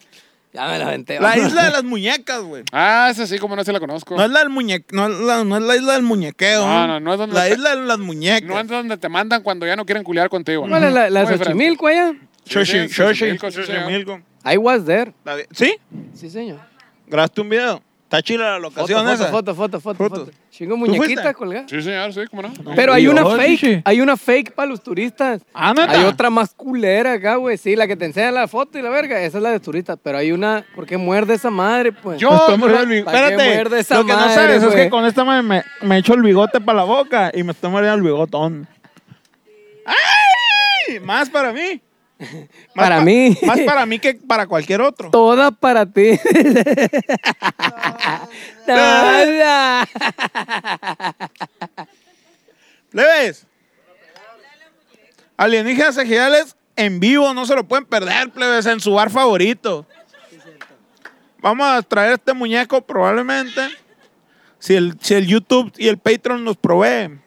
Ya 0.52 0.66
me 0.68 0.78
la 0.78 0.86
aventé. 0.88 1.20
La 1.20 1.38
isla 1.38 1.64
de 1.64 1.70
las 1.70 1.84
muñecas, 1.94 2.40
güey. 2.42 2.64
Ah, 2.72 3.08
esa 3.10 3.26
sí, 3.26 3.38
como 3.38 3.54
no 3.54 3.62
se 3.62 3.72
la 3.72 3.78
conozco. 3.78 4.16
No 4.16 4.24
es 4.24 4.30
la 4.30 4.40
del 4.40 4.48
muñe... 4.50 4.84
no, 4.90 5.06
es 5.06 5.18
la, 5.20 5.44
no 5.44 5.56
es 5.56 5.62
la 5.62 5.76
isla 5.76 5.92
del 5.92 6.02
muñequeo. 6.02 6.66
No, 6.66 6.86
no, 6.88 6.98
no 7.00 7.12
es 7.12 7.18
donde 7.18 7.34
La 7.36 7.44
te- 7.46 7.52
isla 7.54 7.76
de 7.76 7.82
las 7.86 7.98
muñecas. 7.98 8.48
No 8.48 8.58
es 8.58 8.66
donde 8.66 8.96
te 8.96 9.08
mandan 9.08 9.42
cuando 9.42 9.64
ya 9.66 9.76
no 9.76 9.84
quieren 9.86 10.02
culiar 10.02 10.28
contigo. 10.28 10.66
¿Cuál 10.68 10.84
es 10.84 10.92
la, 10.92 11.08
la 11.10 11.24
de. 11.24 11.38
Xochimilco 11.38 11.86
allá? 11.86 12.14
Xochimilco. 12.48 13.50
Xochimilco. 13.50 14.20
I 14.44 14.56
was 14.56 14.84
there. 14.86 15.12
¿Sí? 15.52 15.76
Sí, 16.14 16.28
señor. 16.30 16.58
¿Grabaste 17.06 17.40
un 17.42 17.48
video? 17.48 17.82
Está 18.10 18.22
chila 18.22 18.50
la 18.50 18.58
locación 18.58 18.98
foto, 19.04 19.12
esa. 19.12 19.26
foto, 19.28 19.54
foto, 19.54 19.80
foto, 19.80 19.98
Foto. 20.08 20.16
foto. 20.26 20.32
Chingo 20.50 20.76
muñequita 20.76 21.32
colgada. 21.32 21.68
Sí, 21.68 21.80
señor, 21.80 22.12
sí, 22.12 22.22
cómo 22.28 22.42
no. 22.42 22.52
Pero 22.74 22.92
hay 22.92 23.06
una 23.06 23.24
fake, 23.24 23.82
hay 23.84 24.00
una 24.00 24.16
fake 24.16 24.52
para 24.52 24.68
los 24.68 24.82
turistas. 24.82 25.42
Ah, 25.54 25.72
¿neta? 25.72 25.92
Hay 25.92 26.02
otra 26.04 26.28
más 26.28 26.52
culera 26.52 27.12
acá, 27.12 27.36
güey. 27.36 27.56
Sí, 27.56 27.76
la 27.76 27.86
que 27.86 27.94
te 27.94 28.06
enseña 28.06 28.32
la 28.32 28.48
foto 28.48 28.80
y 28.80 28.82
la 28.82 28.90
verga, 28.90 29.20
esa 29.22 29.38
es 29.38 29.44
la 29.44 29.52
de 29.52 29.60
turistas. 29.60 29.96
Pero 30.02 30.18
hay 30.18 30.32
una, 30.32 30.66
¿por 30.74 30.86
qué 30.86 30.96
muerde 30.96 31.34
esa 31.34 31.50
madre, 31.50 31.92
pues? 31.92 32.18
Yo- 32.18 32.30
el 32.48 32.86
bigote. 32.88 33.04
¿Para 33.04 33.28
qué 33.28 33.34
Espérate, 33.34 33.54
muerde 33.54 33.78
esa 33.78 33.94
lo 33.98 34.04
que 34.04 34.12
no 34.12 34.28
sabes 34.34 34.60
es 34.64 34.74
que 34.74 34.90
con 34.90 35.04
esta 35.06 35.22
madre 35.22 35.42
me, 35.42 35.62
me 35.82 35.98
echo 35.98 36.14
el 36.14 36.22
bigote 36.22 36.60
para 36.60 36.78
la 36.78 36.84
boca 36.84 37.30
y 37.32 37.44
me 37.44 37.52
estoy 37.52 37.70
mordiendo 37.70 37.94
el 37.96 38.02
bigotón. 38.02 38.66
¡Ay! 39.86 40.98
Más 40.98 41.30
para 41.30 41.52
mí. 41.52 41.80
Para 42.74 42.98
pa- 42.98 43.04
mí. 43.04 43.36
Más 43.42 43.60
para 43.60 43.86
mí 43.86 43.98
que 43.98 44.14
para 44.14 44.46
cualquier 44.46 44.82
otro. 44.82 45.10
Toda 45.10 45.50
para 45.50 45.86
ti. 45.86 46.18
Toda. 48.66 49.88
¿Plebes? 52.90 53.46
Alienígenas 55.36 55.96
ejidales 55.96 56.56
en 56.76 57.00
vivo, 57.00 57.32
no 57.34 57.46
se 57.46 57.54
lo 57.54 57.64
pueden 57.64 57.84
perder, 57.86 58.30
plebes, 58.30 58.66
en 58.66 58.80
su 58.80 58.92
bar 58.94 59.10
favorito. 59.10 59.86
Vamos 61.38 61.66
a 61.66 61.82
traer 61.82 62.12
este 62.14 62.34
muñeco 62.34 62.82
probablemente. 62.82 63.62
Si 64.58 64.74
el, 64.74 64.98
si 65.00 65.14
el 65.14 65.26
YouTube 65.26 65.72
y 65.78 65.88
el 65.88 65.96
Patreon 65.98 66.44
nos 66.44 66.56
provee. 66.58 67.18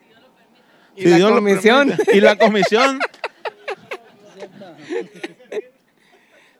Y 0.96 1.06
la 1.08 1.16
Dios 1.18 1.30
lo 1.32 1.36
comisión. 1.38 1.88
permite. 1.89 2.18
Y 2.18 2.22
la 2.22 2.36
comisión. 2.38 3.00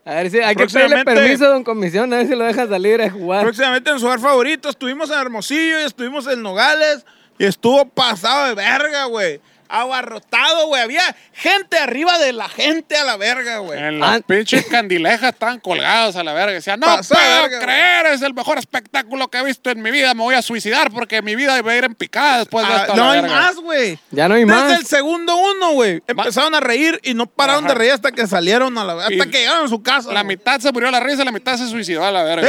A 0.06 0.14
ver 0.16 0.30
si 0.30 0.38
hay 0.38 0.54
que 0.54 0.66
pedirle 0.66 1.02
permiso 1.04 1.46
a 1.46 1.48
don 1.48 1.64
comisión, 1.64 2.12
a 2.12 2.18
ver 2.18 2.26
si 2.26 2.34
lo 2.34 2.44
deja 2.44 2.66
salir 2.66 3.00
a 3.00 3.10
jugar. 3.10 3.42
próximamente 3.42 3.90
en 3.90 3.98
su 3.98 4.06
bar 4.06 4.20
favorito. 4.20 4.68
Estuvimos 4.68 5.10
en 5.10 5.18
Hermosillo 5.18 5.80
y 5.80 5.84
estuvimos 5.84 6.26
en 6.26 6.42
Nogales. 6.42 7.06
Y 7.38 7.46
estuvo 7.46 7.84
pasado 7.86 8.48
de 8.48 8.54
verga, 8.54 9.06
güey. 9.06 9.40
Abarrotado, 9.68 10.66
güey. 10.68 10.82
Había 10.82 11.02
gente 11.32 11.78
arriba 11.78 12.18
de 12.18 12.32
la 12.32 12.48
gente 12.48 12.96
a 12.96 13.04
la 13.04 13.16
verga, 13.16 13.58
güey. 13.58 13.78
En 13.82 14.00
las 14.00 14.18
Ah. 14.18 14.20
pinches 14.26 14.66
candilejas 14.66 15.32
estaban 15.32 15.60
colgados 15.60 16.16
a 16.16 16.24
la 16.24 16.32
verga. 16.32 16.52
Decían, 16.54 16.80
no 16.80 16.86
Pasó 16.86 17.14
puedo 17.14 17.42
verga, 17.42 17.60
creer, 17.60 18.06
es 18.06 18.22
el 18.22 18.34
mejor 18.34 18.58
espectáculo 18.58 19.28
que 19.28 19.38
he 19.38 19.44
visto 19.44 19.70
en 19.70 19.82
mi 19.82 19.90
vida. 19.90 20.14
Me 20.14 20.22
voy 20.22 20.34
a 20.34 20.42
suicidar 20.42 20.90
porque 20.90 21.22
mi 21.22 21.34
vida 21.36 21.60
va 21.62 21.72
a 21.72 21.76
ir 21.76 21.84
en 21.84 21.94
picada 21.94 22.38
después 22.38 22.66
de 22.66 22.72
Ah, 22.72 22.80
esto. 22.82 22.96
no 22.96 23.10
hay 23.10 23.20
verga". 23.20 23.36
más, 23.36 23.56
güey. 23.56 23.98
Ya 24.10 24.28
no 24.28 24.34
hay 24.34 24.44
Desde 24.44 24.54
más. 24.54 24.80
el 24.80 24.86
segundo 24.86 25.36
uno, 25.36 25.72
güey. 25.72 26.02
Empezaron 26.06 26.54
a 26.54 26.60
reír 26.60 27.00
y 27.02 27.14
no 27.14 27.26
pararon 27.26 27.64
Ajá. 27.64 27.72
de 27.74 27.78
reír 27.78 27.92
hasta 27.92 28.12
que 28.12 28.26
salieron 28.26 28.76
a 28.78 28.84
la 28.84 28.92
hasta 28.94 29.12
Y 29.14 29.18
que 29.30 29.38
llegaron 29.38 29.66
a 29.66 29.68
su 29.68 29.82
casa. 29.82 30.12
La 30.12 30.24
mitad 30.24 30.60
se 30.60 30.70
murió 30.72 30.88
a 30.88 30.92
la 30.92 31.00
risa, 31.00 31.24
la 31.24 31.32
mitad 31.32 31.56
se 31.56 31.68
suicidó 31.68 32.04
a 32.04 32.10
la 32.10 32.22
verga. 32.22 32.46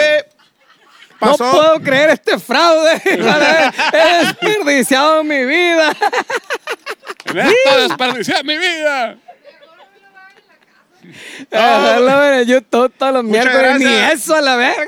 Eh, 1.15 1.17
No 1.21 1.31
pasó. 1.31 1.51
puedo 1.51 1.79
creer 1.81 2.09
este 2.11 2.37
fraude. 2.39 3.01
He 3.05 4.25
desperdiciado 4.25 5.23
mi 5.23 5.45
vida. 5.45 5.95
En 7.25 7.37
esto 7.39 7.81
desperdicié 7.87 8.43
mi 8.43 8.57
vida. 8.57 9.17
A 11.51 11.99
la 11.99 12.17
verga, 12.17 12.41
Yo 12.43 12.61
todo- 12.63 12.89
todos 12.89 13.13
los 13.13 13.23
Muchas 13.23 13.45
miércoles 13.45 13.79
ni 13.79 13.85
eso 14.13 14.35
a 14.35 14.41
la 14.41 14.55
verga. 14.55 14.85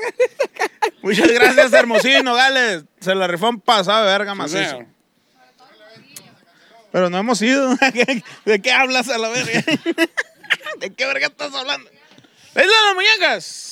Muchas 1.02 1.28
gracias, 1.30 1.72
Hermosillo 1.72 2.18
y 2.18 2.22
Nogales. 2.22 2.84
Se 3.00 3.14
la 3.14 3.26
rifó 3.28 3.48
un 3.48 3.60
pasado 3.60 4.04
de 4.04 4.12
verga 4.18 4.34
sea, 4.48 4.86
Pero 6.90 7.08
no 7.10 7.18
hemos 7.18 7.40
ido. 7.40 7.74
¿De 8.44 8.60
qué 8.60 8.72
hablas 8.72 9.08
a 9.08 9.18
la 9.18 9.28
verga? 9.28 9.62
¿De 10.80 10.92
qué 10.92 11.06
verga 11.06 11.26
estás 11.28 11.54
hablando? 11.54 11.88
¡Es 12.54 12.54
de 12.54 12.66
las 12.66 12.94
muñecas! 12.94 13.67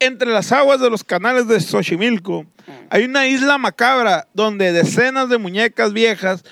Entre 0.00 0.30
las 0.30 0.52
aguas 0.52 0.80
de 0.80 0.90
los 0.90 1.02
canales 1.04 1.46
de 1.48 1.60
Xochimilco 1.60 2.46
hay 2.90 3.04
una 3.04 3.26
isla 3.26 3.58
macabra 3.58 4.28
donde 4.34 4.72
decenas 4.72 5.28
de 5.28 5.38
muñecas 5.38 5.92
viejas 5.92 6.44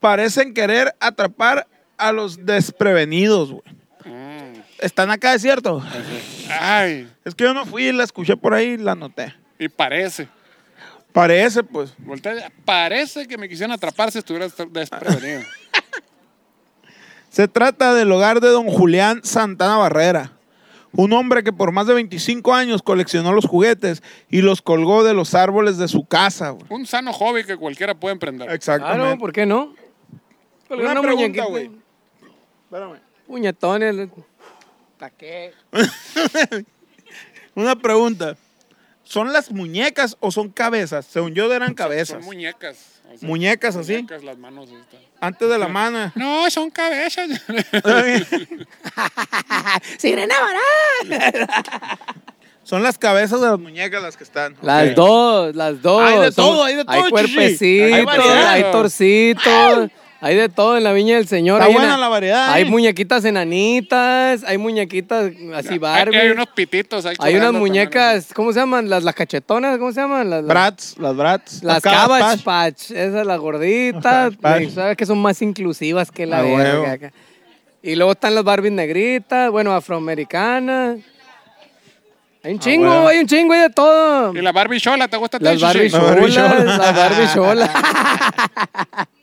parecen 0.00 0.54
querer 0.54 0.94
atrapar 1.00 1.66
a 1.96 2.12
los 2.12 2.44
desprevenidos, 2.46 3.50
güey. 3.52 3.62
mm, 4.04 4.60
¿Están 4.78 5.10
acá, 5.10 5.34
es 5.34 5.42
cierto? 5.42 5.82
ay, 6.60 7.10
Es 7.24 7.34
que 7.34 7.44
yo 7.44 7.54
no 7.54 7.66
fui, 7.66 7.90
la 7.92 8.04
escuché 8.04 8.36
por 8.36 8.54
ahí 8.54 8.68
y 8.72 8.76
la 8.76 8.94
noté. 8.94 9.34
y 9.58 9.68
parece. 9.68 10.28
Parece, 11.12 11.64
pues. 11.64 11.94
Voltea, 11.98 12.52
parece 12.64 13.26
que 13.26 13.36
me 13.38 13.48
quisieran 13.48 13.72
atrapar 13.72 14.12
si 14.12 14.18
estuviera 14.18 14.46
desprevenido. 14.70 15.40
Se 17.30 17.48
trata 17.48 17.94
del 17.94 18.10
hogar 18.12 18.40
de 18.40 18.48
don 18.48 18.66
Julián 18.68 19.20
Santana 19.24 19.76
Barrera, 19.76 20.32
un 20.92 21.12
hombre 21.12 21.42
que 21.42 21.52
por 21.52 21.72
más 21.72 21.86
de 21.86 21.94
25 21.94 22.54
años 22.54 22.82
coleccionó 22.82 23.32
los 23.32 23.46
juguetes 23.46 24.02
y 24.28 24.42
los 24.42 24.62
colgó 24.62 25.04
de 25.04 25.14
los 25.14 25.34
árboles 25.34 25.78
de 25.78 25.88
su 25.88 26.04
casa. 26.04 26.50
güey. 26.50 26.66
Un 26.70 26.86
sano 26.86 27.12
hobby 27.12 27.44
que 27.44 27.56
cualquiera 27.56 27.94
puede 27.94 28.12
emprender. 28.14 28.50
Exactamente. 28.50 29.00
Claro, 29.02 29.18
¿por 29.18 29.32
qué 29.32 29.46
no? 29.46 29.74
Una 30.70 30.92
una 30.92 31.00
pregunta, 31.00 31.12
muñequita. 31.12 31.44
güey. 31.46 31.70
Espérame. 32.64 33.00
Puñetones. 33.26 34.08
¿Para 34.98 35.10
qué? 35.10 35.52
Una 37.54 37.76
pregunta. 37.76 38.36
¿son 39.08 39.32
las 39.32 39.50
muñecas 39.50 40.16
o 40.20 40.30
son 40.30 40.50
cabezas? 40.50 41.06
Según 41.06 41.34
yo 41.34 41.52
eran 41.52 41.74
cabezas. 41.74 42.18
Son 42.18 42.24
muñecas. 42.24 42.97
Muñecas 43.22 43.76
así. 43.76 43.94
Muñecas, 43.94 44.22
las 44.24 44.38
manos. 44.38 44.68
estas. 44.70 45.00
Antes 45.20 45.48
de 45.48 45.58
la 45.58 45.68
mano. 45.68 46.12
No, 46.18 46.50
son 46.50 46.70
cabezas. 46.70 47.28
¡Sirena 49.98 50.34
Bará! 50.40 51.98
Son 52.62 52.82
las 52.82 52.98
cabezas 52.98 53.40
de 53.40 53.48
las 53.48 53.58
muñecas 53.58 54.02
las 54.02 54.16
que 54.16 54.24
están. 54.24 54.54
Las 54.60 54.94
dos, 54.94 55.56
las 55.56 55.80
dos. 55.80 56.02
Hay 56.02 56.18
de 56.20 56.32
todo, 56.32 56.62
hay 56.64 56.76
de 56.76 56.84
todo, 56.84 56.94
Hay 56.94 57.10
cuerpecitos, 57.10 58.14
Hay 58.14 58.62
hay, 58.62 58.62
torcitos, 58.70 59.90
hay 60.20 60.34
de 60.36 60.48
todo 60.48 60.76
en 60.76 60.84
la 60.84 60.92
viña 60.92 61.14
del 61.16 61.28
señor. 61.28 61.58
Está 61.60 61.66
Hay 61.68 61.72
buena 61.74 61.88
una- 61.94 61.98
la 61.98 62.08
variedad, 62.08 62.52
Hay 62.52 62.62
eh. 62.62 62.66
muñequitas 62.66 63.24
enanitas, 63.24 64.42
hay 64.44 64.58
muñequitas 64.58 65.30
así 65.54 65.68
Hay, 65.74 65.78
Barbie. 65.78 66.16
hay 66.18 66.28
unos 66.30 66.46
pititos. 66.48 67.06
Hay 67.20 67.36
unas 67.36 67.52
muñecas, 67.52 68.32
¿cómo 68.34 68.52
se 68.52 68.58
llaman? 68.60 68.88
Las, 68.90 69.04
las 69.04 69.14
cachetonas, 69.14 69.78
¿cómo 69.78 69.92
se 69.92 70.00
llaman? 70.00 70.28
Las, 70.28 70.40
las- 70.42 70.48
Brats, 70.48 70.98
las 70.98 71.16
brats. 71.16 71.62
Las 71.62 71.82
Cabbage 71.82 72.20
Cabbage 72.20 72.42
Patch, 72.44 72.90
esas 72.90 73.26
las 73.26 73.38
gorditas, 73.38 74.34
sabes 74.74 74.96
que 74.96 75.06
son 75.06 75.18
más 75.18 75.40
inclusivas 75.42 76.10
que 76.10 76.26
la 76.26 76.40
acá. 76.92 77.12
Y 77.80 77.94
luego 77.94 78.10
están 78.12 78.34
las 78.34 78.42
Barbies 78.42 78.72
negritas, 78.72 79.50
bueno, 79.52 79.72
afroamericanas. 79.72 80.98
Hay 82.42 82.52
un 82.54 82.58
chingo, 82.58 83.06
hay 83.08 83.18
un 83.18 83.26
chingo, 83.26 83.52
hay 83.52 83.60
de 83.60 83.70
todo. 83.70 84.32
Y 84.34 84.40
la 84.42 84.50
Barbie 84.52 84.80
Chola, 84.80 85.06
¿te 85.06 85.16
gusta 85.16 85.38
Las? 85.40 85.60
Barbie 85.60 85.88
La 85.90 85.98
Barbie 85.98 86.32
cholas, 86.32 86.56
chola. 86.56 86.76
las 86.76 86.96
Barbie 86.96 87.28
cholas. 87.34 87.70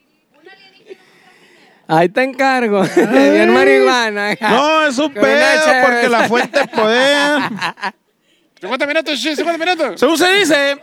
Ahí 1.88 2.10
te 2.10 2.24
encargo. 2.24 2.82
Bien 2.96 3.54
marihuana. 3.54 4.36
No, 4.42 4.88
es 4.88 4.98
un 4.98 5.12
Con 5.14 5.22
pedo 5.22 5.62
porque 5.86 6.10
la 6.10 6.28
fuente 6.28 6.60
de 6.60 6.68
poder. 6.68 7.42
50 8.62 8.88
minutos, 8.88 9.20
Chichi, 9.20 9.36
50 9.36 9.64
minutos. 9.66 10.00
Según 10.00 10.18
se 10.18 10.32
dice, 10.34 10.78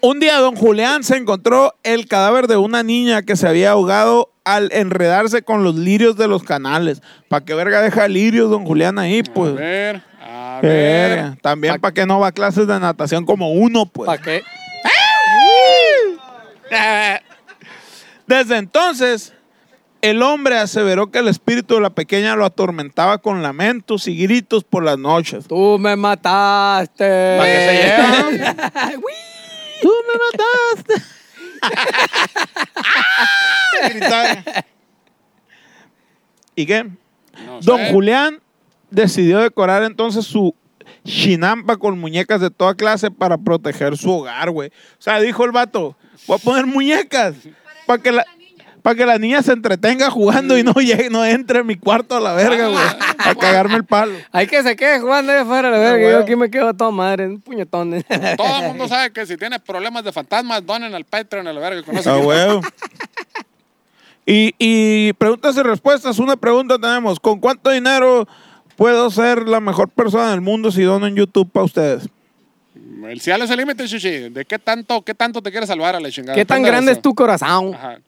un 0.00 0.18
día 0.18 0.38
don 0.38 0.56
Julián 0.56 1.04
se 1.04 1.16
encontró 1.16 1.74
el 1.84 2.08
cadáver 2.08 2.48
de 2.48 2.56
una 2.56 2.82
niña 2.82 3.22
que 3.22 3.36
se 3.36 3.46
había 3.46 3.70
ahogado 3.72 4.32
al 4.42 4.72
enredarse 4.72 5.42
con 5.42 5.62
los 5.62 5.76
lirios 5.76 6.16
de 6.16 6.26
los 6.26 6.42
canales. 6.42 7.02
¿Para 7.28 7.44
qué 7.44 7.54
verga 7.54 7.82
deja 7.82 8.08
lirios 8.08 8.50
don 8.50 8.64
Julián 8.64 8.98
ahí? 8.98 9.20
A 9.20 9.32
Pues. 9.32 9.54
ver, 9.54 10.02
a 10.20 10.58
Qué 10.60 10.66
ver. 10.66 11.08
verga. 11.10 11.36
También 11.42 11.74
Pa- 11.74 11.80
para 11.80 11.94
que 11.94 12.06
no 12.06 12.18
va 12.18 12.28
a 12.28 12.32
clases 12.32 12.66
de 12.66 12.80
natación 12.80 13.24
como 13.24 13.52
uno, 13.52 13.86
pues. 13.86 14.06
¿Para 14.06 14.20
qué? 14.22 14.42
Desde 18.26 18.56
entonces, 18.56 19.32
el 20.02 20.22
hombre 20.22 20.58
aseveró 20.58 21.10
que 21.10 21.18
el 21.18 21.28
espíritu 21.28 21.74
de 21.74 21.80
la 21.80 21.90
pequeña 21.90 22.36
lo 22.36 22.44
atormentaba 22.44 23.18
con 23.18 23.42
lamentos 23.42 24.08
y 24.08 24.16
gritos 24.16 24.64
por 24.64 24.82
las 24.82 24.98
noches. 24.98 25.46
Tú 25.46 25.78
me 25.78 25.96
mataste. 25.96 27.36
¿Para 27.38 27.52
qué 27.52 27.66
se 27.66 27.72
llevan? 27.82 28.56
¡Tú 29.82 29.92
me 30.08 30.14
mataste! 30.84 30.94
Gritaba. 33.90 34.44
¿Y 36.54 36.66
qué? 36.66 36.84
No 36.84 37.60
Don 37.60 37.78
sé. 37.78 37.92
Julián 37.92 38.40
decidió 38.90 39.40
decorar 39.40 39.82
entonces 39.82 40.24
su 40.24 40.54
chinampa 41.04 41.76
con 41.76 41.98
muñecas 41.98 42.40
de 42.40 42.50
toda 42.50 42.74
clase 42.74 43.10
para 43.10 43.38
proteger 43.38 43.96
su 43.96 44.10
hogar, 44.10 44.50
güey. 44.50 44.68
O 44.68 45.02
sea, 45.02 45.20
dijo 45.20 45.44
el 45.44 45.52
vato, 45.52 45.96
voy 46.26 46.36
a 46.36 46.44
poner 46.44 46.66
muñecas 46.66 47.34
para 47.86 48.02
que 48.02 48.12
la... 48.12 48.24
Para 48.82 48.96
que 48.96 49.04
la 49.06 49.18
niña 49.18 49.42
se 49.42 49.52
entretenga 49.52 50.10
jugando 50.10 50.56
y 50.56 50.62
no 50.62 50.72
llegue, 50.74 51.10
no 51.10 51.24
entre 51.24 51.60
en 51.60 51.66
mi 51.66 51.76
cuarto 51.76 52.16
a 52.16 52.20
la 52.20 52.32
verga, 52.34 52.68
güey. 52.68 52.80
A 53.18 53.34
cagarme 53.34 53.74
el 53.76 53.84
palo. 53.84 54.14
Hay 54.32 54.46
que 54.46 54.62
se 54.62 54.74
quede 54.76 54.98
jugando 55.00 55.30
ahí 55.32 55.38
afuera, 55.38 55.70
la 55.70 55.76
verga. 55.78 55.96
huevo. 56.06 56.10
Yo 56.18 56.24
aquí 56.24 56.36
me 56.36 56.50
quedo 56.50 56.68
a 56.68 56.74
toda 56.74 56.90
madre, 56.90 57.26
un 57.26 57.40
puñetón. 57.40 58.02
Todo 58.36 58.56
el 58.62 58.68
mundo 58.68 58.88
sabe 58.88 59.12
que 59.12 59.26
si 59.26 59.36
tienes 59.36 59.60
problemas 59.60 60.02
de 60.04 60.10
fantasmas, 60.12 60.64
donen 60.64 60.94
al 60.94 61.04
Patreon 61.04 61.46
a 61.46 61.52
la 61.52 61.60
verga. 61.60 61.82
Conoce 61.82 62.08
A 62.08 62.14
que- 62.18 62.26
huevo. 62.26 62.60
Y, 64.26 64.54
y 64.58 65.12
preguntas 65.14 65.56
y 65.56 65.62
respuestas. 65.62 66.18
Una 66.18 66.36
pregunta 66.36 66.78
tenemos. 66.78 67.18
¿Con 67.18 67.40
cuánto 67.40 67.70
dinero 67.70 68.26
puedo 68.76 69.10
ser 69.10 69.48
la 69.48 69.60
mejor 69.60 69.88
persona 69.88 70.30
del 70.30 70.40
mundo 70.40 70.70
si 70.70 70.82
dono 70.82 71.06
en 71.06 71.16
YouTube 71.16 71.50
para 71.50 71.64
ustedes? 71.64 72.08
El 73.06 73.20
cielo 73.20 73.44
es 73.44 73.50
el 73.50 73.56
límite, 73.58 73.86
Chichi. 73.86 74.28
¿De 74.30 74.44
qué 74.44 74.58
tanto, 74.58 75.02
qué 75.02 75.14
tanto 75.14 75.42
te 75.42 75.50
quieres 75.50 75.68
salvar 75.68 75.96
a 75.96 76.00
la 76.00 76.10
chingada? 76.10 76.34
¿Qué 76.36 76.44
tan 76.44 76.62
grande 76.62 76.92
eso. 76.92 76.98
es 76.98 77.02
tu 77.02 77.14
corazón? 77.14 77.74
Ajá. 77.74 77.98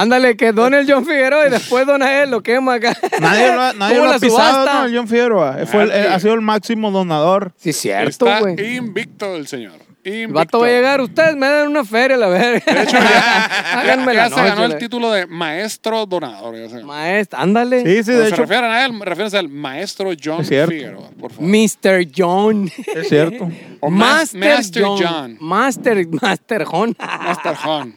Ándale, 0.00 0.36
que 0.36 0.52
done 0.52 0.78
el 0.80 0.90
John 0.90 1.04
Figueroa 1.04 1.46
y 1.46 1.50
después 1.50 1.86
dona 1.86 2.22
él, 2.22 2.30
lo 2.30 2.42
quema 2.42 2.74
acá. 2.74 2.96
Nadie 3.20 3.52
lo 3.52 3.62
ha, 3.62 3.72
nadie 3.78 3.96
¿Cómo 3.96 4.08
lo 4.08 4.14
ha 4.16 4.18
pisado. 4.18 4.84
El 4.86 4.96
John 4.96 5.08
Figueroa. 5.08 5.58
Fue 5.66 5.82
el- 5.84 5.88
Nadie. 5.88 6.08
ha 6.08 6.20
sido 6.20 6.34
el 6.34 6.40
máximo 6.42 6.90
donador. 6.90 7.52
Sí, 7.56 7.72
cierto, 7.72 8.08
Está 8.26 8.40
güey. 8.40 8.76
invicto 8.76 9.36
el 9.36 9.46
señor. 9.46 9.85
El 10.08 10.28
vato 10.28 10.60
va 10.60 10.66
a 10.66 10.70
llegar, 10.70 11.00
ustedes 11.00 11.34
me 11.34 11.48
dan 11.48 11.66
una 11.66 11.84
feria, 11.84 12.16
la 12.16 12.28
verga. 12.28 12.72
De 12.72 12.82
hecho, 12.82 12.92
ya, 12.96 13.82
ya 14.14 14.28
se 14.28 14.36
ganó 14.36 14.64
el 14.66 14.78
título 14.78 15.10
de 15.10 15.26
maestro 15.26 16.06
donador. 16.06 16.54
Maestro, 16.84 17.38
ándale. 17.40 17.82
Sí, 17.82 18.04
sí, 18.04 18.12
de 18.12 18.22
se 18.22 18.28
hecho. 18.28 18.36
refieren 18.42 18.70
a 18.70 18.84
él, 18.86 19.00
refieren 19.00 19.34
al 19.34 19.48
maestro 19.48 20.12
John. 20.22 20.44
Figueroa, 20.44 21.10
por 21.18 21.32
favor. 21.32 21.48
Mr. 21.48 22.08
John. 22.16 22.70
Es 22.94 23.08
cierto. 23.08 23.50
O 23.80 23.90
Mas- 23.90 24.32
Master, 24.34 24.54
Master 24.56 24.82
John. 24.82 25.02
John. 25.04 25.36
Master, 25.40 26.06
Master 26.08 26.64
John. 26.64 26.96
Master 26.98 27.56
John. 27.62 27.94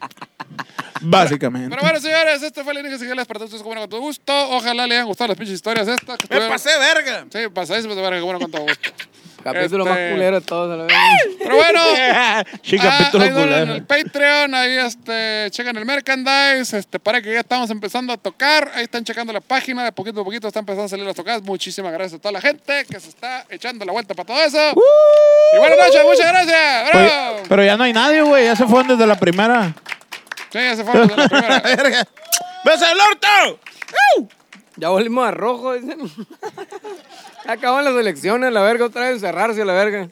Básicamente. 1.00 1.70
Pero 1.70 1.82
bueno, 1.82 1.98
señores, 2.00 2.42
este 2.42 2.62
fue 2.62 2.72
el 2.74 2.86
inicio 2.86 3.08
de 3.08 3.16
para 3.24 3.38
todos 3.40 3.54
ustedes, 3.54 3.62
con 3.62 3.88
todo 3.88 4.00
gusto. 4.00 4.32
Ojalá 4.50 4.86
le 4.86 4.94
hayan 4.96 5.06
gustado 5.06 5.28
las 5.28 5.38
pinches 5.38 5.54
historias 5.54 5.88
estas. 5.88 6.18
que 6.18 6.28
Me 6.38 6.48
pasé 6.48 6.70
verga. 6.78 7.24
Sí, 7.30 7.38
pasadísimo 7.52 7.94
de 7.94 8.02
verga, 8.02 8.18
que 8.18 8.24
bueno, 8.24 8.40
con 8.40 8.50
todo 8.50 8.62
gusto. 8.62 8.90
Capítulo 9.42 9.84
Este- 9.86 10.00
más 10.02 10.12
culero 10.12 10.40
de 10.40 10.46
todos. 10.46 10.92
Pero 11.38 11.56
bueno, 11.56 11.80
Sí, 12.62 12.76
ah, 12.80 12.98
capítulo 12.98 13.24
ahí 13.24 13.30
donen 13.30 13.48
culero. 13.48 13.74
el 13.74 13.84
Patreon, 13.84 14.54
ahí 14.54 14.76
este, 14.76 15.46
chequen 15.50 15.76
el 15.76 15.84
merchandise, 15.86 16.76
este, 16.76 16.98
para 16.98 17.22
que 17.22 17.32
ya 17.32 17.40
estamos 17.40 17.70
empezando 17.70 18.12
a 18.12 18.16
tocar, 18.16 18.70
ahí 18.74 18.84
están 18.84 19.02
checando 19.04 19.32
la 19.32 19.40
página, 19.40 19.84
de 19.84 19.92
poquito 19.92 20.20
a 20.20 20.24
poquito 20.24 20.48
están 20.48 20.62
empezando 20.62 20.84
a 20.84 20.88
salir 20.88 21.06
las 21.06 21.16
tocadas. 21.16 21.42
Muchísimas 21.42 21.92
gracias 21.92 22.18
a 22.18 22.22
toda 22.22 22.32
la 22.32 22.40
gente 22.40 22.84
que 22.90 23.00
se 23.00 23.08
está 23.08 23.46
echando 23.48 23.84
la 23.84 23.92
vuelta 23.92 24.14
para 24.14 24.26
todo 24.26 24.42
eso. 24.42 24.58
Y 25.54 25.58
buenas 25.58 25.78
noches, 25.78 26.02
muchas 26.04 26.26
gracias. 26.26 27.46
Pero 27.48 27.64
ya 27.64 27.76
no 27.76 27.84
hay 27.84 27.92
nadie, 27.92 28.22
güey. 28.22 28.44
Ya 28.44 28.56
se 28.56 28.66
fueron 28.66 28.88
desde 28.88 29.06
la 29.06 29.16
primera. 29.18 29.74
Sí, 30.52 30.58
ya 30.58 30.76
se 30.76 30.84
fueron 30.84 31.08
desde 31.08 31.22
la 31.22 31.28
primera. 31.28 31.60
Verga. 31.76 32.06
¡Ves 32.64 32.82
el 32.82 32.98
orto! 33.00 33.60
Ya 34.76 34.88
volvimos 34.90 35.26
a 35.26 35.30
rojo. 35.30 35.74
dicen. 35.74 35.98
Acaban 37.50 37.84
las 37.84 37.96
elecciones, 37.96 38.52
la 38.52 38.62
verga, 38.62 38.84
otra 38.84 39.06
vez 39.06 39.14
encerrarse, 39.14 39.64
la 39.64 39.72
verga. 39.72 40.08